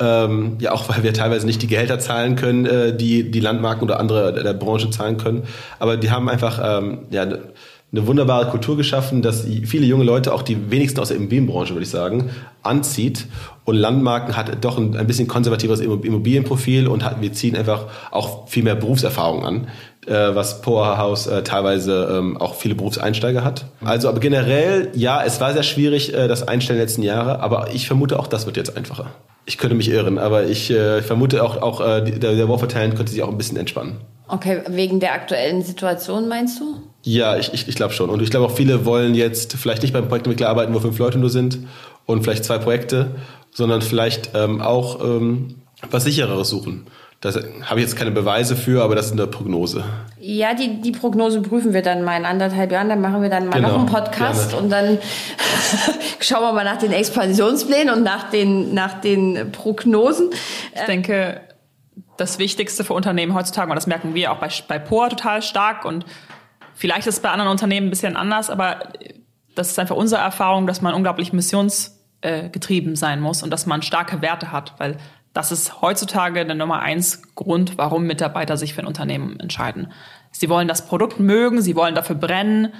Ähm, 0.00 0.58
ja, 0.60 0.70
auch 0.70 0.88
weil 0.88 1.02
wir 1.02 1.12
teilweise 1.12 1.44
nicht 1.44 1.60
die 1.60 1.66
Gehälter 1.66 1.98
zahlen 1.98 2.36
können, 2.36 2.66
äh, 2.66 2.96
die 2.96 3.32
die 3.32 3.40
Landmarken 3.40 3.82
oder 3.82 3.98
andere 3.98 4.32
der, 4.32 4.44
der 4.44 4.52
Branche 4.52 4.90
zahlen 4.90 5.16
können. 5.16 5.42
Aber 5.80 5.96
die 5.96 6.12
haben 6.12 6.28
einfach 6.28 6.60
ähm, 6.62 7.00
ja, 7.10 7.22
eine 7.22 8.06
wunderbare 8.06 8.46
Kultur 8.50 8.76
geschaffen, 8.76 9.22
dass 9.22 9.44
viele 9.64 9.86
junge 9.86 10.04
Leute, 10.04 10.32
auch 10.34 10.42
die 10.42 10.70
wenigsten 10.70 11.00
aus 11.00 11.08
der 11.08 11.16
Immobilienbranche, 11.16 11.74
würde 11.74 11.84
ich 11.84 11.90
sagen, 11.90 12.30
anzieht. 12.62 13.26
Und 13.68 13.76
Landmarken 13.76 14.34
hat 14.34 14.64
doch 14.64 14.78
ein, 14.78 14.96
ein 14.96 15.06
bisschen 15.06 15.28
konservativeres 15.28 15.80
Immobilienprofil 15.80 16.88
und 16.88 17.04
hat, 17.04 17.20
wir 17.20 17.34
ziehen 17.34 17.54
einfach 17.54 17.84
auch 18.10 18.48
viel 18.48 18.62
mehr 18.62 18.76
Berufserfahrung 18.76 19.44
an, 19.44 19.68
äh, 20.06 20.14
was 20.14 20.62
Powerhouse 20.62 21.26
äh, 21.26 21.42
teilweise 21.42 22.08
ähm, 22.10 22.38
auch 22.38 22.54
viele 22.54 22.74
Berufseinsteiger 22.74 23.44
hat. 23.44 23.66
Also 23.84 24.08
aber 24.08 24.20
generell, 24.20 24.88
ja, 24.94 25.22
es 25.22 25.38
war 25.42 25.52
sehr 25.52 25.64
schwierig, 25.64 26.14
äh, 26.14 26.28
das 26.28 26.48
Einstellen 26.48 26.78
der 26.78 26.86
letzten 26.86 27.02
Jahre, 27.02 27.40
aber 27.40 27.68
ich 27.74 27.86
vermute 27.86 28.18
auch, 28.18 28.26
das 28.26 28.46
wird 28.46 28.56
jetzt 28.56 28.74
einfacher. 28.74 29.10
Ich 29.44 29.58
könnte 29.58 29.76
mich 29.76 29.90
irren, 29.90 30.16
aber 30.16 30.44
ich, 30.44 30.70
äh, 30.70 31.00
ich 31.00 31.04
vermute 31.04 31.44
auch, 31.44 31.60
auch 31.60 31.82
äh, 31.82 32.00
der, 32.00 32.36
der 32.36 32.48
War 32.48 32.58
for 32.58 32.70
Talent 32.70 32.96
könnte 32.96 33.12
sich 33.12 33.22
auch 33.22 33.28
ein 33.28 33.36
bisschen 33.36 33.58
entspannen. 33.58 33.98
Okay, 34.28 34.62
wegen 34.68 34.98
der 34.98 35.12
aktuellen 35.12 35.62
Situation 35.62 36.26
meinst 36.26 36.58
du? 36.58 36.76
Ja, 37.02 37.36
ich, 37.36 37.52
ich, 37.52 37.68
ich 37.68 37.74
glaube 37.74 37.92
schon. 37.92 38.08
Und 38.08 38.22
ich 38.22 38.30
glaube 38.30 38.46
auch 38.46 38.56
viele 38.56 38.86
wollen 38.86 39.14
jetzt 39.14 39.56
vielleicht 39.56 39.82
nicht 39.82 39.92
beim 39.92 40.08
Projektentwickler 40.08 40.48
arbeiten, 40.48 40.72
wo 40.72 40.80
fünf 40.80 40.98
Leute 40.98 41.18
nur 41.18 41.28
sind 41.28 41.58
und 42.08 42.22
vielleicht 42.22 42.44
zwei 42.44 42.56
Projekte, 42.56 43.10
sondern 43.58 43.82
vielleicht 43.82 44.30
ähm, 44.34 44.60
auch 44.60 45.02
ähm, 45.02 45.56
was 45.90 46.04
sichereres 46.04 46.48
suchen. 46.48 46.86
Da 47.20 47.30
habe 47.30 47.80
ich 47.80 47.86
jetzt 47.86 47.96
keine 47.96 48.12
Beweise 48.12 48.54
für, 48.54 48.84
aber 48.84 48.94
das 48.94 49.06
ist 49.06 49.12
eine 49.12 49.26
Prognose. 49.26 49.82
Ja, 50.20 50.54
die, 50.54 50.80
die 50.80 50.92
Prognose 50.92 51.40
prüfen 51.42 51.74
wir 51.74 51.82
dann 51.82 52.04
mal 52.04 52.16
in 52.16 52.24
anderthalb 52.24 52.70
Jahren. 52.70 52.88
Dann 52.88 53.00
machen 53.00 53.20
wir 53.20 53.28
dann 53.28 53.48
mal 53.48 53.56
genau, 53.56 53.70
noch 53.70 53.78
einen 53.78 53.86
Podcast 53.86 54.50
gerne. 54.50 54.62
und 54.62 54.70
dann 54.70 54.98
schauen 56.20 56.42
wir 56.42 56.52
mal 56.52 56.62
nach 56.62 56.78
den 56.78 56.92
Expansionsplänen 56.92 57.92
und 57.92 58.04
nach 58.04 58.30
den, 58.30 58.74
nach 58.74 59.00
den 59.00 59.50
Prognosen. 59.50 60.30
Ich 60.76 60.82
denke, 60.82 61.40
das 62.16 62.38
Wichtigste 62.38 62.84
für 62.84 62.94
Unternehmen 62.94 63.34
heutzutage, 63.34 63.72
und 63.72 63.74
das 63.74 63.88
merken 63.88 64.14
wir 64.14 64.30
auch 64.30 64.38
bei, 64.38 64.50
bei 64.68 64.78
POA 64.78 65.08
total 65.08 65.42
stark 65.42 65.84
und 65.84 66.06
vielleicht 66.76 67.08
ist 67.08 67.14
es 67.14 67.20
bei 67.20 67.30
anderen 67.30 67.50
Unternehmen 67.50 67.88
ein 67.88 67.90
bisschen 67.90 68.16
anders, 68.16 68.50
aber 68.50 68.78
das 69.56 69.70
ist 69.70 69.78
einfach 69.80 69.96
unsere 69.96 70.22
Erfahrung, 70.22 70.68
dass 70.68 70.80
man 70.80 70.94
unglaublich 70.94 71.32
missionsgetrieben 72.22 72.96
sein 72.96 73.20
muss 73.20 73.42
und 73.42 73.50
dass 73.50 73.66
man 73.66 73.82
starke 73.82 74.22
Werte 74.22 74.52
hat, 74.52 74.74
weil 74.78 74.96
das 75.34 75.52
ist 75.52 75.82
heutzutage 75.82 76.44
der 76.44 76.54
Nummer 76.54 76.80
eins 76.80 77.34
Grund, 77.34 77.78
warum 77.78 78.04
Mitarbeiter 78.04 78.56
sich 78.56 78.74
für 78.74 78.80
ein 78.80 78.86
Unternehmen 78.86 79.38
entscheiden. 79.38 79.92
Sie 80.32 80.48
wollen 80.48 80.68
das 80.68 80.86
Produkt 80.86 81.20
mögen, 81.20 81.60
sie 81.62 81.76
wollen 81.76 81.94
dafür 81.94 82.16
brennen, 82.16 82.72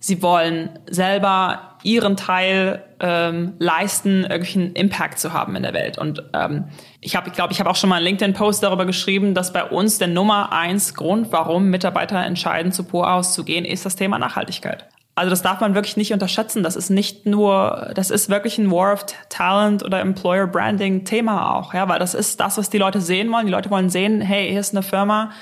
sie 0.00 0.20
wollen 0.22 0.78
selber 0.90 1.76
ihren 1.84 2.16
Teil 2.16 2.82
ähm, 2.98 3.54
leisten, 3.58 4.22
irgendwelchen 4.22 4.72
Impact 4.72 5.18
zu 5.18 5.32
haben 5.32 5.54
in 5.54 5.62
der 5.62 5.74
Welt. 5.74 5.98
Und 5.98 6.22
ähm, 6.32 6.64
ich 7.00 7.14
habe, 7.14 7.28
ich 7.28 7.34
glaube, 7.34 7.52
ich 7.52 7.60
habe 7.60 7.70
auch 7.70 7.76
schon 7.76 7.90
mal 7.90 7.96
einen 7.96 8.06
LinkedIn-Post 8.06 8.62
darüber 8.62 8.86
geschrieben, 8.86 9.34
dass 9.34 9.52
bei 9.52 9.64
uns 9.64 9.98
der 9.98 10.08
Nummer 10.08 10.52
eins 10.52 10.94
Grund, 10.94 11.30
warum 11.30 11.70
Mitarbeiter 11.70 12.24
entscheiden, 12.24 12.72
zu 12.72 12.84
Pur 12.84 13.12
auszugehen, 13.12 13.64
ist 13.64 13.84
das 13.84 13.96
Thema 13.96 14.18
Nachhaltigkeit. 14.18 14.88
Also 15.14 15.28
das 15.28 15.42
darf 15.42 15.60
man 15.60 15.74
wirklich 15.74 15.96
nicht 15.96 16.12
unterschätzen. 16.12 16.62
Das 16.62 16.74
ist 16.74 16.88
nicht 16.88 17.26
nur, 17.26 17.90
das 17.94 18.10
ist 18.10 18.30
wirklich 18.30 18.56
ein 18.58 18.70
War 18.70 18.94
of 18.94 19.04
Talent 19.28 19.84
oder 19.84 20.00
Employer 20.00 20.46
Branding 20.46 21.04
Thema 21.04 21.54
auch, 21.54 21.74
ja, 21.74 21.86
weil 21.88 21.98
das 21.98 22.14
ist 22.14 22.40
das, 22.40 22.56
was 22.56 22.70
die 22.70 22.78
Leute 22.78 23.00
sehen 23.00 23.30
wollen. 23.30 23.44
Die 23.44 23.52
Leute 23.52 23.70
wollen 23.70 23.90
sehen, 23.90 24.22
hey, 24.22 24.48
hier 24.48 24.60
ist 24.60 24.74
eine 24.74 24.82
Firma, 24.82 25.32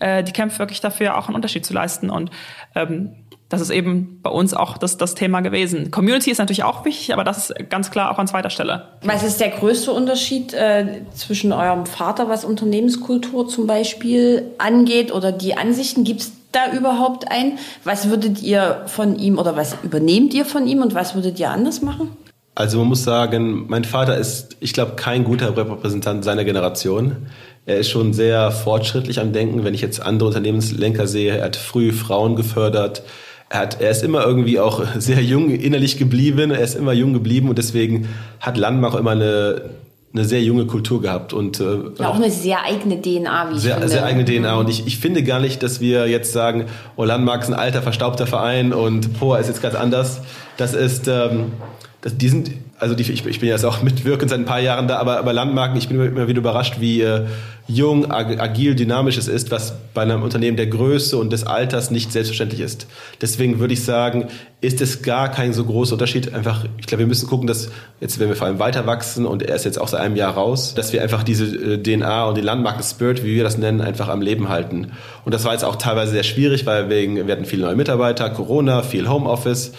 äh, 0.00 0.24
die 0.24 0.32
kämpft 0.32 0.58
wirklich 0.58 0.80
dafür, 0.80 1.16
auch 1.16 1.28
einen 1.28 1.36
Unterschied 1.36 1.64
zu 1.64 1.72
leisten. 1.72 2.10
Und 2.10 2.30
ähm, 2.74 3.14
das 3.50 3.60
ist 3.60 3.70
eben 3.70 4.20
bei 4.22 4.30
uns 4.30 4.54
auch 4.54 4.78
das, 4.78 4.96
das 4.96 5.14
Thema 5.14 5.40
gewesen. 5.40 5.90
Community 5.90 6.30
ist 6.30 6.38
natürlich 6.38 6.62
auch 6.62 6.84
wichtig, 6.84 7.12
aber 7.12 7.24
das 7.24 7.50
ist 7.50 7.70
ganz 7.70 7.90
klar 7.90 8.12
auch 8.12 8.18
an 8.18 8.28
zweiter 8.28 8.50
Stelle. 8.50 8.88
Was 9.02 9.24
ist 9.24 9.40
der 9.40 9.50
größte 9.50 9.92
Unterschied 9.92 10.54
äh, 10.54 11.02
zwischen 11.14 11.52
eurem 11.52 11.84
Vater, 11.84 12.28
was 12.28 12.44
Unternehmenskultur 12.44 13.48
zum 13.48 13.66
Beispiel 13.66 14.52
angeht 14.58 15.12
oder 15.12 15.32
die 15.32 15.56
Ansichten? 15.56 16.04
Gibt 16.04 16.20
es 16.20 16.32
da 16.52 16.72
überhaupt 16.72 17.30
ein? 17.30 17.58
Was 17.84 18.08
würdet 18.08 18.42
ihr 18.42 18.82
von 18.86 19.16
ihm 19.16 19.38
oder 19.38 19.56
was 19.56 19.76
übernehmt 19.82 20.34
ihr 20.34 20.44
von 20.44 20.66
ihm 20.66 20.82
und 20.82 20.94
was 20.94 21.14
würdet 21.14 21.38
ihr 21.38 21.50
anders 21.50 21.82
machen? 21.82 22.10
Also 22.54 22.78
man 22.78 22.88
muss 22.88 23.04
sagen, 23.04 23.66
mein 23.68 23.84
Vater 23.84 24.16
ist, 24.16 24.56
ich 24.60 24.72
glaube, 24.72 24.92
kein 24.96 25.24
guter 25.24 25.56
Repräsentant 25.56 26.24
seiner 26.24 26.44
Generation. 26.44 27.28
Er 27.64 27.78
ist 27.78 27.88
schon 27.88 28.12
sehr 28.12 28.50
fortschrittlich 28.50 29.20
am 29.20 29.32
Denken. 29.32 29.64
Wenn 29.64 29.74
ich 29.74 29.80
jetzt 29.80 30.00
andere 30.02 30.28
Unternehmenslenker 30.28 31.06
sehe, 31.06 31.38
er 31.38 31.44
hat 31.44 31.56
früh 31.56 31.92
Frauen 31.92 32.36
gefördert, 32.36 33.02
er, 33.48 33.60
hat, 33.60 33.80
er 33.80 33.90
ist 33.90 34.02
immer 34.02 34.24
irgendwie 34.24 34.60
auch 34.60 34.84
sehr 34.98 35.22
jung 35.22 35.50
innerlich 35.50 35.98
geblieben, 35.98 36.50
er 36.50 36.60
ist 36.60 36.74
immer 36.74 36.92
jung 36.92 37.12
geblieben 37.12 37.48
und 37.48 37.58
deswegen 37.58 38.08
hat 38.40 38.56
Landmark 38.56 38.94
immer 38.94 39.12
eine, 39.12 39.70
eine 40.12 40.24
sehr 40.24 40.42
junge 40.42 40.66
Kultur 40.66 41.00
gehabt 41.00 41.32
und 41.32 41.60
äh, 41.60 41.78
ja, 41.98 42.08
auch 42.08 42.16
eine 42.16 42.30
sehr 42.30 42.64
eigene 42.64 43.00
DNA, 43.00 43.50
wie 43.50 43.54
ich 43.56 43.62
sehr, 43.62 43.74
finde. 43.74 43.88
Sehr 43.88 44.04
eigene 44.04 44.24
DNA 44.24 44.56
und 44.56 44.68
ich, 44.68 44.86
ich 44.86 44.98
finde 44.98 45.22
gar 45.22 45.38
nicht, 45.38 45.62
dass 45.62 45.80
wir 45.80 46.08
jetzt 46.08 46.32
sagen, 46.32 46.66
oh 46.96 47.04
Landmark 47.04 47.42
ist 47.42 47.48
ein 47.48 47.54
alter, 47.54 47.80
verstaubter 47.80 48.26
Verein 48.26 48.72
und 48.72 49.18
Poa 49.18 49.38
ist 49.38 49.46
jetzt 49.46 49.62
ganz 49.62 49.76
anders. 49.76 50.22
Das 50.56 50.74
ist, 50.74 51.06
ähm, 51.06 51.52
das, 52.00 52.16
die 52.16 52.28
sind 52.28 52.50
also 52.80 52.94
die, 52.94 53.02
ich, 53.02 53.24
ich 53.26 53.40
bin 53.40 53.48
jetzt 53.48 53.64
auch 53.64 53.82
mitwirkend 53.82 54.30
seit 54.30 54.40
ein 54.40 54.46
paar 54.46 54.60
Jahren 54.60 54.88
da, 54.88 54.98
aber, 54.98 55.18
aber 55.18 55.32
Landmarken, 55.32 55.76
ich 55.76 55.88
bin 55.88 56.00
immer 56.00 56.26
wieder 56.26 56.38
überrascht, 56.38 56.76
wie 56.80 57.02
äh, 57.02 57.26
jung, 57.68 58.10
agil, 58.10 58.74
dynamisch 58.74 59.16
es 59.16 59.28
ist, 59.28 59.50
was 59.50 59.74
bei 59.94 60.02
einem 60.02 60.22
Unternehmen 60.22 60.56
der 60.56 60.66
Größe 60.66 61.16
und 61.16 61.32
des 61.32 61.46
Alters 61.46 61.90
nicht 61.90 62.10
selbstverständlich 62.10 62.60
ist. 62.60 62.86
Deswegen 63.20 63.60
würde 63.60 63.74
ich 63.74 63.84
sagen, 63.84 64.26
ist 64.60 64.80
es 64.80 65.02
gar 65.02 65.30
kein 65.30 65.52
so 65.52 65.64
großer 65.64 65.92
Unterschied. 65.92 66.34
Einfach, 66.34 66.64
ich 66.78 66.86
glaube, 66.86 67.00
wir 67.00 67.06
müssen 67.06 67.28
gucken, 67.28 67.46
dass 67.46 67.70
jetzt, 68.00 68.18
wenn 68.18 68.28
wir 68.28 68.36
vor 68.36 68.48
allem 68.48 68.58
weiter 68.58 68.86
wachsen 68.86 69.24
und 69.24 69.42
er 69.42 69.54
ist 69.54 69.64
jetzt 69.64 69.80
auch 69.80 69.88
seit 69.88 70.00
einem 70.00 70.16
Jahr 70.16 70.34
raus, 70.34 70.74
dass 70.74 70.92
wir 70.92 71.02
einfach 71.02 71.22
diese 71.22 71.44
äh, 71.44 71.82
DNA 71.82 72.24
und 72.24 72.36
den 72.36 72.44
Landmarken-Spirit, 72.44 73.24
wie 73.24 73.36
wir 73.36 73.44
das 73.44 73.56
nennen, 73.56 73.80
einfach 73.80 74.08
am 74.08 74.20
Leben 74.20 74.48
halten. 74.48 74.92
Und 75.24 75.32
das 75.32 75.44
war 75.44 75.52
jetzt 75.52 75.64
auch 75.64 75.76
teilweise 75.76 76.12
sehr 76.12 76.24
schwierig, 76.24 76.66
weil 76.66 76.88
wegen, 76.90 77.26
wir 77.26 77.32
hatten 77.32 77.44
viele 77.44 77.66
neue 77.66 77.76
Mitarbeiter, 77.76 78.30
Corona, 78.30 78.82
viel 78.82 79.08
Homeoffice. 79.08 79.72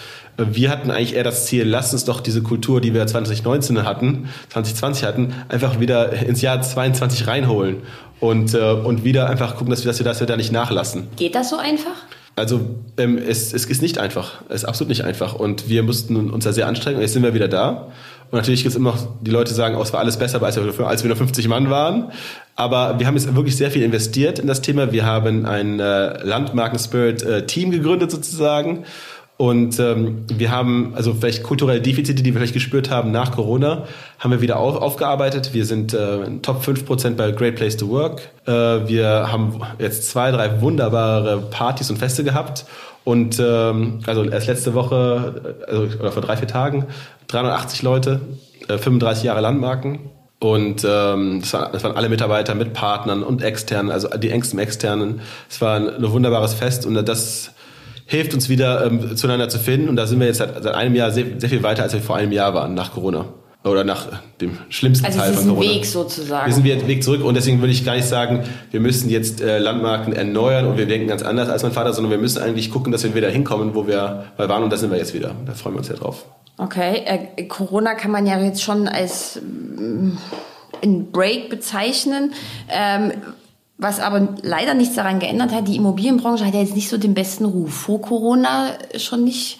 Wir 0.52 0.70
hatten 0.70 0.92
eigentlich 0.92 1.16
eher 1.16 1.24
das 1.24 1.46
Ziel, 1.46 1.64
lass 1.64 1.94
uns 1.94 2.06
doch 2.06 2.22
diese 2.22 2.42
Kultur, 2.42 2.82
die 2.82 2.94
wir 2.94 3.06
2019 3.06 3.84
hatten, 3.84 4.30
2020 4.50 5.04
hatten, 5.06 5.34
einfach 5.50 5.80
wieder 5.80 6.14
ins 6.14 6.42
Jahr 6.42 6.62
22 6.62 7.28
reinholen 7.28 7.78
und, 8.20 8.54
äh, 8.54 8.72
und 8.72 9.04
wieder 9.04 9.30
einfach 9.30 9.56
gucken, 9.56 9.72
dass 9.72 9.84
wir, 9.84 9.90
dass 9.90 10.00
wir, 10.00 10.06
dass 10.06 10.20
wir 10.20 10.28
da 10.28 10.38
nicht 10.38 10.52
nachlassen. 10.52 11.08
Geht 11.16 11.36
das 11.36 11.50
so 11.50 11.58
einfach? 11.58 12.06
Also 12.36 12.62
ähm, 12.98 13.18
es, 13.18 13.54
es 13.54 13.66
ist 13.66 13.82
nicht 13.82 13.98
einfach. 13.98 14.42
Es 14.48 14.64
ist 14.64 14.66
absolut 14.66 14.90
nicht 14.90 15.04
einfach. 15.04 15.36
Und 15.36 15.70
wir 15.70 15.84
mussten 15.84 16.30
uns 16.32 16.46
da 16.46 16.54
sehr 16.54 16.68
anstrengen. 16.68 16.98
Und 16.98 17.02
jetzt 17.02 17.14
sind 17.14 17.24
wir 17.24 17.34
wieder 17.34 17.48
da. 17.48 17.92
Und 18.32 18.38
natürlich 18.38 18.64
gibt 18.64 18.72
es 18.72 18.78
immer 18.78 18.92
noch, 18.92 19.08
die 19.22 19.32
Leute 19.32 19.54
sagen, 19.54 19.76
oh, 19.76 19.82
es 19.82 19.92
war 19.92 20.00
alles 20.00 20.18
besser, 20.18 20.42
als 20.42 20.56
wir, 20.56 20.88
als 20.88 21.04
wir 21.04 21.10
nur 21.10 21.18
50 21.18 21.48
Mann 21.50 21.70
waren. 21.70 22.12
Aber 22.56 23.00
wir 23.00 23.08
haben 23.08 23.16
jetzt 23.16 23.36
wirklich 23.36 23.58
sehr 23.58 23.72
viel 23.72 23.84
investiert 23.84 24.40
in 24.40 24.48
das 24.48 24.62
Thema. 24.62 24.94
Wir 24.94 25.06
haben 25.06 25.46
ein 25.46 25.80
äh, 25.80 26.24
Landmarken-Spirit-Team 26.24 27.74
äh, 27.74 27.78
gegründet 27.78 28.12
sozusagen. 28.12 28.86
Und 29.38 29.80
ähm, 29.80 30.26
wir 30.28 30.52
haben 30.52 30.94
also 30.96 31.16
vielleicht 31.16 31.42
kulturelle 31.42 31.82
Defizite, 31.82 32.22
die 32.22 32.26
wir 32.26 32.34
vielleicht 32.40 32.54
gespürt 32.54 32.92
haben 32.92 33.12
nach 33.12 33.32
Corona, 33.32 33.86
haben 34.20 34.32
wir 34.32 34.42
wieder 34.42 34.58
auf, 34.58 34.76
aufgearbeitet. 34.76 35.52
Wir 35.54 35.66
sind 35.66 35.96
äh, 35.96 36.38
Top 36.44 36.64
5% 36.64 37.16
bei 37.16 37.32
Great 37.32 37.56
Place 37.56 37.76
to 37.76 37.90
Work. 37.90 38.30
Äh, 38.46 38.52
wir 38.88 39.32
haben 39.32 39.62
jetzt 39.80 40.10
zwei, 40.12 40.30
drei 40.30 40.62
wunderbare 40.62 41.40
Partys 41.50 41.90
und 41.90 41.98
Feste 41.98 42.24
gehabt. 42.24 42.66
Und 43.04 43.40
ähm, 43.40 44.02
also 44.06 44.24
erst 44.26 44.46
letzte 44.46 44.76
Woche, 44.76 45.58
also, 45.68 45.88
oder 46.00 46.12
vor 46.12 46.22
drei, 46.22 46.38
vier 46.38 46.48
Tagen, 46.48 46.86
380 47.28 47.82
Leute, 47.82 48.22
äh, 48.68 48.78
35 48.78 49.24
Jahre 49.24 49.42
Landmarken. 49.42 50.12
Und 50.40 50.86
ähm, 50.88 51.40
das, 51.42 51.54
war, 51.54 51.72
das 51.72 51.84
waren 51.84 51.96
alle 51.96 52.10
Mitarbeiter 52.10 52.56
mit 52.56 52.74
Partnern 52.74 53.24
und 53.24 53.44
Externen, 53.44 53.92
also 53.92 54.08
die 54.08 54.30
engsten 54.30 54.60
Externen. 54.60 55.22
Es 55.50 55.62
war 55.62 55.76
ein, 55.76 55.88
ein 55.88 56.12
wunderbares 56.12 56.54
Fest 56.54 56.86
und 56.86 56.96
das 57.08 57.52
hilft 58.12 58.34
uns 58.34 58.50
wieder 58.50 58.86
ähm, 58.86 59.16
zueinander 59.16 59.48
zu 59.48 59.58
finden. 59.58 59.88
Und 59.88 59.96
da 59.96 60.06
sind 60.06 60.20
wir 60.20 60.28
jetzt 60.28 60.40
seit, 60.40 60.62
seit 60.62 60.76
einem 60.76 60.96
Jahr 60.96 61.12
sehr, 61.12 61.26
sehr 61.38 61.50
viel 61.50 61.64
weiter, 61.64 61.84
als 61.84 61.94
wir 61.94 62.02
vor 62.02 62.18
einem 62.18 62.34
Jahr 62.34 62.54
waren, 62.54 62.74
nach 62.74 62.92
Corona. 62.92 63.26
oder 63.64 63.86
nach 63.86 64.08
dem 64.42 64.58
schlimmsten 64.68 65.06
also 65.06 65.20
Teil 65.20 65.34
von 65.34 65.48
Corona. 65.48 65.70
Weg 65.70 65.86
sozusagen. 65.86 66.46
Wir 66.46 66.54
sind 66.54 66.64
wieder 66.66 66.88
Weg 66.88 67.04
zurück 67.04 67.24
und 67.24 67.36
deswegen 67.36 67.62
würde 67.62 67.72
ich 67.72 67.86
gar 67.86 67.96
nicht 67.96 68.08
sagen, 68.08 68.44
wir 68.70 68.82
müssen 68.82 69.10
jetzt 69.10 69.40
äh, 69.40 69.60
Landmarken 69.60 70.12
erneuern 70.12 70.68
und 70.68 70.78
wir 70.78 70.88
denken 70.88 71.08
ganz 71.08 71.24
anders 71.24 71.48
als 71.48 71.64
mein 71.64 71.72
Vater, 71.72 71.94
sondern 71.94 72.12
wir 72.12 72.18
müssen 72.18 72.44
eigentlich 72.44 72.70
gucken, 72.70 72.92
dass 72.92 73.04
wir 73.04 73.16
wieder 73.16 73.30
hinkommen, 73.30 73.74
wo 73.74 73.88
wir 73.88 74.26
mal 74.38 74.50
waren 74.50 74.64
und 74.64 74.74
da 74.74 74.78
sind 74.78 74.92
wir 74.92 74.98
jetzt 74.98 75.14
wieder. 75.14 75.34
Da 75.46 75.54
freuen 75.54 75.76
wir 75.76 75.80
uns 75.80 75.88
ja 75.88 75.96
drauf. 75.96 76.26
Okay, 76.58 77.04
äh, 77.06 77.44
Corona 77.46 77.94
kann 77.94 78.12
man 78.12 78.28
ja 78.28 78.42
jetzt 78.42 78.62
schon 78.62 78.90
als 78.90 79.38
ähm, 79.38 80.18
einen 80.84 81.12
Break 81.12 81.50
bezeichnen. 81.50 82.34
Ähm, 82.68 83.14
was 83.82 84.00
aber 84.00 84.36
leider 84.44 84.76
nichts 84.76 84.96
daran 84.96 85.18
geändert 85.18 85.52
hat, 85.52 85.68
die 85.68 85.76
Immobilienbranche 85.76 86.46
hat 86.46 86.54
ja 86.54 86.60
jetzt 86.60 86.76
nicht 86.76 86.88
so 86.88 87.00
den 87.00 87.16
besten 87.16 87.46
Ruf. 87.46 87.74
Vor 87.74 88.00
Corona 88.00 88.74
schon 88.98 89.24
nicht. 89.24 89.58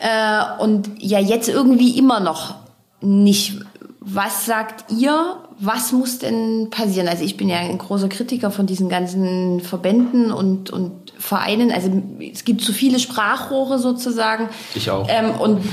Äh, 0.00 0.62
und 0.62 0.90
ja, 0.98 1.18
jetzt 1.18 1.48
irgendwie 1.48 1.96
immer 1.96 2.20
noch 2.20 2.56
nicht. 3.00 3.54
Was 4.00 4.44
sagt 4.44 4.92
ihr? 4.92 5.36
Was 5.58 5.92
muss 5.92 6.18
denn 6.18 6.68
passieren? 6.68 7.08
Also 7.08 7.24
ich 7.24 7.38
bin 7.38 7.48
ja 7.48 7.56
ein 7.56 7.78
großer 7.78 8.10
Kritiker 8.10 8.50
von 8.50 8.66
diesen 8.66 8.90
ganzen 8.90 9.60
Verbänden 9.60 10.30
und, 10.30 10.68
und 10.68 11.14
Vereinen. 11.18 11.72
Also 11.72 11.90
es 12.20 12.44
gibt 12.44 12.60
zu 12.60 12.74
viele 12.74 12.98
Sprachrohre 12.98 13.78
sozusagen. 13.78 14.50
Ich 14.74 14.90
auch. 14.90 15.06
Ähm, 15.08 15.30
und, 15.30 15.64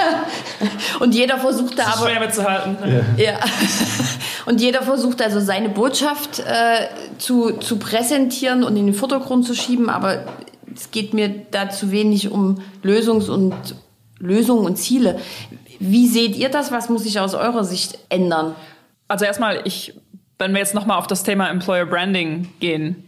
und 1.00 1.14
jeder 1.14 1.36
versucht 1.36 1.78
da 1.78 1.88
aber... 1.88 2.08
Schwer 2.08 2.20
mitzuhalten. 2.20 2.78
Ja. 3.18 3.40
Und 4.46 4.60
jeder 4.60 4.82
versucht 4.82 5.22
also 5.22 5.40
seine 5.40 5.68
Botschaft 5.68 6.40
äh, 6.40 6.88
zu, 7.18 7.52
zu 7.58 7.78
präsentieren 7.78 8.64
und 8.64 8.76
in 8.76 8.86
den 8.86 8.94
Vordergrund 8.94 9.46
zu 9.46 9.54
schieben, 9.54 9.90
aber 9.90 10.24
es 10.74 10.90
geht 10.90 11.14
mir 11.14 11.28
da 11.50 11.70
zu 11.70 11.90
wenig 11.90 12.30
um 12.30 12.62
Lösungs- 12.82 13.28
und 13.28 13.54
Lösungen 14.18 14.64
und 14.66 14.76
Ziele. 14.76 15.18
Wie 15.78 16.06
seht 16.06 16.36
ihr 16.36 16.48
das? 16.48 16.72
Was 16.72 16.88
muss 16.88 17.04
sich 17.04 17.18
aus 17.18 17.34
eurer 17.34 17.64
Sicht 17.64 17.98
ändern? 18.08 18.54
Also 19.08 19.24
erstmal, 19.24 19.62
ich, 19.64 19.94
wenn 20.38 20.52
wir 20.52 20.60
jetzt 20.60 20.74
nochmal 20.74 20.98
auf 20.98 21.06
das 21.06 21.22
Thema 21.22 21.48
Employer 21.48 21.86
Branding 21.86 22.48
gehen, 22.60 23.04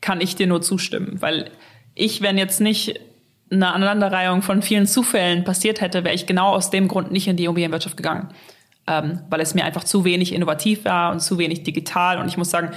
kann 0.00 0.20
ich 0.20 0.36
dir 0.36 0.46
nur 0.46 0.62
zustimmen, 0.62 1.16
weil 1.20 1.50
ich, 1.94 2.22
wenn 2.22 2.36
jetzt 2.36 2.60
nicht 2.60 3.00
eine 3.50 3.72
Aneinanderreihung 3.72 4.42
von 4.42 4.62
vielen 4.62 4.86
Zufällen 4.86 5.44
passiert 5.44 5.80
hätte, 5.80 6.04
wäre 6.04 6.14
ich 6.14 6.26
genau 6.26 6.50
aus 6.50 6.70
dem 6.70 6.88
Grund 6.88 7.12
nicht 7.12 7.28
in 7.28 7.36
die 7.36 7.44
Immobilienwirtschaft 7.44 7.96
gegangen, 7.96 8.28
ähm, 8.86 9.20
weil 9.30 9.40
es 9.40 9.54
mir 9.54 9.64
einfach 9.64 9.84
zu 9.84 10.04
wenig 10.04 10.32
innovativ 10.32 10.84
war 10.84 11.12
und 11.12 11.20
zu 11.20 11.38
wenig 11.38 11.62
digital. 11.62 12.18
Und 12.18 12.28
ich 12.28 12.36
muss 12.36 12.50
sagen, 12.50 12.70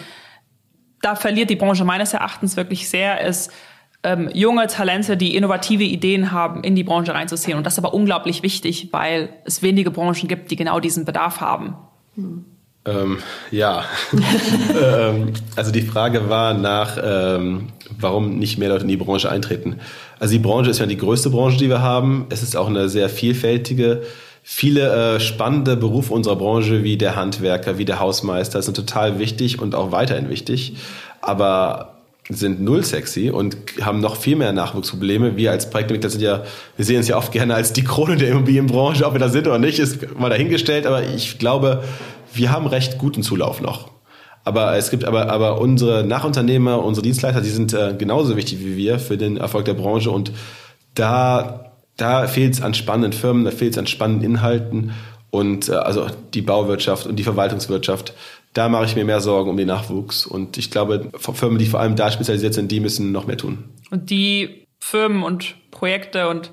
da 1.01 1.15
verliert 1.15 1.49
die 1.49 1.55
Branche 1.55 1.83
meines 1.83 2.13
Erachtens 2.13 2.57
wirklich 2.57 2.89
sehr, 2.89 3.21
ist 3.21 3.51
ähm, 4.03 4.29
junge 4.33 4.67
Talente, 4.67 5.17
die 5.17 5.35
innovative 5.35 5.83
Ideen 5.83 6.31
haben, 6.31 6.63
in 6.63 6.75
die 6.75 6.83
Branche 6.83 7.13
reinzuziehen. 7.13 7.57
Und 7.57 7.65
das 7.65 7.73
ist 7.73 7.79
aber 7.79 7.93
unglaublich 7.93 8.43
wichtig, 8.43 8.89
weil 8.91 9.29
es 9.43 9.61
wenige 9.61 9.91
Branchen 9.91 10.27
gibt, 10.27 10.51
die 10.51 10.55
genau 10.55 10.79
diesen 10.79 11.05
Bedarf 11.05 11.41
haben. 11.41 11.75
Ähm, 12.85 13.17
ja, 13.51 13.83
ähm, 14.81 15.33
also 15.55 15.71
die 15.71 15.81
Frage 15.81 16.29
war 16.29 16.53
nach, 16.53 16.97
ähm, 17.03 17.67
warum 17.99 18.37
nicht 18.37 18.57
mehr 18.57 18.69
Leute 18.69 18.83
in 18.83 18.87
die 18.87 18.97
Branche 18.97 19.29
eintreten. 19.29 19.79
Also 20.19 20.33
die 20.33 20.39
Branche 20.39 20.71
ist 20.71 20.79
ja 20.79 20.85
die 20.85 20.97
größte 20.97 21.29
Branche, 21.29 21.57
die 21.57 21.69
wir 21.69 21.81
haben. 21.81 22.27
Es 22.29 22.43
ist 22.43 22.55
auch 22.55 22.67
eine 22.67 22.87
sehr 22.87 23.09
vielfältige. 23.09 24.03
Viele 24.49 25.15
äh, 25.15 25.19
spannende 25.19 25.75
Berufe 25.75 26.13
unserer 26.13 26.37
Branche, 26.37 26.81
wie 26.81 26.95
der 26.95 27.17
Handwerker, 27.17 27.77
wie 27.77 27.83
der 27.83 27.99
Hausmeister, 27.99 28.61
sind 28.61 28.77
total 28.77 29.19
wichtig 29.19 29.61
und 29.61 29.75
auch 29.75 29.91
weiterhin 29.91 30.29
wichtig, 30.29 30.77
aber 31.19 31.97
sind 32.29 32.61
null 32.61 32.81
sexy 32.85 33.29
und 33.29 33.57
haben 33.81 33.99
noch 33.99 34.15
viel 34.15 34.37
mehr 34.37 34.53
Nachwuchsprobleme. 34.53 35.35
Wir 35.35 35.51
als 35.51 35.69
Projektentwickler 35.69 36.09
sind 36.09 36.21
ja, 36.21 36.43
wir 36.77 36.85
sehen 36.85 36.95
uns 36.95 37.09
ja 37.09 37.17
oft 37.17 37.33
gerne 37.33 37.55
als 37.55 37.73
die 37.73 37.83
Krone 37.83 38.15
der 38.15 38.29
Immobilienbranche, 38.29 39.05
ob 39.05 39.11
wir 39.11 39.19
da 39.19 39.27
sind 39.27 39.47
oder 39.47 39.59
nicht, 39.59 39.79
ist 39.79 40.17
mal 40.17 40.29
dahingestellt, 40.29 40.85
aber 40.85 41.03
ich 41.03 41.39
glaube, 41.39 41.83
wir 42.33 42.49
haben 42.49 42.67
recht 42.67 42.97
guten 42.99 43.23
Zulauf 43.23 43.59
noch. 43.59 43.89
Aber 44.45 44.77
es 44.77 44.91
gibt 44.91 45.03
aber, 45.03 45.29
aber 45.29 45.59
unsere 45.59 46.05
Nachunternehmer, 46.05 46.81
unsere 46.81 47.03
Dienstleister, 47.03 47.41
die 47.41 47.49
sind 47.49 47.73
äh, 47.73 47.95
genauso 47.97 48.37
wichtig 48.37 48.61
wie 48.61 48.77
wir 48.77 48.97
für 48.97 49.17
den 49.17 49.35
Erfolg 49.35 49.65
der 49.65 49.73
Branche 49.73 50.09
und 50.09 50.31
da, 50.95 51.66
da 51.97 52.27
fehlt 52.27 52.53
es 52.53 52.61
an 52.61 52.73
spannenden 52.73 53.13
Firmen, 53.13 53.43
da 53.43 53.51
fehlt 53.51 53.73
es 53.73 53.77
an 53.77 53.87
spannenden 53.87 54.31
Inhalten 54.31 54.93
und 55.29 55.69
äh, 55.69 55.73
also 55.73 56.07
die 56.33 56.41
Bauwirtschaft 56.41 57.05
und 57.07 57.17
die 57.17 57.23
Verwaltungswirtschaft, 57.23 58.13
da 58.53 58.69
mache 58.69 58.85
ich 58.85 58.95
mir 58.95 59.05
mehr 59.05 59.19
Sorgen 59.19 59.49
um 59.49 59.57
den 59.57 59.67
Nachwuchs 59.67 60.25
und 60.25 60.57
ich 60.57 60.71
glaube, 60.71 61.11
Firmen, 61.17 61.57
die 61.59 61.65
vor 61.65 61.79
allem 61.79 61.95
da 61.95 62.11
spezialisiert 62.11 62.53
sind, 62.53 62.71
die 62.71 62.79
müssen 62.79 63.11
noch 63.11 63.27
mehr 63.27 63.37
tun. 63.37 63.65
Und 63.91 64.09
die 64.09 64.67
Firmen 64.79 65.23
und 65.23 65.55
Projekte 65.71 66.29
und 66.29 66.51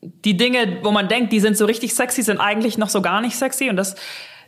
die 0.00 0.36
Dinge, 0.36 0.78
wo 0.82 0.90
man 0.90 1.08
denkt, 1.08 1.32
die 1.32 1.40
sind 1.40 1.56
so 1.56 1.64
richtig 1.64 1.94
sexy, 1.94 2.22
sind 2.22 2.38
eigentlich 2.38 2.78
noch 2.78 2.88
so 2.88 3.02
gar 3.02 3.20
nicht 3.20 3.36
sexy 3.36 3.70
und 3.70 3.76
das 3.76 3.96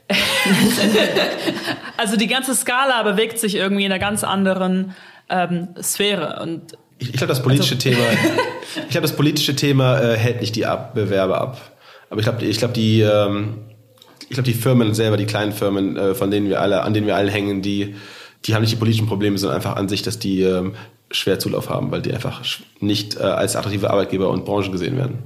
also 1.97 2.17
die 2.17 2.27
ganze 2.27 2.55
Skala 2.55 3.03
bewegt 3.05 3.39
sich 3.39 3.55
irgendwie 3.55 3.87
in 3.87 3.93
einer 3.93 3.99
ganz 3.99 4.23
anderen 4.23 4.95
ähm, 5.31 5.69
Sphäre. 5.81 6.41
Und 6.43 6.77
ich, 6.99 7.09
ich 7.09 7.17
glaube, 7.17 7.29
das 7.29 7.43
politische 7.43 7.75
also, 7.75 7.91
Thema, 7.91 8.05
ich 8.77 8.91
glaube, 8.91 9.07
das 9.07 9.17
politische 9.17 9.57
Thema 9.57 10.01
äh, 10.01 10.17
hält 10.17 10.41
nicht 10.41 10.57
die 10.57 10.67
ab 10.67 10.95
Bewerber 10.95 11.41
ab. 11.41 11.61
Aber 12.11 12.21
ich 12.21 12.27
glaube, 12.27 12.45
ich 12.45 12.59
glaube, 12.59 12.75
die, 12.75 13.01
ähm, 13.01 13.59
ich 14.21 14.31
glaube, 14.31 14.45
die 14.45 14.55
Firmen 14.55 14.95
selber, 14.95 15.17
die 15.17 15.27
kleinen 15.27 15.53
Firmen, 15.53 15.97
äh, 15.97 16.15
von 16.15 16.31
denen 16.31 16.49
wir 16.49 16.61
alle, 16.61 16.83
an 16.83 16.95
denen 16.95 17.07
wir 17.07 17.17
alle 17.17 17.31
hängen, 17.31 17.63
die, 17.63 17.95
die 18.45 18.55
haben 18.55 18.63
nicht 18.63 18.73
die 18.73 18.77
politischen 18.77 19.07
Probleme, 19.07 19.39
sondern 19.39 19.57
einfach 19.57 19.77
an 19.77 19.89
sich, 19.89 20.03
dass 20.03 20.19
die 20.19 20.43
ähm, 20.43 20.75
schwer 21.11 21.39
Zulauf 21.39 21.71
haben, 21.71 21.91
weil 21.91 22.03
die 22.03 22.13
einfach 22.13 22.43
nicht 22.81 23.17
äh, 23.17 23.23
als 23.23 23.57
attraktive 23.57 23.91
Arbeitgeber 23.91 24.31
und 24.31 24.45
Branchen 24.45 24.73
gesehen 24.73 24.97
werden. 24.97 25.19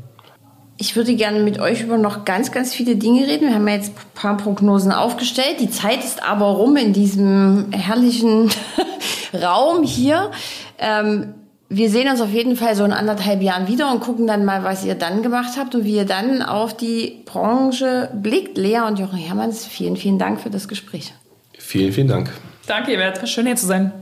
Ich 0.81 0.95
würde 0.95 1.16
gerne 1.16 1.41
mit 1.41 1.59
euch 1.59 1.83
über 1.83 1.99
noch 1.99 2.25
ganz, 2.25 2.53
ganz 2.53 2.73
viele 2.73 2.95
Dinge 2.95 3.27
reden. 3.27 3.49
Wir 3.49 3.55
haben 3.55 3.66
ja 3.66 3.75
jetzt 3.75 3.91
ein 3.91 4.14
paar 4.14 4.37
Prognosen 4.37 4.93
aufgestellt. 4.93 5.57
Die 5.59 5.71
Zeit 5.71 6.05
ist 6.05 6.23
aber 6.23 6.47
rum 6.47 6.77
in 6.77 6.93
diesem 6.93 7.73
herrlichen 7.73 8.49
Raum 9.35 9.83
hier. 9.83 10.31
Ähm, 10.79 11.35
wir 11.71 11.91
sehen 11.91 12.09
uns 12.09 12.23
auf 12.23 12.31
jeden 12.31 12.57
Fall 12.57 12.75
so 12.75 12.85
in 12.85 12.93
anderthalb 12.93 13.43
Jahren 13.43 13.69
wieder 13.69 13.93
und 13.93 14.01
gucken 14.01 14.27
dann 14.27 14.45
mal, 14.45 14.64
was 14.64 14.85
ihr 14.85 14.95
dann 14.95 15.23
gemacht 15.23 15.53
habt 15.59 15.75
und 15.75 15.85
wie 15.85 15.97
ihr 15.97 16.07
dann 16.07 16.43
auf 16.43 16.77
die 16.77 17.23
Branche 17.27 18.11
blickt. 18.14 18.57
Lea 18.57 18.81
und 18.87 18.99
Jochen 18.99 19.19
Hermanns, 19.19 19.66
vielen, 19.66 19.97
vielen 19.97 20.19
Dank 20.19 20.41
für 20.41 20.51
das 20.51 20.69
Gespräch. 20.69 21.12
Vielen, 21.59 21.93
vielen 21.93 22.09
Dank. 22.09 22.31
Danke, 22.66 22.93
ihr 22.93 22.99
werdet 22.99 23.29
schön 23.29 23.47
hier 23.47 23.57
zu 23.57 23.66
sein. 23.66 23.93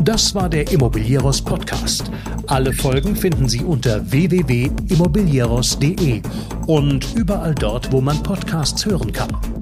Das 0.00 0.34
war 0.34 0.48
der 0.48 0.72
Immobilieros 0.72 1.42
Podcast. 1.42 2.10
Alle 2.46 2.72
Folgen 2.72 3.14
finden 3.14 3.46
Sie 3.48 3.62
unter 3.62 4.10
www.immobilieros.de 4.10 6.22
und 6.66 7.14
überall 7.14 7.54
dort, 7.54 7.92
wo 7.92 8.00
man 8.00 8.20
Podcasts 8.22 8.84
hören 8.84 9.12
kann. 9.12 9.61